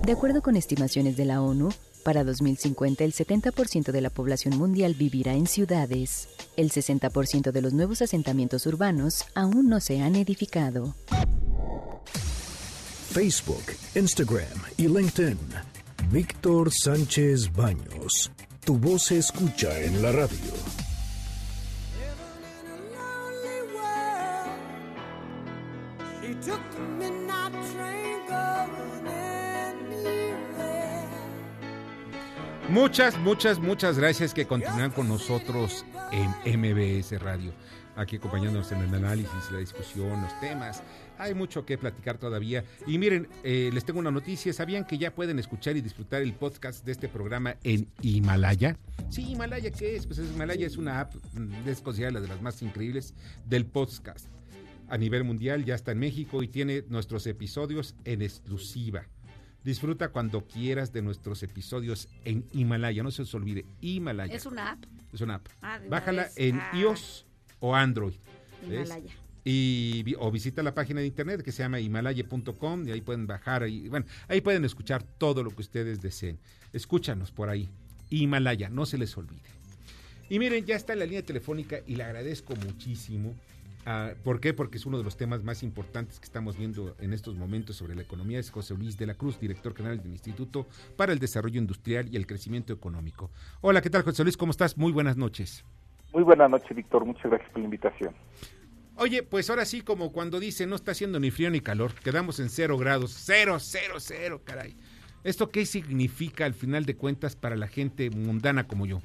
De 0.05 0.11
acuerdo 0.11 0.41
con 0.41 0.57
estimaciones 0.57 1.15
de 1.15 1.23
la 1.23 1.41
ONU, 1.41 1.69
para 2.03 2.25
2050 2.25 3.05
el 3.05 3.13
70% 3.13 3.93
de 3.93 4.01
la 4.01 4.09
población 4.09 4.57
mundial 4.57 4.95
vivirá 4.95 5.33
en 5.33 5.47
ciudades. 5.47 6.27
El 6.57 6.71
60% 6.71 7.51
de 7.51 7.61
los 7.61 7.71
nuevos 7.71 8.01
asentamientos 8.01 8.65
urbanos 8.65 9.23
aún 9.33 9.69
no 9.69 9.79
se 9.79 10.01
han 10.01 10.17
edificado. 10.17 10.93
Facebook, 13.11 13.63
Instagram 13.95 14.59
y 14.75 14.89
LinkedIn. 14.89 15.39
Víctor 16.11 16.69
Sánchez 16.73 17.49
Baños. 17.53 18.29
Tu 18.65 18.77
voz 18.77 19.03
se 19.03 19.19
escucha 19.19 19.79
en 19.79 20.01
la 20.01 20.11
radio. 20.11 20.74
Muchas, 32.69 33.17
muchas, 33.19 33.59
muchas 33.59 33.97
gracias 33.99 34.33
que 34.33 34.47
continúan 34.47 34.89
con 34.89 35.07
nosotros 35.07 35.85
en 36.11 36.59
MBS 36.59 37.21
Radio, 37.21 37.53
aquí 37.95 38.15
acompañándonos 38.15 38.71
en 38.71 38.81
el 38.81 38.93
análisis, 38.93 39.51
la 39.51 39.59
discusión, 39.59 40.19
los 40.19 40.39
temas. 40.39 40.81
Hay 41.19 41.35
mucho 41.35 41.63
que 41.63 41.77
platicar 41.77 42.17
todavía. 42.17 42.65
Y 42.87 42.97
miren, 42.97 43.29
eh, 43.43 43.69
les 43.71 43.85
tengo 43.85 43.99
una 43.99 44.09
noticia. 44.09 44.51
¿Sabían 44.51 44.83
que 44.83 44.97
ya 44.97 45.13
pueden 45.13 45.37
escuchar 45.37 45.77
y 45.77 45.81
disfrutar 45.81 46.23
el 46.23 46.33
podcast 46.33 46.83
de 46.83 46.91
este 46.91 47.07
programa 47.07 47.55
en 47.63 47.87
Himalaya? 48.01 48.77
Sí, 49.09 49.31
Himalaya, 49.31 49.69
¿qué 49.69 49.95
es? 49.95 50.07
Pues 50.07 50.19
Himalaya 50.19 50.65
es 50.65 50.75
una 50.75 51.01
app, 51.01 51.13
mm, 51.33 51.69
es 51.69 51.81
considerada 51.81 52.19
de 52.19 52.27
las 52.27 52.41
más 52.41 52.63
increíbles 52.63 53.13
del 53.45 53.67
podcast. 53.67 54.27
A 54.89 54.97
nivel 54.97 55.23
mundial 55.23 55.65
ya 55.65 55.75
está 55.75 55.91
en 55.91 55.99
México 55.99 56.41
y 56.41 56.47
tiene 56.47 56.83
nuestros 56.89 57.27
episodios 57.27 57.95
en 58.05 58.23
exclusiva. 58.23 59.07
Disfruta 59.65 60.09
cuando 60.09 60.45
quieras 60.45 60.93
de 60.93 61.01
nuestros 61.01 61.41
episodios 61.41 62.07
en 62.23 62.45
Himalaya. 62.53 63.01
No 63.01 63.09
se 63.09 63.23
os 63.23 63.33
olvide, 63.33 63.65
Himalaya. 63.81 64.35
¿Es 64.35 64.45
una 64.45 64.73
app? 64.73 64.83
Es 65.11 65.21
una 65.21 65.35
app. 65.35 65.47
Ah, 65.63 65.79
Bájala 65.89 66.29
en 66.35 66.59
ah. 66.59 66.71
iOS 66.75 67.25
o 67.59 67.75
Android. 67.75 68.13
Himalaya. 68.63 69.11
Y, 69.43 70.13
o 70.19 70.29
visita 70.29 70.61
la 70.61 70.75
página 70.75 71.01
de 71.01 71.07
internet 71.07 71.41
que 71.41 71.51
se 71.51 71.63
llama 71.63 71.79
himalaya.com 71.79 72.87
y 72.87 72.91
ahí 72.91 73.01
pueden 73.01 73.25
bajar, 73.25 73.67
y, 73.67 73.89
bueno, 73.89 74.05
ahí 74.27 74.39
pueden 74.39 74.65
escuchar 74.65 75.01
todo 75.01 75.43
lo 75.43 75.49
que 75.49 75.63
ustedes 75.63 75.99
deseen. 75.99 76.37
Escúchanos 76.71 77.31
por 77.31 77.49
ahí. 77.49 77.67
Himalaya, 78.11 78.69
no 78.69 78.85
se 78.85 78.99
les 78.99 79.17
olvide. 79.17 79.49
Y 80.29 80.37
miren, 80.37 80.63
ya 80.65 80.75
está 80.75 80.93
en 80.93 80.99
la 80.99 81.05
línea 81.05 81.23
telefónica 81.23 81.79
y 81.87 81.95
le 81.95 82.03
agradezco 82.03 82.55
muchísimo 82.55 83.33
¿Por 84.23 84.39
qué? 84.39 84.53
Porque 84.53 84.77
es 84.77 84.85
uno 84.85 84.97
de 84.97 85.03
los 85.03 85.15
temas 85.15 85.43
más 85.43 85.61
importantes 85.61 86.19
que 86.19 86.25
estamos 86.25 86.57
viendo 86.57 86.95
en 86.99 87.13
estos 87.13 87.35
momentos 87.35 87.75
sobre 87.75 87.95
la 87.95 88.01
economía. 88.01 88.39
Es 88.39 88.49
José 88.49 88.73
Luis 88.73 88.97
de 88.97 89.05
la 89.05 89.13
Cruz, 89.13 89.39
director 89.39 89.75
general 89.75 90.01
del 90.01 90.11
Instituto 90.11 90.65
para 90.95 91.13
el 91.13 91.19
Desarrollo 91.19 91.59
Industrial 91.59 92.07
y 92.11 92.15
el 92.17 92.25
Crecimiento 92.25 92.73
Económico. 92.73 93.29
Hola, 93.61 93.81
¿qué 93.81 93.91
tal, 93.91 94.01
José 94.01 94.23
Luis? 94.23 94.37
¿Cómo 94.37 94.51
estás? 94.51 94.77
Muy 94.77 94.91
buenas 94.91 95.17
noches. 95.17 95.63
Muy 96.13 96.23
buenas 96.23 96.49
noches, 96.49 96.75
Víctor. 96.75 97.05
Muchas 97.05 97.25
gracias 97.25 97.49
por 97.51 97.59
la 97.59 97.65
invitación. 97.65 98.15
Oye, 98.97 99.21
pues 99.23 99.49
ahora 99.49 99.65
sí, 99.65 99.81
como 99.81 100.11
cuando 100.11 100.39
dice, 100.39 100.65
no 100.65 100.75
está 100.75 100.91
haciendo 100.91 101.19
ni 101.19 101.29
frío 101.29 101.51
ni 101.51 101.59
calor, 101.59 101.93
quedamos 101.93 102.39
en 102.39 102.49
cero 102.49 102.77
grados, 102.77 103.11
cero, 103.13 103.57
cero, 103.59 103.95
cero, 103.99 104.41
caray. 104.43 104.77
¿Esto 105.25 105.49
qué 105.49 105.65
significa 105.65 106.45
al 106.45 106.53
final 106.53 106.85
de 106.85 106.95
cuentas 106.95 107.35
para 107.35 107.55
la 107.55 107.67
gente 107.67 108.09
mundana 108.09 108.67
como 108.67 108.85
yo? 108.85 109.01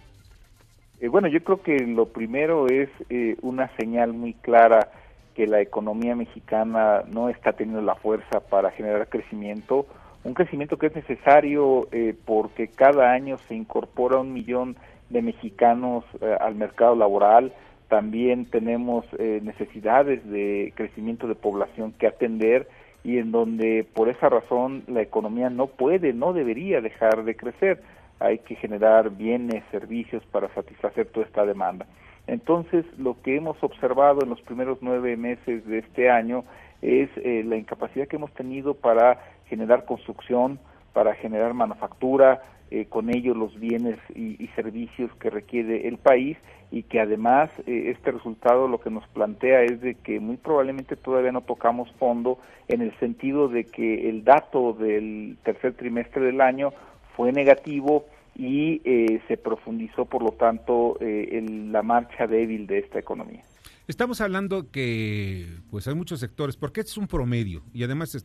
Eh, 1.01 1.09
bueno, 1.09 1.28
yo 1.28 1.42
creo 1.42 1.62
que 1.62 1.78
lo 1.86 2.07
primero 2.07 2.66
es 2.66 2.88
eh, 3.09 3.36
una 3.42 3.74
señal 3.76 4.12
muy 4.12 4.34
clara 4.34 4.90
que 5.34 5.46
la 5.46 5.61
economía 5.61 6.14
mexicana 6.14 7.03
no 7.09 7.28
está 7.28 7.53
teniendo 7.53 7.82
la 7.82 7.94
fuerza 7.94 8.40
para 8.40 8.70
generar 8.72 9.09
crecimiento, 9.09 9.86
un 10.22 10.34
crecimiento 10.34 10.76
que 10.76 10.88
es 10.88 10.94
necesario 10.94 11.88
eh, 11.92 12.14
porque 12.26 12.68
cada 12.68 13.12
año 13.12 13.38
se 13.48 13.55
incorpora 13.55 14.18
un 14.18 14.32
millón 14.32 14.76
de 15.09 15.22
mexicanos 15.22 16.05
eh, 16.20 16.36
al 16.38 16.55
mercado 16.55 16.94
laboral, 16.94 17.53
también 17.88 18.44
tenemos 18.44 19.07
eh, 19.18 19.40
necesidades 19.42 20.24
de 20.30 20.72
crecimiento 20.76 21.26
de 21.26 21.34
población 21.34 21.92
que 21.92 22.07
atender 22.07 22.68
y 23.03 23.16
en 23.18 23.32
donde 23.32 23.86
por 23.94 24.09
esa 24.09 24.28
razón 24.28 24.84
la 24.86 25.01
economía 25.01 25.48
no 25.48 25.68
puede, 25.68 26.12
no 26.12 26.32
debería 26.32 26.80
dejar 26.80 27.24
de 27.24 27.34
crecer. 27.34 27.82
Hay 28.21 28.39
que 28.39 28.55
generar 28.55 29.11
bienes, 29.11 29.64
servicios 29.71 30.25
para 30.27 30.49
satisfacer 30.55 31.07
toda 31.07 31.27
esta 31.27 31.45
demanda. 31.45 31.87
Entonces, 32.27 32.85
lo 32.99 33.21
que 33.23 33.37
hemos 33.37 33.62
observado 33.62 34.21
en 34.23 34.31
los 34.31 34.41
primeros 34.43 34.79
nueve 34.81 35.16
meses 35.16 35.66
de 35.66 35.79
este 35.79 36.11
año 36.11 36.45
es 36.83 37.11
eh, 37.16 37.43
la 37.45 37.57
incapacidad 37.57 38.07
que 38.07 38.16
hemos 38.16 38.33
tenido 38.35 38.75
para 38.75 39.18
generar 39.47 39.85
construcción, 39.85 40.61
para 40.93 41.14
generar 41.14 41.55
manufactura, 41.55 42.43
eh, 42.71 42.87
con 42.89 43.11
ello 43.11 43.35
los 43.35 43.59
bienes 43.59 43.99
y, 44.14 44.47
servicios 44.55 45.11
que 45.16 45.29
requiere 45.29 45.89
el 45.89 45.99
país 45.99 46.37
y 46.71 46.85
que 46.85 47.01
además 47.01 47.51
eh, 47.66 47.91
este 47.91 48.12
resultado 48.12 48.68
lo 48.68 48.81
que 48.81 48.91
nos 48.91 49.07
plantea 49.09 49.62
es 49.62 49.81
de 49.81 49.97
que 49.97 50.21
muy 50.21 50.37
probablemente 50.37 50.95
todavía 50.95 51.33
no 51.33 51.41
tocamos 51.41 51.91
fondo 51.99 52.39
en 52.68 52.83
el 52.83 52.97
sentido 53.01 53.49
de 53.49 53.64
que 53.64 54.09
el 54.09 54.23
dato 54.23 54.73
del 54.73 55.37
tercer 55.43 55.75
trimestre 55.75 56.23
del 56.23 56.41
año 56.41 56.73
fue 57.21 57.33
negativo 57.33 58.07
y 58.35 58.81
eh, 58.85 59.21
se 59.29 59.37
profundizó 59.37 60.07
por 60.07 60.23
lo 60.23 60.31
tanto 60.31 60.97
en 61.01 61.71
la 61.71 61.83
marcha 61.83 62.27
débil 62.27 62.66
de 62.66 62.79
esta 62.79 62.99
economía. 62.99 63.43
Estamos 63.87 64.23
hablando 64.23 64.71
que 64.71 65.47
pues 65.71 65.87
hay 65.87 65.95
muchos 65.95 66.18
sectores, 66.21 66.57
porque 66.57 66.81
este 66.81 66.93
es 66.93 66.97
un 66.97 67.07
promedio 67.07 67.62
y 67.75 67.83
además 67.83 68.25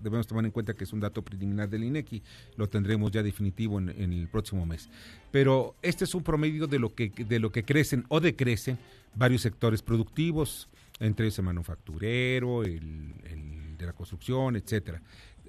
debemos 0.00 0.26
tomar 0.26 0.46
en 0.46 0.52
cuenta 0.52 0.72
que 0.72 0.84
es 0.84 0.92
un 0.94 1.00
dato 1.00 1.20
preliminar 1.20 1.68
del 1.68 1.84
INEGI, 1.84 2.22
lo 2.56 2.66
tendremos 2.66 3.10
ya 3.10 3.22
definitivo 3.22 3.78
en, 3.78 3.90
el 3.90 4.26
próximo 4.28 4.64
mes. 4.64 4.88
Pero 5.30 5.74
este 5.82 6.04
es 6.04 6.14
un 6.14 6.22
promedio 6.22 6.66
de 6.66 6.78
lo 6.78 6.94
que 6.94 7.10
de 7.10 7.38
lo 7.40 7.52
que 7.52 7.62
crecen 7.62 8.04
o 8.08 8.20
decrecen 8.20 8.78
varios 9.14 9.42
sectores 9.42 9.82
productivos, 9.82 10.70
entre 10.98 11.26
el 11.26 11.42
manufacturero, 11.42 12.62
el, 12.62 13.12
el 13.24 13.76
de 13.76 13.84
la 13.84 13.92
construcción, 13.92 14.56
etcétera, 14.56 15.02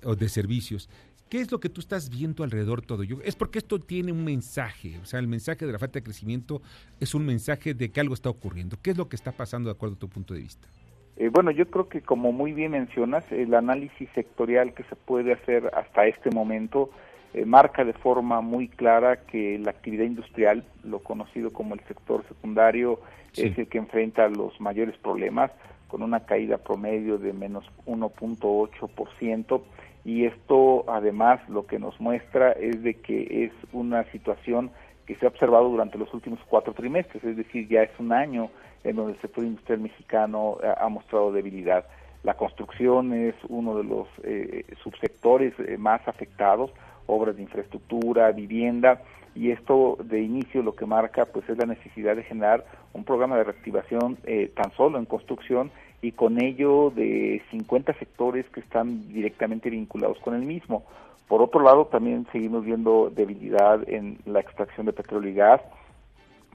o 0.04 0.14
de 0.14 0.28
servicios. 0.28 0.90
¿Qué 1.32 1.40
es 1.40 1.50
lo 1.50 1.62
que 1.62 1.70
tú 1.70 1.80
estás 1.80 2.10
viendo 2.10 2.44
alrededor 2.44 2.82
todo? 2.82 3.06
Yo, 3.06 3.20
es 3.24 3.38
porque 3.38 3.60
esto 3.60 3.80
tiene 3.80 4.12
un 4.12 4.26
mensaje, 4.26 5.00
o 5.02 5.06
sea, 5.06 5.18
el 5.18 5.30
mensaje 5.30 5.66
de 5.66 5.72
la 5.72 5.80
falta 5.80 5.98
de 6.00 6.04
crecimiento 6.04 6.62
es 7.00 7.16
un 7.16 7.26
mensaje 7.26 7.74
de 7.74 7.90
que 7.90 8.02
algo 8.02 8.14
está 8.14 8.30
ocurriendo. 8.30 8.76
¿Qué 8.82 8.92
es 8.92 8.98
lo 8.98 9.08
que 9.08 9.16
está 9.16 9.32
pasando 9.32 9.70
de 9.70 9.76
acuerdo 9.76 9.96
a 9.96 10.00
tu 10.00 10.10
punto 10.10 10.34
de 10.34 10.42
vista? 10.42 10.68
Eh, 11.16 11.30
bueno, 11.30 11.52
yo 11.52 11.68
creo 11.68 11.88
que 11.88 12.02
como 12.02 12.34
muy 12.34 12.52
bien 12.52 12.72
mencionas, 12.72 13.24
el 13.32 13.54
análisis 13.54 14.10
sectorial 14.14 14.74
que 14.74 14.84
se 14.84 14.98
puede 14.98 15.32
hacer 15.32 15.72
hasta 15.74 16.06
este 16.06 16.32
momento 16.32 16.90
eh, 17.34 17.46
marca 17.46 17.86
de 17.86 17.94
forma 17.94 18.42
muy 18.42 18.68
clara 18.68 19.22
que 19.26 19.58
la 19.58 19.72
actividad 19.72 20.04
industrial, 20.04 20.66
lo 20.84 21.00
conocido 21.00 21.54
como 21.54 21.76
el 21.76 21.80
sector 21.88 22.26
secundario, 22.28 23.00
es 23.38 23.58
el 23.58 23.68
que 23.68 23.78
enfrenta 23.78 24.28
los 24.28 24.60
mayores 24.60 24.98
problemas, 24.98 25.50
con 25.88 26.04
una 26.04 26.26
caída 26.26 26.58
promedio 26.58 27.18
de 27.18 27.32
menos 27.32 27.64
1.8% 27.86 29.62
y 30.04 30.26
esto 30.26 30.86
además 30.88 31.40
lo 31.50 31.66
que 31.66 31.80
nos 31.80 32.00
muestra 32.00 32.52
es 32.54 32.82
de 32.84 32.96
que 32.96 33.46
es 33.46 33.52
una 33.72 34.04
situación 34.12 34.72
que 35.06 35.16
se 35.16 35.26
ha 35.26 35.30
observado 35.30 35.70
durante 35.70 35.98
los 35.98 36.14
últimos 36.14 36.40
cuatro 36.48 36.74
trimestres, 36.74 37.24
es 37.24 37.38
decir, 37.38 37.68
ya 37.68 37.84
es 37.84 37.92
un 38.00 38.12
año 38.12 38.50
en 38.84 38.96
donde 38.96 39.14
el 39.14 39.22
sector 39.22 39.44
industrial 39.44 39.82
mexicano 39.82 40.58
ha, 40.78 40.88
mostrado 40.90 41.32
debilidad. 41.32 41.86
La 42.24 42.36
construcción 42.36 43.14
es 43.14 43.36
uno 43.50 43.78
de 43.78 43.84
los 43.84 44.08
eh, 44.24 44.66
subsectores 44.84 45.54
eh, 45.60 45.78
más 45.78 46.08
afectados, 46.08 46.72
obras 47.08 47.36
de 47.36 47.44
infraestructura, 47.44 48.32
vivienda, 48.32 49.02
y 49.34 49.52
esto 49.52 49.98
de 50.04 50.22
inicio 50.22 50.62
lo 50.62 50.76
que 50.76 50.86
marca 50.86 51.26
pues 51.26 51.48
es 51.50 51.58
la 51.58 51.66
necesidad 51.66 52.16
de 52.16 52.24
generar 52.24 52.66
un 52.94 53.06
programa 53.06 53.38
de 53.38 53.46
reactivación 53.46 54.18
eh, 54.24 54.52
tan 54.56 54.72
solo 54.74 54.98
en 54.98 55.06
construcción 55.06 55.72
y 56.02 56.12
con 56.14 56.42
ello 56.42 56.90
de 56.90 57.42
50 57.52 57.94
sectores 57.94 58.46
que 58.50 58.60
están 58.60 59.08
directamente 59.14 59.70
vinculados 59.70 60.18
con 60.20 60.34
el 60.34 60.42
mismo. 60.42 60.84
Por 61.28 61.42
otro 61.42 61.62
lado, 61.62 61.86
también 61.86 62.28
seguimos 62.32 62.66
viendo 62.66 63.10
debilidad 63.10 63.88
en 63.88 64.18
la 64.26 64.40
extracción 64.40 64.86
de 64.86 64.94
petróleo 64.94 65.32
y 65.32 65.36
gas, 65.36 65.62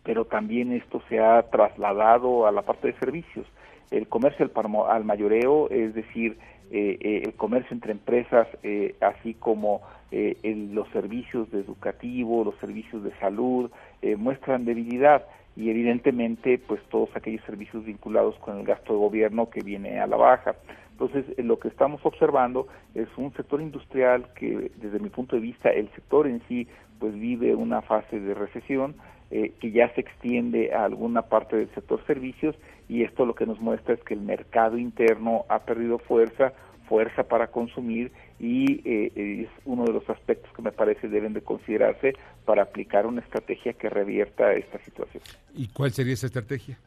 pero 0.02 0.24
también 0.24 0.72
esto 0.72 1.00
se 1.08 1.20
ha 1.20 1.42
trasladado 1.50 2.46
a 2.46 2.52
la 2.52 2.62
parte 2.62 2.88
de 2.88 2.98
servicios. 2.98 3.46
El 3.90 4.08
comercio 4.08 4.50
al, 4.88 5.04
mayoreo, 5.04 5.70
es 5.70 5.94
decir, 5.94 6.36
eh, 6.70 6.98
eh, 7.00 7.22
el 7.24 7.34
comercio 7.34 7.72
entre 7.72 7.92
empresas, 7.92 8.48
eh, 8.62 8.96
así 9.00 9.34
como 9.34 9.80
los 10.12 10.88
servicios 10.90 11.50
de 11.50 11.60
educativo, 11.60 12.44
los 12.44 12.56
servicios 12.56 13.02
de 13.02 13.12
salud, 13.18 13.70
muestran 14.16 14.64
debilidad 14.64 15.26
y 15.56 15.70
evidentemente 15.70 16.58
pues 16.58 16.80
todos 16.90 17.08
aquellos 17.16 17.44
servicios 17.44 17.84
vinculados 17.84 18.36
con 18.36 18.58
el 18.58 18.66
gasto 18.66 18.92
de 18.92 18.98
gobierno 18.98 19.48
que 19.48 19.62
viene 19.62 19.98
a 19.98 20.06
la 20.06 20.16
baja. 20.16 20.54
Entonces, 20.92 21.24
eh, 21.36 21.42
lo 21.42 21.58
que 21.58 21.68
estamos 21.68 22.00
observando 22.04 22.68
es 22.94 23.08
un 23.16 23.32
sector 23.34 23.60
industrial 23.60 24.28
que, 24.34 24.70
desde 24.76 24.98
mi 24.98 25.10
punto 25.10 25.36
de 25.36 25.42
vista, 25.42 25.70
el 25.70 25.90
sector 25.90 26.26
en 26.26 26.40
sí, 26.48 26.68
pues 26.98 27.14
vive 27.14 27.54
una 27.54 27.82
fase 27.82 28.18
de 28.20 28.34
recesión 28.34 28.94
eh, 29.30 29.52
que 29.60 29.72
ya 29.72 29.92
se 29.94 30.02
extiende 30.02 30.72
a 30.72 30.84
alguna 30.84 31.22
parte 31.22 31.56
del 31.56 31.68
sector 31.74 32.00
servicios 32.06 32.54
y 32.88 33.02
esto 33.02 33.26
lo 33.26 33.34
que 33.34 33.44
nos 33.44 33.60
muestra 33.60 33.94
es 33.94 34.02
que 34.04 34.14
el 34.14 34.20
mercado 34.20 34.78
interno 34.78 35.44
ha 35.48 35.60
perdido 35.60 35.98
fuerza, 35.98 36.52
fuerza 36.88 37.24
para 37.24 37.48
consumir 37.48 38.12
y 38.38 38.80
eh, 38.84 39.42
es 39.44 39.48
uno 39.64 39.84
de 39.84 39.92
los 39.92 40.08
aspectos 40.08 40.52
que 40.54 40.62
me 40.62 40.72
parece 40.72 41.08
deben 41.08 41.32
de 41.32 41.42
considerarse 41.42 42.14
para 42.44 42.62
aplicar 42.62 43.06
una 43.06 43.20
estrategia 43.20 43.72
que 43.72 43.88
revierta 43.88 44.52
esta 44.54 44.78
situación. 44.78 45.22
¿Y 45.54 45.68
cuál 45.68 45.92
sería 45.92 46.14
esa 46.14 46.26
estrategia? 46.26 46.78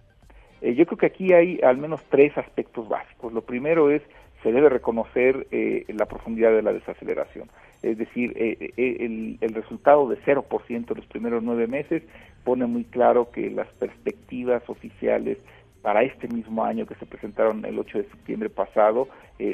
Eh, 0.62 0.76
yo 0.76 0.86
creo 0.86 0.98
que 0.98 1.06
aquí 1.08 1.34
hay 1.34 1.60
al 1.62 1.78
menos 1.78 2.02
tres 2.10 2.38
aspectos 2.38 2.88
básicos. 2.88 3.34
Lo 3.34 3.42
primero 3.42 3.92
es 3.92 4.02
se 4.44 4.52
debe 4.54 4.70
reconocer 4.70 5.48
eh, 5.52 5.86
la 5.90 6.06
profundidad 6.06 6.52
de 6.52 6.62
la 6.62 6.72
desaceleración. 6.72 7.50
Es 7.82 7.98
decir, 7.98 8.34
el, 8.38 9.38
el, 9.40 9.54
resultado 9.54 10.08
de 10.08 10.18
0% 10.22 10.68
en 10.68 10.86
los 10.96 11.06
primeros 11.08 11.44
nueve 11.44 11.68
meses 11.68 12.04
pone 12.44 12.66
muy 12.66 12.84
claro 12.86 13.32
que 13.32 13.50
las 13.50 13.68
perspectivas 13.76 14.64
oficiales 14.70 15.38
para 15.82 16.04
este 16.04 16.28
mismo 16.28 16.64
año 16.64 16.86
que 16.86 16.96
se 16.96 17.06
presentaron 17.06 17.64
el 17.66 17.80
8 17.80 18.00
de 18.00 18.04
septiembre 18.06 18.50
pasado 18.50 19.08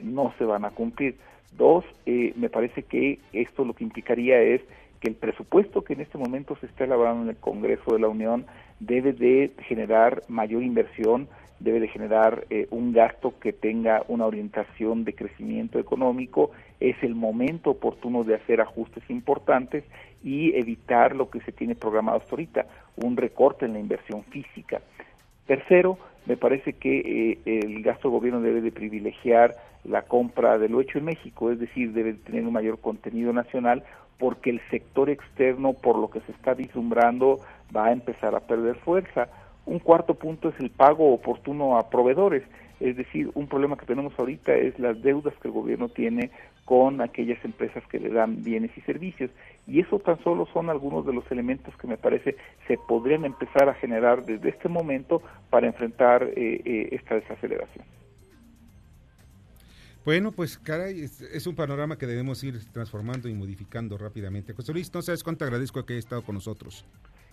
no 0.03 0.33
se 0.37 0.45
van 0.45 0.65
a 0.65 0.71
cumplir. 0.71 1.15
Dos, 1.57 1.85
eh, 2.05 2.33
me 2.35 2.49
parece 2.49 2.83
que 2.83 3.19
esto 3.31 3.63
lo 3.63 3.73
que 3.73 3.83
implicaría 3.83 4.41
es 4.41 4.61
que 4.99 5.09
el 5.09 5.15
presupuesto 5.15 5.83
que 5.83 5.93
en 5.93 6.01
este 6.01 6.17
momento 6.17 6.57
se 6.57 6.65
está 6.65 6.83
elaborando 6.83 7.23
en 7.23 7.29
el 7.29 7.37
Congreso 7.37 7.93
de 7.93 7.99
la 7.99 8.07
Unión 8.07 8.45
debe 8.79 9.13
de 9.13 9.51
generar 9.67 10.21
mayor 10.27 10.63
inversión, 10.63 11.29
debe 11.59 11.79
de 11.79 11.87
generar 11.87 12.45
eh, 12.49 12.67
un 12.71 12.91
gasto 12.91 13.39
que 13.39 13.53
tenga 13.53 14.03
una 14.09 14.25
orientación 14.25 15.05
de 15.05 15.13
crecimiento 15.13 15.79
económico, 15.79 16.51
es 16.81 17.01
el 17.03 17.15
momento 17.15 17.71
oportuno 17.71 18.23
de 18.23 18.35
hacer 18.35 18.59
ajustes 18.59 19.03
importantes 19.09 19.85
y 20.23 20.53
evitar 20.57 21.15
lo 21.15 21.29
que 21.29 21.39
se 21.41 21.53
tiene 21.53 21.75
programado 21.75 22.17
hasta 22.17 22.31
ahorita, 22.31 22.65
un 22.97 23.15
recorte 23.15 23.65
en 23.65 23.73
la 23.73 23.79
inversión 23.79 24.23
física. 24.23 24.81
Tercero, 25.45 25.97
me 26.25 26.37
parece 26.37 26.73
que 26.73 26.99
eh, 26.99 27.39
el 27.45 27.81
gasto 27.83 28.09
gobierno 28.09 28.41
debe 28.41 28.61
de 28.61 28.71
privilegiar 28.71 29.55
la 29.83 30.03
compra 30.03 30.57
de 30.57 30.69
lo 30.69 30.81
hecho 30.81 30.97
en 30.97 31.05
México, 31.05 31.51
es 31.51 31.59
decir, 31.59 31.93
debe 31.93 32.13
tener 32.13 32.45
un 32.45 32.53
mayor 32.53 32.79
contenido 32.79 33.31
nacional 33.33 33.83
porque 34.17 34.49
el 34.49 34.61
sector 34.71 35.09
externo, 35.09 35.73
por 35.73 35.97
lo 35.97 36.09
que 36.09 36.21
se 36.21 36.31
está 36.31 36.53
vislumbrando, 36.53 37.39
va 37.75 37.87
a 37.87 37.91
empezar 37.91 38.33
a 38.33 38.39
perder 38.39 38.75
fuerza. 38.77 39.27
Un 39.65 39.79
cuarto 39.79 40.13
punto 40.13 40.49
es 40.49 40.59
el 40.59 40.69
pago 40.69 41.13
oportuno 41.13 41.77
a 41.77 41.89
proveedores, 41.89 42.43
es 42.79 42.97
decir, 42.97 43.31
un 43.33 43.47
problema 43.47 43.77
que 43.77 43.85
tenemos 43.85 44.13
ahorita 44.17 44.53
es 44.55 44.77
las 44.79 45.01
deudas 45.01 45.33
que 45.41 45.47
el 45.47 45.53
gobierno 45.53 45.89
tiene 45.89 46.31
con 46.65 47.01
aquellas 47.01 47.43
empresas 47.45 47.83
que 47.87 47.99
le 47.99 48.09
dan 48.09 48.43
bienes 48.43 48.71
y 48.77 48.81
servicios. 48.81 49.31
Y 49.67 49.79
eso 49.79 49.99
tan 49.99 50.21
solo 50.23 50.47
son 50.53 50.69
algunos 50.69 51.05
de 51.05 51.13
los 51.13 51.29
elementos 51.31 51.75
que 51.77 51.87
me 51.87 51.97
parece 51.97 52.35
se 52.67 52.77
podrían 52.77 53.25
empezar 53.25 53.69
a 53.69 53.75
generar 53.75 54.25
desde 54.25 54.49
este 54.49 54.69
momento 54.69 55.21
para 55.49 55.67
enfrentar 55.67 56.23
eh, 56.23 56.61
eh, 56.65 56.89
esta 56.91 57.15
desaceleración. 57.15 57.85
Bueno, 60.05 60.31
pues 60.31 60.59
caray, 60.59 61.01
es, 61.01 61.47
un 61.47 61.55
panorama 61.55 61.97
que 61.97 62.05
debemos 62.05 62.43
ir 62.43 62.63
transformando 62.71 63.27
y 63.27 63.33
modificando 63.33 63.97
rápidamente. 63.97 64.53
José 64.53 64.71
Luis, 64.71 64.93
no 64.93 65.01
sabes 65.01 65.23
cuánto 65.23 65.45
agradezco 65.45 65.83
que 65.83 65.93
haya 65.93 65.99
estado 65.99 66.21
con 66.21 66.35
nosotros. 66.35 66.85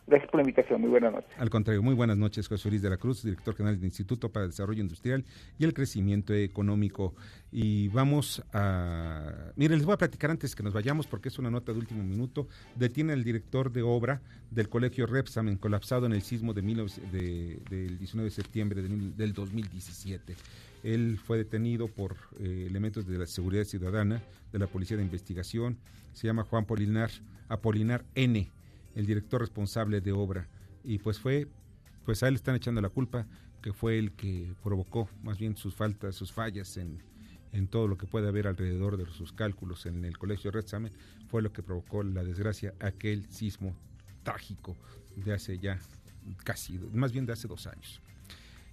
Gracias 0.07 0.30
por 0.30 0.38
la 0.38 0.42
invitación. 0.42 0.80
Muy 0.80 0.90
buenas 0.90 1.12
noches. 1.12 1.30
Al 1.38 1.48
contrario, 1.48 1.80
muy 1.80 1.94
buenas 1.94 2.16
noches, 2.16 2.48
José 2.48 2.68
Luis 2.70 2.82
de 2.82 2.90
la 2.90 2.96
Cruz, 2.96 3.22
director 3.22 3.55
general 3.55 3.76
del 3.76 3.84
Instituto 3.84 4.30
para 4.32 4.44
el 4.44 4.50
Desarrollo 4.50 4.82
Industrial 4.82 5.24
y 5.59 5.64
el 5.64 5.72
Crecimiento 5.74 6.34
Económico. 6.34 7.14
Y 7.53 7.86
vamos 7.88 8.42
a... 8.53 9.53
Miren, 9.55 9.78
les 9.78 9.86
voy 9.86 9.94
a 9.94 9.98
platicar 9.98 10.30
antes 10.32 10.57
que 10.57 10.64
nos 10.64 10.72
vayamos, 10.72 11.07
porque 11.07 11.28
es 11.28 11.38
una 11.38 11.50
nota 11.50 11.72
de 11.72 11.78
último 11.78 12.03
minuto. 12.03 12.48
Detiene 12.74 13.12
al 13.12 13.22
director 13.22 13.70
de 13.70 13.82
obra 13.82 14.20
del 14.50 14.68
colegio 14.68 15.07
Repsamen, 15.07 15.57
colapsado 15.57 16.07
en 16.07 16.12
el 16.12 16.22
sismo 16.22 16.53
de, 16.53 16.62
del 17.70 17.98
19 17.98 18.28
de 18.28 18.34
septiembre 18.34 18.82
del 18.82 19.32
2017. 19.32 20.34
Él 20.82 21.20
fue 21.24 21.38
detenido 21.38 21.86
por 21.86 22.16
eh, 22.40 22.66
elementos 22.68 23.07
de 23.07 23.18
la 23.18 23.26
seguridad 23.26 23.64
ciudadana, 23.64 24.20
de 24.53 24.59
la 24.59 24.66
Policía 24.66 24.96
de 24.96 25.05
Investigación. 25.05 25.78
Se 26.12 26.26
llama 26.26 26.42
Juan 26.42 26.64
Polinar, 26.64 27.11
Apolinar 27.48 28.05
N 28.16 28.50
el 28.95 29.07
director 29.07 29.40
responsable 29.40 30.01
de 30.01 30.12
obra. 30.12 30.49
Y 30.84 30.99
pues 30.99 31.18
fue, 31.18 31.49
pues 32.05 32.22
a 32.22 32.28
él 32.28 32.34
están 32.34 32.57
echando 32.57 32.80
la 32.80 32.88
culpa, 32.88 33.26
que 33.62 33.72
fue 33.72 33.99
el 33.99 34.12
que 34.12 34.55
provocó 34.62 35.09
más 35.22 35.38
bien 35.38 35.57
sus 35.57 35.74
faltas, 35.74 36.16
sus 36.16 36.32
fallas 36.32 36.76
en, 36.76 37.03
en 37.53 37.68
todo 37.68 37.86
lo 37.86 37.97
que 37.97 38.07
puede 38.07 38.28
haber 38.28 38.47
alrededor 38.47 38.97
de 38.97 39.07
sus 39.07 39.32
cálculos 39.32 39.86
en 39.86 40.05
el 40.05 40.18
colegio 40.18 40.51
Red 40.51 40.66
Samen, 40.66 40.93
fue 41.28 41.43
lo 41.43 41.53
que 41.53 41.62
provocó 41.62 42.03
la 42.03 42.24
desgracia, 42.24 42.74
aquel 42.80 43.30
sismo 43.30 43.76
trágico 44.22 44.76
de 45.16 45.32
hace 45.32 45.59
ya 45.59 45.78
casi, 46.45 46.78
más 46.93 47.12
bien 47.12 47.26
de 47.26 47.32
hace 47.32 47.49
dos 47.49 47.66
años. 47.66 48.01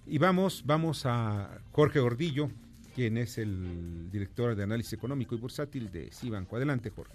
Y 0.06 0.18
vamos, 0.18 0.64
vamos 0.66 1.06
a 1.06 1.60
Jorge 1.72 2.00
Gordillo, 2.00 2.50
quien 2.94 3.16
es 3.16 3.38
el 3.38 4.10
director 4.10 4.56
de 4.56 4.62
análisis 4.62 4.92
económico 4.92 5.34
y 5.34 5.38
bursátil 5.38 5.90
de 5.92 6.10
Cibanco. 6.10 6.56
Adelante, 6.56 6.90
Jorge. 6.90 7.14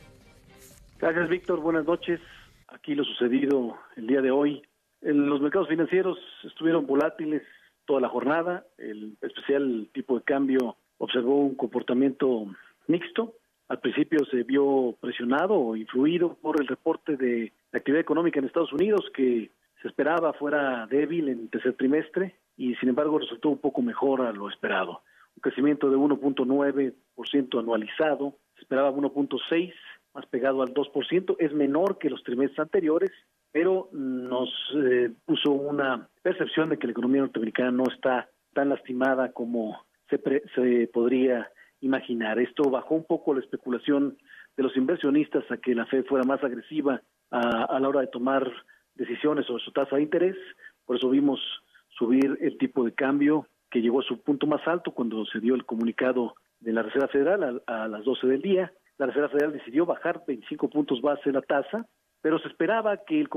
Gracias, 0.99 1.29
Víctor. 1.29 1.59
Buenas 1.59 1.85
noches 1.85 2.21
aquí 2.67 2.95
lo 2.95 3.03
sucedido 3.03 3.77
el 3.95 4.07
día 4.07 4.21
de 4.21 4.31
hoy. 4.31 4.61
En 5.01 5.27
los 5.29 5.41
mercados 5.41 5.67
financieros 5.67 6.17
estuvieron 6.43 6.85
volátiles 6.85 7.43
toda 7.85 8.01
la 8.01 8.09
jornada. 8.09 8.65
El 8.77 9.17
especial 9.21 9.89
tipo 9.93 10.17
de 10.17 10.23
cambio 10.23 10.77
observó 10.97 11.41
un 11.41 11.55
comportamiento 11.55 12.47
mixto. 12.87 13.33
Al 13.67 13.79
principio 13.79 14.25
se 14.25 14.43
vio 14.43 14.95
presionado 14.99 15.55
o 15.55 15.75
influido 15.75 16.35
por 16.35 16.59
el 16.61 16.67
reporte 16.67 17.17
de 17.17 17.51
la 17.71 17.79
actividad 17.79 18.01
económica 18.01 18.39
en 18.39 18.45
Estados 18.45 18.73
Unidos 18.73 19.05
que 19.13 19.51
se 19.81 19.87
esperaba 19.87 20.33
fuera 20.33 20.87
débil 20.87 21.29
en 21.29 21.39
el 21.41 21.49
tercer 21.49 21.73
trimestre 21.73 22.35
y 22.57 22.75
sin 22.75 22.89
embargo 22.89 23.19
resultó 23.19 23.49
un 23.49 23.57
poco 23.57 23.81
mejor 23.81 24.21
a 24.21 24.31
lo 24.31 24.49
esperado. 24.49 25.01
Un 25.35 25.41
crecimiento 25.41 25.89
de 25.89 25.97
1.9% 25.97 27.59
anualizado, 27.59 28.37
se 28.55 28.61
esperaba 28.61 28.91
1.6 28.91 29.73
más 30.15 30.25
pegado 30.27 30.61
al 30.61 30.73
2%, 30.73 31.35
es 31.39 31.53
menor 31.53 31.97
que 31.97 32.09
los 32.09 32.23
trimestres 32.23 32.59
anteriores, 32.59 33.11
pero 33.51 33.89
nos 33.91 34.49
eh, 34.75 35.11
puso 35.25 35.51
una 35.51 36.07
percepción 36.23 36.69
de 36.69 36.77
que 36.77 36.87
la 36.87 36.91
economía 36.91 37.21
norteamericana 37.21 37.71
no 37.71 37.83
está 37.93 38.29
tan 38.53 38.69
lastimada 38.69 39.33
como 39.33 39.85
se, 40.09 40.19
se 40.55 40.89
podría 40.93 41.51
imaginar. 41.81 42.39
Esto 42.39 42.69
bajó 42.69 42.95
un 42.95 43.03
poco 43.03 43.33
la 43.33 43.41
especulación 43.41 44.17
de 44.55 44.63
los 44.63 44.75
inversionistas 44.77 45.43
a 45.51 45.57
que 45.57 45.75
la 45.75 45.85
Fed 45.85 46.05
fuera 46.05 46.23
más 46.23 46.41
agresiva 46.43 47.01
a, 47.29 47.65
a 47.65 47.79
la 47.79 47.89
hora 47.89 48.01
de 48.01 48.07
tomar 48.07 48.49
decisiones 48.95 49.45
sobre 49.45 49.63
su 49.63 49.71
tasa 49.71 49.97
de 49.97 50.03
interés, 50.03 50.37
por 50.85 50.95
eso 50.95 51.09
vimos 51.09 51.41
subir 51.89 52.37
el 52.39 52.57
tipo 52.57 52.85
de 52.85 52.93
cambio 52.93 53.47
que 53.69 53.81
llegó 53.81 53.99
a 53.99 54.03
su 54.03 54.21
punto 54.21 54.47
más 54.47 54.65
alto 54.67 54.91
cuando 54.91 55.25
se 55.25 55.39
dio 55.39 55.55
el 55.55 55.65
comunicado 55.65 56.35
de 56.61 56.71
la 56.71 56.83
Reserva 56.83 57.09
Federal 57.09 57.61
a 57.67 57.87
las 57.89 58.05
12 58.05 58.27
del 58.27 58.41
día 58.41 58.71
la 58.97 59.07
Reserva 59.07 59.29
Federal 59.29 59.53
decidió 59.53 59.85
bajar 59.85 60.23
25 60.27 60.69
puntos 60.69 61.01
base 61.01 61.31
la 61.31 61.41
tasa, 61.41 61.85
pero 62.21 62.39
se 62.39 62.47
esperaba 62.47 62.97
que 63.05 63.19
el, 63.19 63.27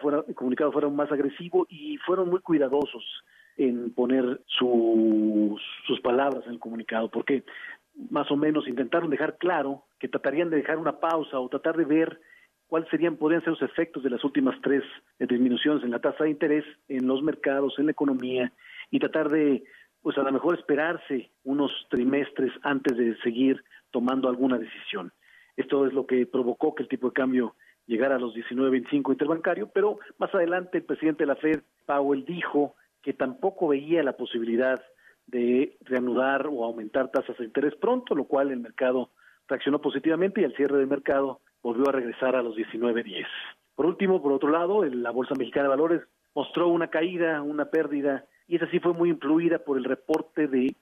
fuera, 0.00 0.24
el 0.26 0.34
comunicado 0.34 0.72
fuera 0.72 0.88
más 0.88 1.10
agresivo 1.12 1.66
y 1.68 1.98
fueron 1.98 2.30
muy 2.30 2.40
cuidadosos 2.40 3.04
en 3.56 3.92
poner 3.92 4.40
sus 4.46 6.00
palabras 6.02 6.44
en 6.46 6.52
el 6.52 6.58
comunicado, 6.58 7.10
porque 7.10 7.44
más 8.10 8.30
o 8.30 8.36
menos 8.36 8.66
intentaron 8.66 9.10
dejar 9.10 9.36
claro 9.36 9.84
que 9.98 10.08
tratarían 10.08 10.48
de 10.48 10.56
dejar 10.56 10.78
una 10.78 10.98
pausa 11.00 11.38
o 11.38 11.48
tratar 11.48 11.76
de 11.76 11.84
ver 11.84 12.20
cuáles 12.66 12.88
serían 12.88 13.16
podrían 13.16 13.42
ser 13.42 13.50
los 13.50 13.62
efectos 13.62 14.02
de 14.02 14.10
las 14.10 14.24
últimas 14.24 14.58
tres 14.62 14.84
disminuciones 15.18 15.82
en 15.84 15.90
la 15.90 15.98
tasa 15.98 16.24
de 16.24 16.30
interés 16.30 16.64
en 16.88 17.06
los 17.06 17.22
mercados, 17.22 17.74
en 17.78 17.86
la 17.86 17.92
economía 17.92 18.52
y 18.90 19.00
tratar 19.00 19.28
de 19.28 19.64
pues 20.02 20.16
a 20.16 20.22
lo 20.22 20.32
mejor 20.32 20.58
esperarse 20.58 21.30
unos 21.44 21.70
trimestres 21.90 22.52
antes 22.62 22.96
de 22.96 23.16
seguir 23.18 23.62
tomando 23.90 24.28
alguna 24.28 24.58
decisión. 24.58 25.12
Esto 25.56 25.86
es 25.86 25.92
lo 25.92 26.06
que 26.06 26.26
provocó 26.26 26.74
que 26.74 26.82
el 26.82 26.88
tipo 26.88 27.08
de 27.08 27.14
cambio 27.14 27.54
llegara 27.86 28.16
a 28.16 28.18
los 28.18 28.34
19.25 28.34 29.12
interbancario, 29.12 29.68
pero 29.72 29.98
más 30.18 30.34
adelante 30.34 30.78
el 30.78 30.84
presidente 30.84 31.24
de 31.24 31.28
la 31.28 31.36
Fed, 31.36 31.60
Powell, 31.86 32.24
dijo 32.24 32.76
que 33.02 33.12
tampoco 33.12 33.68
veía 33.68 34.02
la 34.02 34.16
posibilidad 34.16 34.80
de 35.26 35.76
reanudar 35.82 36.46
o 36.46 36.64
aumentar 36.64 37.10
tasas 37.10 37.36
de 37.38 37.44
interés 37.44 37.74
pronto, 37.76 38.14
lo 38.14 38.24
cual 38.24 38.50
el 38.50 38.60
mercado 38.60 39.10
reaccionó 39.48 39.80
positivamente 39.80 40.40
y 40.40 40.44
al 40.44 40.54
cierre 40.54 40.78
del 40.78 40.86
mercado 40.86 41.40
volvió 41.62 41.88
a 41.88 41.92
regresar 41.92 42.36
a 42.36 42.42
los 42.42 42.56
19.10. 42.56 43.26
Por 43.74 43.86
último, 43.86 44.22
por 44.22 44.32
otro 44.32 44.50
lado, 44.50 44.84
la 44.84 45.10
Bolsa 45.10 45.34
Mexicana 45.36 45.64
de 45.64 45.70
Valores 45.70 46.02
mostró 46.34 46.68
una 46.68 46.88
caída, 46.88 47.42
una 47.42 47.66
pérdida 47.66 48.26
y 48.50 48.56
esa 48.56 48.68
sí 48.68 48.80
fue 48.80 48.92
muy 48.92 49.10
influida 49.10 49.60
por 49.60 49.78
el 49.78 49.84
reporte 49.84 50.48
de, 50.48 50.74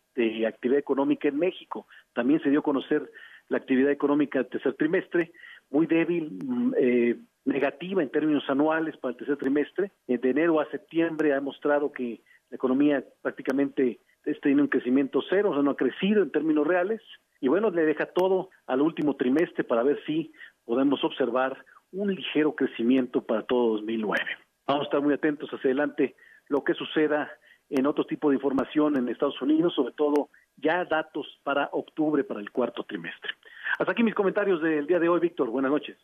actividad 0.47 0.79
económica 0.79 1.29
en 1.29 1.39
México. 1.39 1.87
También 2.14 2.41
se 2.43 2.49
dio 2.49 2.61
a 2.61 2.62
conocer 2.62 3.11
la 3.49 3.59
actividad 3.59 3.91
económica 3.91 4.39
del 4.39 4.49
tercer 4.49 4.73
trimestre, 4.73 5.33
muy 5.71 5.87
débil, 5.87 6.39
mm, 6.43 6.73
eh, 6.79 7.16
negativa 7.45 8.03
en 8.03 8.09
términos 8.11 8.43
anuales 8.49 8.97
para 8.97 9.12
el 9.12 9.19
tercer 9.19 9.37
trimestre. 9.37 9.93
de 10.07 10.31
enero 10.31 10.61
a 10.61 10.71
septiembre 10.71 11.35
ha 11.35 11.43
mostrado 11.43 11.93
que 11.93 12.23
la 12.49 12.57
economía 12.57 13.05
prácticamente 13.21 14.01
tiene 14.43 14.62
un 14.62 14.69
crecimiento 14.69 15.23
cero, 15.29 15.51
o 15.51 15.55
sea, 15.55 15.62
no 15.62 15.73
ha 15.73 15.77
crecido 15.77 16.23
en 16.23 16.31
términos 16.31 16.66
reales. 16.66 17.03
Y 17.39 17.49
bueno, 17.49 17.71
le 17.71 17.85
deja 17.85 18.07
todo 18.07 18.49
al 18.66 18.81
último 18.81 19.14
trimestre 19.16 19.62
para 19.62 19.83
ver 19.83 20.01
si 20.07 20.33
podemos 20.64 21.05
observar 21.05 21.62
un 21.93 22.14
ligero 22.14 22.55
crecimiento 22.55 23.21
para 23.21 23.43
todo 23.43 23.75
2009. 23.75 24.25
Vamos 24.66 24.83
a 24.83 24.85
estar 24.85 25.03
muy 25.03 25.12
atentos 25.12 25.51
hacia 25.51 25.69
adelante 25.69 26.16
lo 26.49 26.64
que 26.64 26.73
suceda 26.73 27.31
en 27.71 27.87
otro 27.87 28.05
tipo 28.05 28.31
de 28.31 28.37
información 28.37 28.97
en 28.97 29.09
Estados 29.09 29.41
Unidos, 29.43 29.75
sobre 29.75 29.93
todo 29.93 30.31
ya 30.57 30.85
datos 30.85 31.27
para 31.43 31.69
octubre, 31.73 32.25
para 32.25 32.41
el 32.41 32.51
cuarto 32.51 32.85
trimestre. 32.85 33.31
Hasta 33.79 33.93
aquí 33.93 34.03
mis 34.03 34.14
comentarios 34.14 34.62
del 34.62 34.87
día 34.87 34.99
de 34.99 35.09
hoy, 35.09 35.21
Víctor. 35.21 35.51
Buenas 35.51 35.71
noches. 35.71 35.97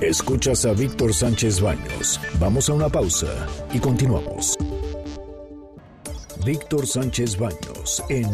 Escuchas 0.00 0.64
a 0.64 0.72
Víctor 0.74 1.12
Sánchez 1.12 1.60
Baños. 1.60 2.20
Vamos 2.40 2.70
a 2.70 2.74
una 2.74 2.88
pausa 2.88 3.26
y 3.72 3.80
continuamos. 3.80 4.56
Víctor 6.46 6.86
Sánchez 6.86 7.36
Baños 7.38 8.02
en 8.08 8.28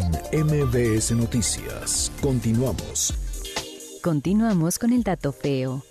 MBS 0.45 1.13
Noticias. 1.17 2.13
Continuamos. 2.21 3.15
Continuamos 4.03 4.79
con 4.79 4.93
el 4.93 5.03
dato 5.03 5.33
feo. 5.33 5.83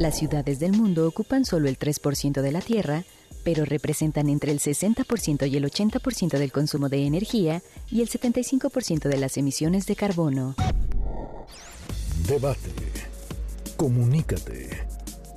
Las 0.00 0.18
ciudades 0.18 0.58
del 0.58 0.72
mundo 0.72 1.06
ocupan 1.06 1.44
solo 1.44 1.68
el 1.68 1.78
3% 1.78 2.42
de 2.42 2.52
la 2.52 2.60
Tierra 2.60 3.04
pero 3.46 3.64
representan 3.64 4.28
entre 4.28 4.50
el 4.50 4.58
60% 4.58 5.48
y 5.48 5.56
el 5.56 5.64
80% 5.70 6.36
del 6.36 6.50
consumo 6.50 6.88
de 6.88 7.06
energía 7.06 7.62
y 7.88 8.02
el 8.02 8.08
75% 8.08 9.08
de 9.08 9.16
las 9.18 9.36
emisiones 9.36 9.86
de 9.86 9.94
carbono. 9.94 10.56
Debate. 12.26 12.72
Comunícate. 13.76 14.88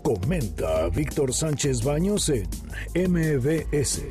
Comenta 0.03 0.86
a 0.86 0.89
Víctor 0.89 1.36
Sánchez 1.36 1.84
Baños 1.84 2.30
en 2.30 2.47
MBS. 2.95 4.01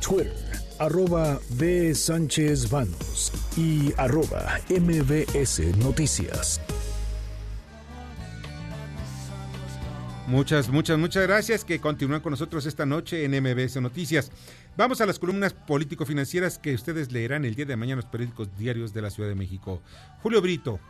Twitter, 0.00 0.32
arroba 0.78 1.38
B. 1.50 1.94
Sánchez 1.94 2.70
Baños 2.70 3.30
y 3.58 3.92
arroba 3.98 4.58
MBS 4.70 5.76
Noticias. 5.76 6.62
Muchas, 10.28 10.68
muchas, 10.68 10.98
muchas 10.98 11.26
gracias 11.26 11.64
que 11.64 11.80
continúan 11.80 12.20
con 12.20 12.32
nosotros 12.32 12.66
esta 12.66 12.84
noche 12.84 13.24
en 13.24 13.30
MBS 13.30 13.80
Noticias. 13.80 14.30
Vamos 14.76 15.00
a 15.00 15.06
las 15.06 15.18
columnas 15.18 15.54
político-financieras 15.54 16.58
que 16.58 16.74
ustedes 16.74 17.10
leerán 17.10 17.46
el 17.46 17.54
día 17.54 17.64
de 17.64 17.76
mañana 17.76 18.00
en 18.00 18.04
los 18.04 18.12
periódicos 18.12 18.54
diarios 18.58 18.92
de 18.92 19.00
la 19.00 19.08
Ciudad 19.08 19.30
de 19.30 19.34
México. 19.34 19.80
Julio 20.22 20.42
Brito. 20.42 20.80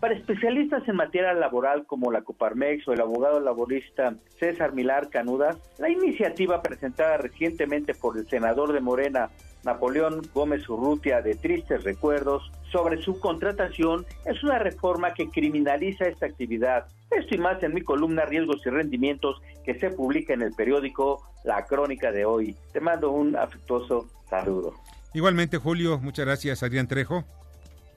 Para 0.00 0.14
especialistas 0.14 0.86
en 0.88 0.96
materia 0.96 1.32
laboral 1.32 1.86
como 1.86 2.12
la 2.12 2.20
Coparmex 2.20 2.86
o 2.86 2.92
el 2.92 3.00
abogado 3.00 3.40
laborista 3.40 4.14
César 4.38 4.74
Milar 4.74 5.08
Canudas, 5.08 5.56
la 5.78 5.88
iniciativa 5.88 6.60
presentada 6.60 7.16
recientemente 7.16 7.94
por 7.94 8.18
el 8.18 8.28
senador 8.28 8.74
de 8.74 8.80
Morena, 8.80 9.30
Napoleón 9.64 10.20
Gómez 10.34 10.68
Urrutia, 10.68 11.22
de 11.22 11.34
Tristes 11.34 11.82
Recuerdos, 11.82 12.52
sobre 12.70 13.00
su 13.00 13.18
contratación 13.20 14.04
es 14.26 14.44
una 14.44 14.58
reforma 14.58 15.14
que 15.14 15.30
criminaliza 15.30 16.06
esta 16.06 16.26
actividad. 16.26 16.86
Esto 17.10 17.34
y 17.34 17.38
más 17.38 17.62
en 17.62 17.72
mi 17.72 17.80
columna 17.80 18.26
Riesgos 18.26 18.60
y 18.66 18.70
Rendimientos 18.70 19.40
que 19.64 19.78
se 19.78 19.90
publica 19.90 20.34
en 20.34 20.42
el 20.42 20.52
periódico 20.52 21.22
La 21.44 21.64
Crónica 21.64 22.12
de 22.12 22.26
hoy. 22.26 22.54
Te 22.72 22.80
mando 22.80 23.10
un 23.12 23.34
afectuoso 23.34 24.08
saludo. 24.28 24.74
Igualmente, 25.14 25.56
Julio, 25.56 25.98
muchas 25.98 26.26
gracias. 26.26 26.62
Adrián 26.62 26.86
Trejo. 26.86 27.24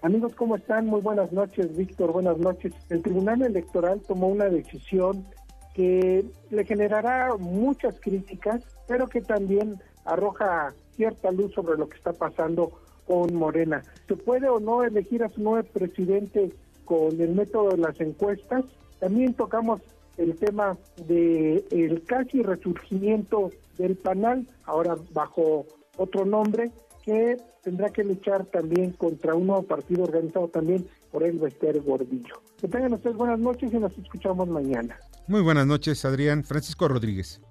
Amigos, 0.02 0.34
¿cómo 0.36 0.56
están? 0.56 0.86
Muy 0.86 1.02
buenas 1.02 1.34
noches, 1.34 1.76
Víctor. 1.76 2.14
Buenas 2.14 2.38
noches. 2.38 2.72
El 2.90 3.02
Tribunal 3.02 3.42
Electoral 3.42 4.00
tomó 4.08 4.30
una 4.30 4.46
decisión 4.46 5.26
que 5.74 6.26
le 6.50 6.64
generará 6.64 7.36
muchas 7.38 8.00
críticas, 8.00 8.64
pero 8.88 9.08
que 9.08 9.20
también 9.20 9.76
arroja 10.06 10.74
cierta 10.96 11.32
luz 11.32 11.54
sobre 11.54 11.78
lo 11.78 11.90
que 11.90 11.98
está 11.98 12.14
pasando 12.14 12.72
con 13.06 13.36
Morena. 13.36 13.84
¿Se 14.08 14.16
puede 14.16 14.48
o 14.48 14.62
no 14.62 14.86
elegir 14.86 15.22
a 15.22 15.30
su 15.30 15.42
nuevo 15.42 15.68
presidente 15.68 16.54
con 16.86 17.20
el 17.20 17.36
método 17.36 17.72
de 17.72 17.80
las 17.80 18.00
encuestas? 18.00 18.64
También 19.00 19.34
tocamos 19.34 19.82
el 20.16 20.38
tema 20.38 20.78
de 21.08 21.66
el 21.72 22.04
casi 22.06 22.42
resurgimiento 22.42 23.50
del 23.78 23.98
panal, 23.98 24.48
ahora 24.64 24.96
bajo 25.12 25.66
otro 25.98 26.24
nombre, 26.24 26.72
que 27.10 27.38
tendrá 27.64 27.90
que 27.90 28.04
luchar 28.04 28.46
también 28.46 28.92
contra 28.92 29.34
un 29.34 29.48
nuevo 29.48 29.64
partido 29.64 30.04
organizado 30.04 30.48
también 30.48 30.88
por 31.12 31.24
el 31.24 31.40
Bester 31.40 31.82
Gordillo. 31.82 32.40
Que 32.62 32.68
tengan 32.68 32.94
ustedes 32.94 33.16
buenas 33.16 33.40
noches 33.40 33.74
y 33.74 33.80
nos 33.80 33.98
escuchamos 33.98 34.48
mañana. 34.48 34.96
Muy 35.28 35.42
buenas 35.42 35.66
noches, 35.66 36.06
Adrián. 36.06 36.44
Francisco 36.44 36.88
Rodríguez. 36.88 37.42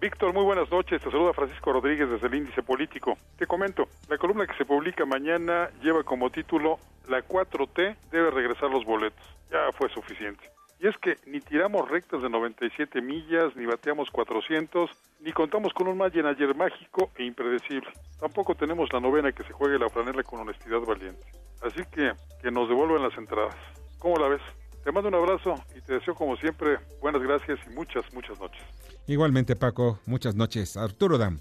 Víctor, 0.00 0.32
muy 0.32 0.44
buenas 0.44 0.70
noches. 0.70 1.02
Te 1.02 1.10
saluda 1.10 1.32
Francisco 1.32 1.72
Rodríguez 1.72 2.08
desde 2.08 2.28
el 2.28 2.34
Índice 2.36 2.62
Político. 2.62 3.18
Te 3.36 3.48
comento, 3.48 3.88
la 4.08 4.16
columna 4.16 4.46
que 4.46 4.56
se 4.56 4.64
publica 4.64 5.04
mañana 5.04 5.70
lleva 5.82 6.04
como 6.04 6.30
título 6.30 6.78
La 7.08 7.26
4T 7.26 7.96
debe 8.12 8.30
regresar 8.30 8.70
los 8.70 8.84
boletos. 8.84 9.26
Ya 9.50 9.72
fue 9.76 9.88
suficiente. 9.88 10.44
Y 10.82 10.88
es 10.88 10.96
que 10.96 11.18
ni 11.26 11.40
tiramos 11.40 11.88
rectas 11.90 12.22
de 12.22 12.30
97 12.30 13.02
millas, 13.02 13.54
ni 13.54 13.66
bateamos 13.66 14.08
400, 14.10 14.90
ni 15.20 15.30
contamos 15.32 15.74
con 15.74 15.88
un 15.88 15.98
Mayen 15.98 16.24
ayer 16.24 16.56
mágico 16.56 17.10
e 17.16 17.24
impredecible. 17.24 17.90
Tampoco 18.18 18.54
tenemos 18.54 18.90
la 18.90 19.00
novena 19.00 19.30
que 19.30 19.44
se 19.44 19.52
juegue 19.52 19.78
la 19.78 19.90
franela 19.90 20.22
con 20.22 20.40
honestidad 20.40 20.80
valiente. 20.80 21.20
Así 21.62 21.82
que 21.92 22.12
que 22.40 22.50
nos 22.50 22.66
devuelvan 22.70 23.02
las 23.02 23.16
entradas. 23.18 23.54
¿Cómo 23.98 24.16
la 24.16 24.28
ves? 24.28 24.40
Te 24.82 24.90
mando 24.90 25.10
un 25.10 25.16
abrazo 25.16 25.54
y 25.76 25.82
te 25.82 25.94
deseo 25.94 26.14
como 26.14 26.34
siempre 26.38 26.78
buenas 27.02 27.20
gracias 27.20 27.58
y 27.66 27.74
muchas, 27.74 28.02
muchas 28.14 28.40
noches. 28.40 28.62
Igualmente 29.06 29.56
Paco, 29.56 29.98
muchas 30.06 30.34
noches. 30.34 30.78
Arturo 30.78 31.18
Dam. 31.18 31.40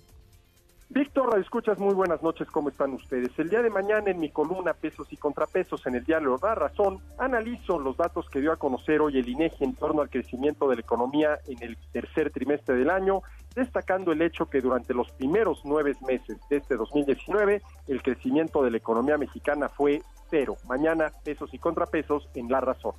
Víctor, 0.91 1.39
escuchas 1.39 1.77
muy 1.77 1.93
buenas 1.93 2.23
noches, 2.23 2.47
¿cómo 2.49 2.69
están 2.69 2.93
ustedes? 2.93 3.29
El 3.37 3.47
día 3.47 3.61
de 3.61 3.69
mañana 3.69 4.09
en 4.09 4.19
mi 4.19 4.31
columna 4.31 4.73
Pesos 4.73 5.05
y 5.13 5.17
Contrapesos 5.17 5.85
en 5.85 5.93
el 5.93 6.03
diario 6.03 6.39
La 6.41 6.55
Razón, 6.55 6.97
analizo 7.19 7.77
los 7.77 7.95
datos 7.95 8.27
que 8.27 8.41
dio 8.41 8.51
a 8.51 8.57
conocer 8.57 8.99
hoy 8.99 9.19
el 9.19 9.29
INEGI 9.29 9.65
en 9.65 9.75
torno 9.75 10.01
al 10.01 10.09
crecimiento 10.09 10.67
de 10.67 10.77
la 10.77 10.81
economía 10.81 11.37
en 11.47 11.61
el 11.61 11.77
tercer 11.91 12.31
trimestre 12.31 12.75
del 12.75 12.89
año, 12.89 13.21
destacando 13.53 14.11
el 14.11 14.23
hecho 14.23 14.47
que 14.47 14.61
durante 14.61 14.95
los 14.95 15.11
primeros 15.11 15.61
nueve 15.63 15.95
meses 16.07 16.39
de 16.49 16.57
este 16.57 16.75
2019 16.75 17.61
el 17.87 18.01
crecimiento 18.01 18.63
de 18.63 18.71
la 18.71 18.77
economía 18.77 19.19
mexicana 19.19 19.69
fue 19.69 20.01
cero. 20.31 20.57
Mañana 20.67 21.11
Pesos 21.23 21.53
y 21.53 21.59
Contrapesos 21.59 22.27
en 22.33 22.49
La 22.49 22.61
Razón. 22.61 22.93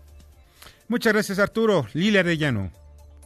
Muchas 0.86 1.12
gracias 1.12 1.40
Arturo. 1.40 1.86
Lilia 1.94 2.20
Arellano. 2.20 2.70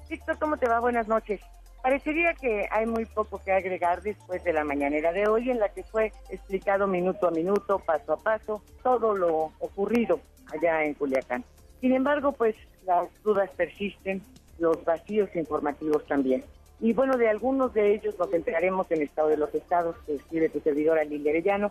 Víctor, 0.08 0.38
¿cómo 0.38 0.56
te 0.56 0.66
va? 0.66 0.80
Buenas 0.80 1.06
noches. 1.06 1.42
Parecería 1.84 2.32
que 2.32 2.66
hay 2.70 2.86
muy 2.86 3.04
poco 3.04 3.42
que 3.44 3.52
agregar 3.52 4.00
después 4.00 4.42
de 4.42 4.54
la 4.54 4.64
mañanera 4.64 5.12
de 5.12 5.28
hoy 5.28 5.50
en 5.50 5.58
la 5.58 5.68
que 5.68 5.82
fue 5.82 6.12
explicado 6.30 6.86
minuto 6.86 7.28
a 7.28 7.30
minuto, 7.30 7.78
paso 7.78 8.14
a 8.14 8.16
paso, 8.16 8.62
todo 8.82 9.14
lo 9.14 9.52
ocurrido 9.58 10.18
allá 10.50 10.82
en 10.82 10.94
Culiacán. 10.94 11.44
Sin 11.82 11.92
embargo, 11.92 12.32
pues 12.32 12.56
las 12.86 13.10
dudas 13.22 13.50
persisten, 13.50 14.22
los 14.58 14.82
vacíos 14.82 15.28
informativos 15.36 16.06
también. 16.06 16.42
Y 16.80 16.94
bueno, 16.94 17.18
de 17.18 17.28
algunos 17.28 17.74
de 17.74 17.96
ellos 17.96 18.18
nos 18.18 18.32
enteraremos 18.32 18.90
en 18.90 19.02
Estado 19.02 19.28
de 19.28 19.36
los 19.36 19.54
Estados, 19.54 19.94
que 20.06 20.14
escribe 20.14 20.48
tu 20.48 20.60
servidora 20.60 21.04
Lilia 21.04 21.32
Arellano, 21.32 21.70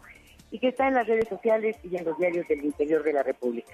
y 0.52 0.60
que 0.60 0.68
está 0.68 0.88
en 0.88 0.94
las 0.94 1.08
redes 1.08 1.28
sociales 1.28 1.76
y 1.82 1.98
en 1.98 2.06
los 2.06 2.20
diarios 2.20 2.48
del 2.48 2.64
interior 2.64 3.02
de 3.02 3.14
la 3.14 3.24
República 3.24 3.74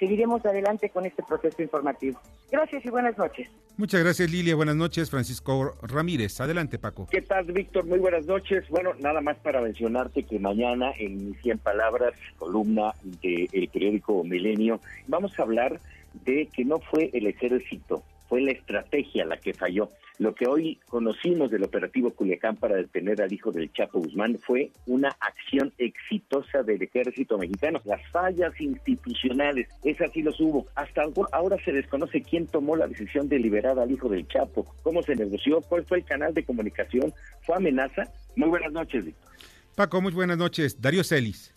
seguiremos 0.00 0.44
adelante 0.46 0.88
con 0.88 1.04
este 1.04 1.22
proceso 1.22 1.62
informativo. 1.62 2.18
Gracias 2.50 2.84
y 2.84 2.90
buenas 2.90 3.16
noches. 3.18 3.48
Muchas 3.76 4.02
gracias 4.02 4.30
Lilia, 4.30 4.56
buenas 4.56 4.74
noches 4.74 5.10
Francisco 5.10 5.76
Ramírez. 5.82 6.40
Adelante 6.40 6.78
Paco. 6.78 7.06
¿Qué 7.10 7.22
tal 7.22 7.44
Víctor? 7.44 7.84
Muy 7.84 7.98
buenas 7.98 8.26
noches. 8.26 8.68
Bueno, 8.70 8.92
nada 8.98 9.20
más 9.20 9.36
para 9.38 9.60
mencionarte 9.60 10.24
que 10.24 10.38
mañana 10.38 10.90
en 10.98 11.34
100 11.42 11.58
palabras, 11.58 12.14
columna 12.38 12.94
del 13.22 13.68
periódico 13.72 14.24
Milenio, 14.24 14.80
vamos 15.06 15.38
a 15.38 15.42
hablar 15.42 15.78
de 16.24 16.48
que 16.52 16.64
no 16.64 16.80
fue 16.80 17.10
el 17.12 17.26
ejército, 17.26 18.02
fue 18.30 18.40
la 18.40 18.52
estrategia 18.52 19.26
la 19.26 19.36
que 19.36 19.52
falló. 19.52 19.90
Lo 20.18 20.34
que 20.34 20.46
hoy 20.46 20.78
conocimos 20.86 21.50
del 21.50 21.64
operativo 21.64 22.12
Culiacán 22.12 22.56
para 22.56 22.76
detener 22.76 23.20
al 23.20 23.32
hijo 23.32 23.50
del 23.50 23.72
Chapo 23.72 23.98
Guzmán 23.98 24.38
fue 24.38 24.70
una 24.86 25.08
acción 25.18 25.72
exitosa 25.78 26.62
del 26.62 26.80
ejército 26.80 27.36
mexicano. 27.38 27.80
Las 27.84 28.00
fallas 28.12 28.52
institucionales, 28.60 29.66
esas 29.82 30.12
sí 30.12 30.22
los 30.22 30.38
hubo. 30.40 30.66
Hasta 30.76 31.02
ahora 31.32 31.56
se 31.64 31.72
desconoce 31.72 32.22
quién 32.22 32.46
tomó 32.46 32.76
la 32.76 32.86
decisión 32.86 33.28
de 33.28 33.40
liberar 33.40 33.78
al 33.80 33.90
hijo 33.90 34.08
del 34.08 34.28
Chapo, 34.28 34.64
cómo 34.84 35.02
se 35.02 35.16
negoció, 35.16 35.60
cuál 35.62 35.84
fue 35.84 35.98
el 35.98 36.04
canal 36.04 36.32
de 36.32 36.44
comunicación, 36.44 37.12
fue 37.42 37.56
amenaza. 37.56 38.04
Muy 38.36 38.48
buenas 38.48 38.70
noches, 38.70 39.04
Víctor. 39.06 39.28
Paco, 39.74 40.00
muy 40.00 40.12
buenas 40.12 40.38
noches. 40.38 40.80
Darío 40.80 41.02
Celis. 41.02 41.52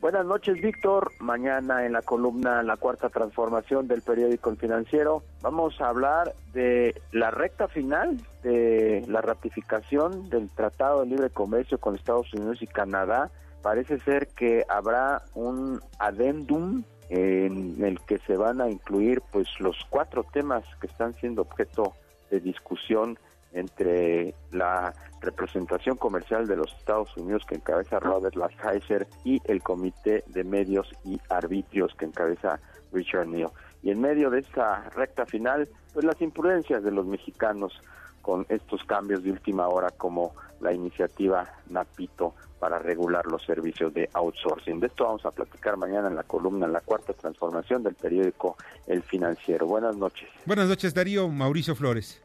Buenas 0.00 0.24
noches, 0.26 0.60
Víctor. 0.62 1.10
Mañana 1.18 1.84
en 1.84 1.92
la 1.92 2.02
columna 2.02 2.62
La 2.62 2.76
Cuarta 2.76 3.08
Transformación 3.08 3.88
del 3.88 4.02
periódico 4.02 4.48
El 4.48 4.56
Financiero 4.56 5.24
vamos 5.42 5.80
a 5.80 5.88
hablar 5.88 6.34
de 6.52 7.02
la 7.10 7.32
recta 7.32 7.66
final 7.66 8.16
de 8.44 9.04
la 9.08 9.20
ratificación 9.22 10.30
del 10.30 10.50
Tratado 10.50 11.00
de 11.00 11.06
Libre 11.06 11.30
Comercio 11.30 11.78
con 11.78 11.96
Estados 11.96 12.32
Unidos 12.32 12.62
y 12.62 12.68
Canadá. 12.68 13.32
Parece 13.60 13.98
ser 13.98 14.28
que 14.28 14.64
habrá 14.68 15.22
un 15.34 15.80
adendum 15.98 16.84
en 17.08 17.82
el 17.84 17.98
que 18.02 18.18
se 18.18 18.36
van 18.36 18.60
a 18.60 18.70
incluir 18.70 19.20
pues 19.32 19.48
los 19.58 19.84
cuatro 19.90 20.24
temas 20.32 20.62
que 20.80 20.86
están 20.86 21.14
siendo 21.14 21.42
objeto 21.42 21.94
de 22.30 22.38
discusión 22.38 23.18
entre 23.52 24.34
la 24.52 24.92
representación 25.20 25.96
comercial 25.96 26.46
de 26.46 26.56
los 26.56 26.72
Estados 26.74 27.16
Unidos 27.16 27.44
que 27.48 27.56
encabeza 27.56 27.98
Robert 27.98 28.36
Lighthizer 28.36 29.06
y 29.24 29.40
el 29.44 29.62
Comité 29.62 30.22
de 30.26 30.44
Medios 30.44 30.90
y 31.04 31.20
Arbitrios 31.28 31.94
que 31.94 32.04
encabeza 32.04 32.60
Richard 32.92 33.26
Neal. 33.26 33.50
Y 33.82 33.90
en 33.90 34.00
medio 34.00 34.30
de 34.30 34.40
esta 34.40 34.88
recta 34.90 35.26
final, 35.26 35.68
pues 35.92 36.04
las 36.04 36.20
imprudencias 36.20 36.82
de 36.82 36.90
los 36.90 37.06
mexicanos 37.06 37.80
con 38.22 38.44
estos 38.48 38.84
cambios 38.84 39.22
de 39.22 39.30
última 39.30 39.68
hora 39.68 39.88
como 39.90 40.34
la 40.60 40.72
iniciativa 40.72 41.48
Napito 41.70 42.34
para 42.58 42.78
regular 42.78 43.24
los 43.26 43.44
servicios 43.44 43.94
de 43.94 44.10
outsourcing. 44.12 44.80
De 44.80 44.88
esto 44.88 45.04
vamos 45.04 45.24
a 45.24 45.30
platicar 45.30 45.76
mañana 45.76 46.08
en 46.08 46.16
la 46.16 46.24
columna, 46.24 46.66
en 46.66 46.72
la 46.72 46.80
cuarta 46.80 47.12
transformación 47.12 47.82
del 47.82 47.94
periódico 47.94 48.56
El 48.86 49.02
Financiero. 49.02 49.66
Buenas 49.66 49.96
noches. 49.96 50.28
Buenas 50.44 50.68
noches, 50.68 50.92
Darío. 50.92 51.28
Mauricio 51.28 51.74
Flores. 51.74 52.20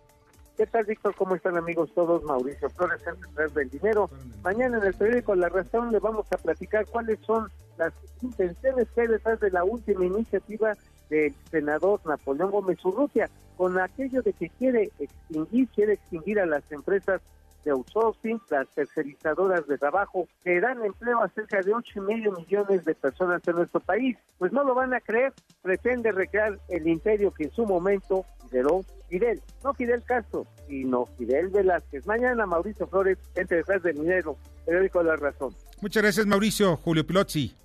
¿Qué 0.55 0.67
tal, 0.67 0.85
Víctor? 0.85 1.15
¿Cómo 1.15 1.33
están, 1.33 1.57
amigos 1.57 1.91
todos? 1.95 2.23
Mauricio 2.25 2.69
Flores, 2.69 3.01
Centro 3.01 3.49
del 3.49 3.69
Dinero. 3.71 4.09
Mañana 4.43 4.77
en 4.77 4.83
el 4.83 4.93
periódico 4.93 5.33
La 5.33 5.49
Razón 5.49 5.91
le 5.91 5.97
vamos 5.97 6.27
a 6.31 6.37
platicar 6.37 6.85
cuáles 6.85 7.19
son 7.21 7.49
las 7.77 7.91
intenciones 8.21 8.87
que 8.91 9.01
hay 9.01 9.07
detrás 9.07 9.39
de 9.39 9.49
la 9.49 9.63
última 9.63 10.05
iniciativa 10.05 10.77
del 11.09 11.33
senador 11.49 12.01
Napoleón 12.05 12.51
Gómez 12.51 12.85
Urrutia, 12.85 13.31
con 13.57 13.79
aquello 13.79 14.21
de 14.21 14.33
que 14.33 14.49
quiere 14.49 14.91
extinguir, 14.99 15.67
quiere 15.69 15.93
extinguir 15.93 16.39
a 16.39 16.45
las 16.45 16.71
empresas 16.71 17.19
de 17.65 17.71
outsourcing, 17.71 18.39
las 18.51 18.67
tercerizadoras 18.69 19.65
de 19.65 19.79
trabajo, 19.79 20.27
que 20.43 20.59
dan 20.59 20.85
empleo 20.85 21.23
a 21.23 21.29
cerca 21.29 21.61
de 21.61 21.73
ocho 21.73 21.99
y 21.99 22.01
medio 22.01 22.31
millones 22.31 22.85
de 22.85 22.93
personas 22.93 23.41
en 23.47 23.55
nuestro 23.55 23.79
país. 23.79 24.17
Pues 24.37 24.51
no 24.51 24.63
lo 24.63 24.75
van 24.75 24.93
a 24.93 25.01
creer, 25.01 25.33
pretende 25.63 26.11
recrear 26.11 26.59
el 26.69 26.87
imperio 26.87 27.33
que 27.33 27.45
en 27.45 27.51
su 27.51 27.65
momento 27.65 28.25
lideró 28.51 28.81
Fidel, 29.13 29.43
no 29.63 29.75
Fidel 29.75 30.01
Castro, 30.03 30.47
sino 30.67 31.05
Fidel 31.19 31.49
Velázquez. 31.49 32.07
Mañana 32.07 32.47
Mauricio 32.47 32.87
Flores, 32.87 33.19
entre 33.35 33.57
detrás 33.57 33.83
del 33.83 33.95
minero, 33.95 34.39
periódico 34.65 35.03
La 35.03 35.15
Razón. 35.15 35.53
Muchas 35.81 36.01
gracias 36.01 36.25
Mauricio, 36.25 36.75
Julio 36.77 37.05
Pilozzi. 37.05 37.55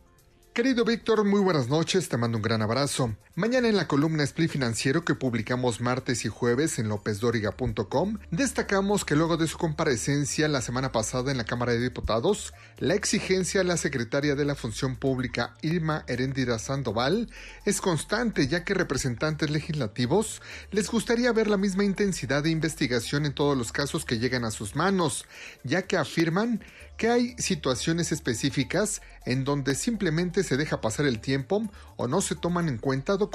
Querido 0.53 0.85
Víctor, 0.85 1.25
muy 1.25 1.41
buenas 1.41 1.71
noches, 1.71 2.07
te 2.11 2.19
mando 2.19 2.37
un 2.37 2.43
gran 2.43 2.61
abrazo. 2.61 3.17
Mañana 3.39 3.69
en 3.69 3.77
la 3.77 3.87
columna 3.87 4.25
Split 4.25 4.51
Financiero 4.51 5.05
que 5.05 5.15
publicamos 5.15 5.81
martes 5.81 6.25
y 6.25 6.29
jueves 6.29 6.81
en 6.81 6.89
lopezdoriga.com, 6.89 8.19
destacamos 8.33 9.05
que 9.05 9.15
luego 9.15 9.37
de 9.37 9.47
su 9.47 9.59
comparecencia 9.59 10.49
la 10.49 10.61
semana 10.61 10.91
pasada 10.91 11.31
en 11.31 11.37
la 11.37 11.45
Cámara 11.45 11.71
de 11.71 11.79
Diputados, 11.79 12.53
la 12.79 12.95
exigencia 12.95 13.61
a 13.61 13.65
la 13.65 13.77
secretaria 13.77 14.35
de 14.35 14.45
la 14.45 14.57
Función 14.57 14.97
Pública 14.97 15.55
Irma 15.63 16.05
Herendira 16.09 16.59
Sandoval 16.59 17.31
es 17.65 17.81
constante 17.81 18.49
ya 18.49 18.65
que 18.65 18.75
representantes 18.75 19.51
legislativos 19.51 20.43
les 20.73 20.91
gustaría 20.91 21.33
ver 21.33 21.47
la 21.47 21.59
misma 21.59 21.85
intensidad 21.85 22.43
de 22.43 22.51
investigación 22.51 23.25
en 23.25 23.35
todos 23.35 23.57
los 23.57 23.71
casos 23.71 24.05
que 24.05 24.19
llegan 24.19 24.45
a 24.45 24.51
sus 24.51 24.75
manos, 24.75 25.27
ya 25.63 25.83
que 25.83 25.97
afirman 25.97 26.61
que 26.97 27.09
hay 27.09 27.37
situaciones 27.39 28.11
específicas 28.11 29.01
en 29.25 29.45
donde 29.45 29.77
simplemente 29.77 30.43
se 30.43 30.57
deja 30.57 30.81
pasar 30.81 31.07
el 31.07 31.21
tiempo 31.21 31.63
o 31.97 32.09
no 32.09 32.21
se 32.21 32.35
toman 32.35 32.69
en 32.69 32.79
cuenta 32.79 33.13
documentos 33.13 33.28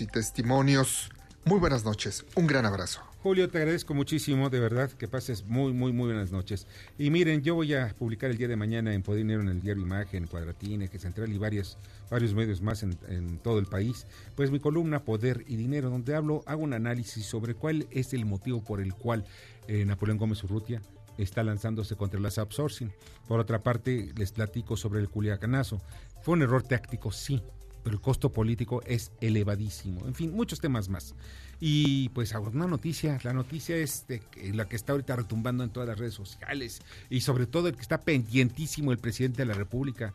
y 0.00 0.06
testimonios. 0.06 1.10
Muy 1.44 1.58
buenas 1.58 1.84
noches, 1.84 2.24
un 2.34 2.46
gran 2.46 2.64
abrazo. 2.64 3.00
Julio, 3.22 3.50
te 3.50 3.58
agradezco 3.58 3.92
muchísimo, 3.92 4.48
de 4.48 4.58
verdad, 4.58 4.90
que 4.90 5.06
pases 5.06 5.44
muy, 5.44 5.72
muy, 5.74 5.92
muy 5.92 6.06
buenas 6.06 6.32
noches. 6.32 6.66
Y 6.98 7.10
miren, 7.10 7.42
yo 7.42 7.54
voy 7.54 7.74
a 7.74 7.94
publicar 7.98 8.30
el 8.30 8.38
día 8.38 8.48
de 8.48 8.56
mañana 8.56 8.94
en 8.94 9.02
Poder 9.02 9.18
Dinero, 9.18 9.42
en 9.42 9.48
el 9.48 9.60
diario 9.60 9.82
Imagen, 9.82 10.26
Cuadratín, 10.26 10.82
Eje 10.82 10.98
Central 10.98 11.30
y 11.30 11.36
varios, 11.36 11.76
varios 12.10 12.32
medios 12.34 12.62
más 12.62 12.82
en, 12.82 12.98
en, 13.08 13.38
todo 13.38 13.58
el 13.58 13.66
país, 13.66 14.06
pues 14.34 14.50
mi 14.50 14.60
columna 14.60 15.04
Poder 15.04 15.44
y 15.46 15.56
Dinero, 15.56 15.90
donde 15.90 16.14
hablo, 16.14 16.42
hago 16.46 16.62
un 16.62 16.72
análisis 16.72 17.26
sobre 17.26 17.54
cuál 17.54 17.86
es 17.90 18.14
el 18.14 18.24
motivo 18.24 18.64
por 18.64 18.80
el 18.80 18.94
cual 18.94 19.26
eh, 19.68 19.84
Napoleón 19.84 20.18
Gómez 20.18 20.42
Urrutia 20.44 20.80
está 21.18 21.44
lanzándose 21.44 21.96
contra 21.96 22.18
las 22.18 22.38
outsourcing. 22.38 22.92
Por 23.28 23.40
otra 23.40 23.62
parte, 23.62 24.12
les 24.16 24.32
platico 24.32 24.76
sobre 24.76 25.00
el 25.00 25.08
Culiacanazo. 25.08 25.80
Fue 26.22 26.34
un 26.34 26.42
error 26.42 26.62
táctico, 26.62 27.12
sí, 27.12 27.42
pero 27.84 27.94
el 27.96 28.02
costo 28.02 28.32
político 28.32 28.82
es 28.86 29.12
elevadísimo. 29.20 30.06
En 30.06 30.14
fin, 30.14 30.32
muchos 30.32 30.58
temas 30.58 30.88
más. 30.88 31.14
Y 31.60 32.08
pues 32.08 32.34
una 32.34 32.66
noticia, 32.66 33.18
la 33.22 33.32
noticia 33.32 33.76
es 33.76 34.06
de 34.08 34.22
la 34.52 34.66
que 34.66 34.74
está 34.74 34.92
ahorita 34.92 35.14
retumbando 35.16 35.62
en 35.62 35.70
todas 35.70 35.88
las 35.88 35.98
redes 35.98 36.14
sociales 36.14 36.80
y 37.10 37.20
sobre 37.20 37.46
todo 37.46 37.68
el 37.68 37.76
que 37.76 37.82
está 37.82 38.00
pendientísimo 38.00 38.90
el 38.90 38.98
presidente 38.98 39.42
de 39.42 39.46
la 39.46 39.54
República 39.54 40.14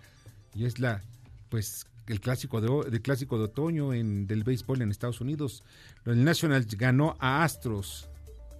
y 0.53 0.65
es 0.65 0.79
la 0.79 1.01
pues 1.49 1.85
el 2.07 2.19
clásico 2.19 2.59
de 2.83 3.01
clásico 3.01 3.37
de 3.37 3.45
otoño 3.45 3.93
en 3.93 4.25
del 4.25 4.43
béisbol 4.43 4.81
en 4.81 4.89
Estados 4.89 5.21
Unidos. 5.21 5.63
El 6.05 6.23
National 6.23 6.65
ganó 6.77 7.15
a 7.19 7.43
Astros. 7.43 8.09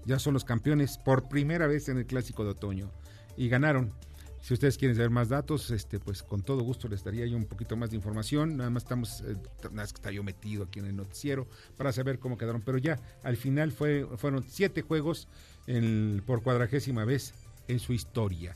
Ya 0.05 0.20
son 0.20 0.34
los 0.36 0.45
campeones 0.45 0.97
por 0.97 1.28
primera 1.28 1.68
vez 1.68 1.89
en 1.89 1.97
el 1.97 2.05
clásico 2.05 2.43
de 2.43 2.51
otoño 2.51 2.91
y 3.38 3.49
ganaron 3.49 3.91
si 4.42 4.54
ustedes 4.54 4.78
quieren 4.78 4.96
saber 4.96 5.10
más 5.10 5.30
datos, 5.30 5.70
este, 5.72 6.00
pues 6.00 6.24
con 6.24 6.42
todo 6.42 6.64
gusto 6.64 6.88
les 6.88 7.04
daría 7.04 7.26
yo 7.26 7.36
un 7.36 7.46
poquito 7.46 7.76
más 7.76 7.90
de 7.90 7.98
información. 7.98 8.58
Nada 8.58 8.70
más 8.70 8.84
estamos, 8.84 9.22
eh, 9.22 9.36
nada 9.64 9.70
más 9.72 9.94
que 9.94 9.98
está 9.98 10.12
yo 10.12 10.24
metido 10.24 10.64
aquí 10.64 10.80
en 10.80 10.86
el 10.86 10.96
noticiero 10.96 11.48
para 11.78 11.92
saber 11.92 12.20
cómo 12.20 12.38
quedaron. 12.38 12.62
Pero 12.62 12.78
ya, 12.78 13.00
al 13.24 13.38
final 13.38 13.72
fue, 13.72 14.08
fueron 14.18 14.44
siete 14.48 14.82
juegos 14.82 15.28
por 16.26 16.42
cuadragésima 16.42 17.06
vez 17.06 17.34
en 17.68 17.80
su 17.80 17.94
historia. 17.94 18.56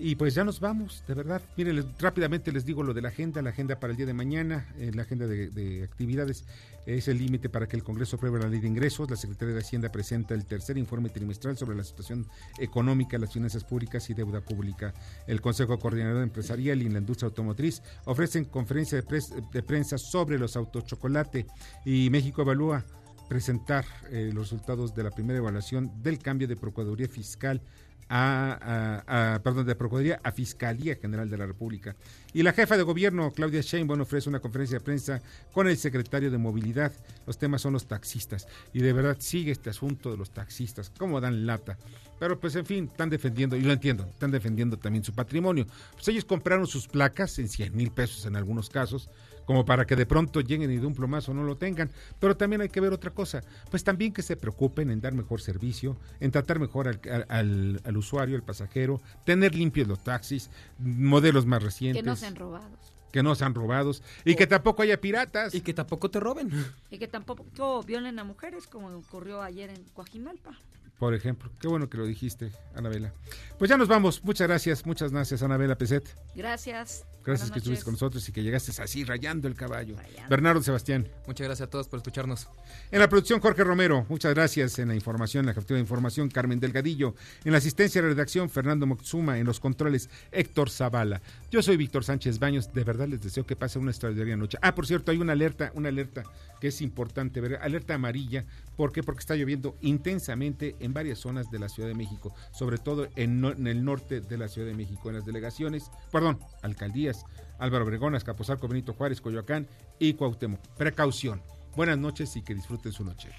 Y 0.00 0.14
pues 0.14 0.32
ya 0.32 0.44
nos 0.44 0.60
vamos, 0.60 1.02
de 1.08 1.14
verdad. 1.14 1.42
Miren, 1.56 1.84
rápidamente 1.98 2.52
les 2.52 2.64
digo 2.64 2.84
lo 2.84 2.94
de 2.94 3.02
la 3.02 3.08
agenda, 3.08 3.42
la 3.42 3.50
agenda 3.50 3.80
para 3.80 3.90
el 3.90 3.96
día 3.96 4.06
de 4.06 4.14
mañana, 4.14 4.68
eh, 4.78 4.92
la 4.94 5.02
agenda 5.02 5.26
de, 5.26 5.82
actividades 5.82 6.44
es 6.86 7.08
el 7.08 7.18
límite 7.18 7.48
para 7.48 7.66
que 7.66 7.76
el 7.76 7.82
Congreso 7.82 8.14
apruebe 8.14 8.38
la 8.38 8.48
ley 8.48 8.60
de 8.60 8.68
ingresos. 8.68 9.10
La 9.10 9.16
Secretaría 9.16 9.54
de 9.54 9.60
Hacienda 9.60 9.90
presenta 9.90 10.34
el 10.34 10.46
tercer 10.46 10.78
informe 10.78 11.08
trimestral 11.08 11.56
sobre 11.56 11.76
la 11.76 11.82
situación 11.82 12.28
económica, 12.60 13.18
las 13.18 13.32
finanzas 13.32 13.64
públicas 13.64 14.08
y 14.08 14.14
deuda 14.14 14.40
pública. 14.40 14.94
El 15.26 15.40
Consejo 15.40 15.76
Coordinador 15.80 16.22
Empresarial 16.22 16.80
y 16.80 16.88
la 16.88 17.00
Industria 17.00 17.26
Automotriz 17.26 17.82
ofrecen 18.04 18.44
conferencia 18.44 19.02
de, 19.02 19.22
de 19.52 19.62
prensa 19.64 19.98
sobre 19.98 20.38
los 20.38 20.56
autos 20.56 20.86
chocolate 20.86 21.44
y 21.84 22.08
México 22.10 22.42
evalúa 22.42 22.84
presentar 23.28 23.84
eh, 24.10 24.30
los 24.32 24.50
resultados 24.50 24.94
de 24.94 25.02
la 25.02 25.10
primera 25.10 25.38
evaluación 25.38 26.02
del 26.02 26.18
cambio 26.18 26.48
de 26.48 26.56
Procuraduría 26.56 27.08
Fiscal 27.08 27.60
a, 28.08 29.40
perdón, 29.42 29.66
de 29.66 29.74
Procuraduría 29.74 30.20
a 30.22 30.32
Fiscalía 30.32 30.96
General 30.96 31.28
de 31.28 31.38
la 31.38 31.46
República. 31.46 31.96
Y 32.32 32.42
la 32.42 32.52
jefa 32.52 32.76
de 32.76 32.82
gobierno, 32.82 33.32
Claudia 33.32 33.60
Sheinbaum, 33.60 34.00
ofrece 34.00 34.28
una 34.28 34.40
conferencia 34.40 34.78
de 34.78 34.84
prensa 34.84 35.22
con 35.52 35.68
el 35.68 35.76
secretario 35.76 36.30
de 36.30 36.38
Movilidad. 36.38 36.92
Los 37.26 37.38
temas 37.38 37.62
son 37.62 37.72
los 37.72 37.86
taxistas. 37.86 38.46
Y 38.72 38.80
de 38.80 38.92
verdad 38.92 39.16
sigue 39.18 39.52
este 39.52 39.70
asunto 39.70 40.10
de 40.10 40.16
los 40.16 40.30
taxistas. 40.30 40.90
¿Cómo 40.98 41.20
dan 41.20 41.46
lata? 41.46 41.78
Pero 42.18 42.38
pues 42.40 42.56
en 42.56 42.66
fin, 42.66 42.84
están 42.84 43.10
defendiendo, 43.10 43.56
y 43.56 43.62
lo 43.62 43.72
entiendo, 43.72 44.04
están 44.04 44.30
defendiendo 44.30 44.76
también 44.76 45.04
su 45.04 45.12
patrimonio. 45.12 45.66
Pues 45.94 46.08
ellos 46.08 46.24
compraron 46.24 46.66
sus 46.66 46.88
placas 46.88 47.38
en 47.38 47.48
100 47.48 47.76
mil 47.76 47.92
pesos 47.92 48.26
en 48.26 48.36
algunos 48.36 48.68
casos 48.68 49.08
como 49.48 49.64
para 49.64 49.86
que 49.86 49.96
de 49.96 50.04
pronto 50.04 50.42
lleguen 50.42 50.70
y 50.70 50.76
de 50.76 50.84
un 50.84 50.94
plomazo 50.94 51.32
no 51.32 51.42
lo 51.42 51.56
tengan. 51.56 51.90
Pero 52.20 52.36
también 52.36 52.60
hay 52.60 52.68
que 52.68 52.82
ver 52.82 52.92
otra 52.92 53.12
cosa, 53.12 53.42
pues 53.70 53.82
también 53.82 54.12
que 54.12 54.20
se 54.20 54.36
preocupen 54.36 54.90
en 54.90 55.00
dar 55.00 55.14
mejor 55.14 55.40
servicio, 55.40 55.96
en 56.20 56.30
tratar 56.30 56.58
mejor 56.58 56.86
al, 56.86 57.80
al, 57.82 57.96
usuario, 57.96 58.36
al 58.36 58.42
pasajero, 58.42 59.00
tener 59.24 59.54
limpios 59.54 59.88
los 59.88 60.04
taxis, 60.04 60.50
modelos 60.78 61.46
más 61.46 61.62
recientes. 61.62 62.02
Que 62.02 62.06
no 62.06 62.14
sean 62.14 62.36
robados 62.36 62.92
que 63.10 63.22
no 63.22 63.34
sean 63.34 63.54
robados 63.54 64.02
y 64.22 64.34
que 64.34 64.46
tampoco 64.46 64.82
haya 64.82 65.00
piratas. 65.00 65.54
Y 65.54 65.62
que 65.62 65.72
tampoco 65.72 66.10
te 66.10 66.20
roben. 66.20 66.50
Y 66.90 66.98
que 66.98 67.08
tampoco 67.08 67.82
violen 67.82 68.18
a 68.18 68.24
mujeres 68.24 68.66
como 68.66 68.88
ocurrió 68.88 69.40
ayer 69.40 69.70
en 69.70 69.82
Coajimalpa 69.94 70.58
por 70.98 71.14
ejemplo. 71.14 71.50
Qué 71.60 71.68
bueno 71.68 71.88
que 71.88 71.96
lo 71.96 72.06
dijiste, 72.06 72.50
Anabela. 72.74 73.12
Pues 73.58 73.68
ya 73.68 73.76
nos 73.76 73.88
vamos. 73.88 74.22
Muchas 74.24 74.48
gracias, 74.48 74.84
muchas 74.84 75.12
gracias, 75.12 75.42
Anabela 75.42 75.76
Peset. 75.76 76.04
Gracias. 76.34 77.04
Gracias 77.28 77.50
que 77.50 77.58
estuviste 77.58 77.84
con 77.84 77.92
nosotros 77.92 78.26
y 78.26 78.32
que 78.32 78.42
llegaste 78.42 78.72
así 78.80 79.04
rayando 79.04 79.48
el 79.48 79.54
caballo. 79.54 79.96
Bernardo 80.30 80.62
Sebastián. 80.62 81.08
Muchas 81.26 81.46
gracias 81.46 81.66
a 81.66 81.70
todos 81.70 81.86
por 81.86 81.98
escucharnos. 81.98 82.48
En 82.90 83.00
la 83.00 83.08
producción, 83.10 83.38
Jorge 83.40 83.64
Romero. 83.64 84.06
Muchas 84.08 84.32
gracias. 84.32 84.78
En 84.78 84.88
la 84.88 84.94
información, 84.94 85.44
la 85.44 85.52
captura 85.52 85.76
de 85.76 85.82
información, 85.82 86.30
Carmen 86.30 86.58
Delgadillo. 86.58 87.14
En 87.44 87.52
la 87.52 87.58
asistencia 87.58 88.00
de 88.00 88.08
la 88.08 88.14
redacción, 88.14 88.48
Fernando 88.48 88.86
Moxuma. 88.86 89.38
En 89.38 89.44
los 89.44 89.60
controles, 89.60 90.08
Héctor 90.32 90.70
Zavala. 90.70 91.20
Yo 91.50 91.60
soy 91.60 91.76
Víctor 91.76 92.02
Sánchez 92.02 92.38
Baños. 92.38 92.72
De 92.72 92.82
verdad 92.82 93.08
les 93.08 93.20
deseo 93.20 93.44
que 93.44 93.56
pase 93.56 93.78
una 93.78 93.90
extraordinaria 93.90 94.36
noche. 94.36 94.56
Ah, 94.62 94.74
por 94.74 94.86
cierto, 94.86 95.10
hay 95.10 95.18
una 95.18 95.34
alerta, 95.34 95.70
una 95.74 95.90
alerta 95.90 96.22
que 96.62 96.68
es 96.68 96.80
importante 96.80 97.42
ver. 97.42 97.56
Alerta 97.56 97.92
amarilla. 97.92 98.46
¿Por 98.78 98.92
qué? 98.92 99.02
Porque 99.02 99.18
está 99.18 99.34
lloviendo 99.34 99.76
intensamente 99.80 100.76
en 100.78 100.94
varias 100.94 101.18
zonas 101.18 101.50
de 101.50 101.58
la 101.58 101.68
Ciudad 101.68 101.88
de 101.88 101.96
México, 101.96 102.32
sobre 102.52 102.78
todo 102.78 103.08
en, 103.16 103.44
en 103.44 103.66
el 103.66 103.84
norte 103.84 104.20
de 104.20 104.38
la 104.38 104.46
Ciudad 104.46 104.68
de 104.68 104.74
México, 104.74 105.08
en 105.08 105.16
las 105.16 105.26
delegaciones, 105.26 105.90
perdón, 106.12 106.38
alcaldías 106.62 107.24
Álvaro 107.58 107.84
Obregón, 107.84 108.14
Escaposalco, 108.14 108.68
Benito 108.68 108.92
Juárez, 108.92 109.20
Coyoacán 109.20 109.66
y 109.98 110.14
Cuauhtémoc. 110.14 110.60
Precaución. 110.76 111.42
Buenas 111.74 111.98
noches 111.98 112.36
y 112.36 112.42
que 112.42 112.54
disfruten 112.54 112.92
su 112.92 113.02
noche. 113.02 113.30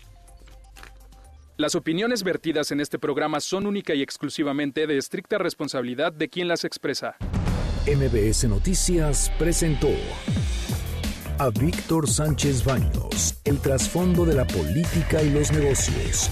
Las 1.56 1.74
opiniones 1.76 2.24
vertidas 2.24 2.72
en 2.72 2.82
este 2.82 3.00
programa 3.00 3.40
son 3.40 3.66
única 3.66 3.94
y 3.94 4.02
exclusivamente 4.02 4.88
de 4.88 4.98
estricta 4.98 5.38
responsabilidad 5.38 6.12
de 6.12 6.28
quien 6.28 6.50
las 6.50 6.66
expresa. 6.66 7.16
MBS 7.88 8.44
Noticias 8.50 9.32
presentó 9.40 9.88
a 11.40 11.50
Víctor 11.50 12.10
Sánchez 12.10 12.66
Baños, 12.66 13.40
el 13.46 13.60
trasfondo 13.60 14.26
de 14.26 14.36
la 14.36 14.46
política 14.46 15.22
y 15.24 15.30
los 15.30 15.52
negocios 15.54 16.30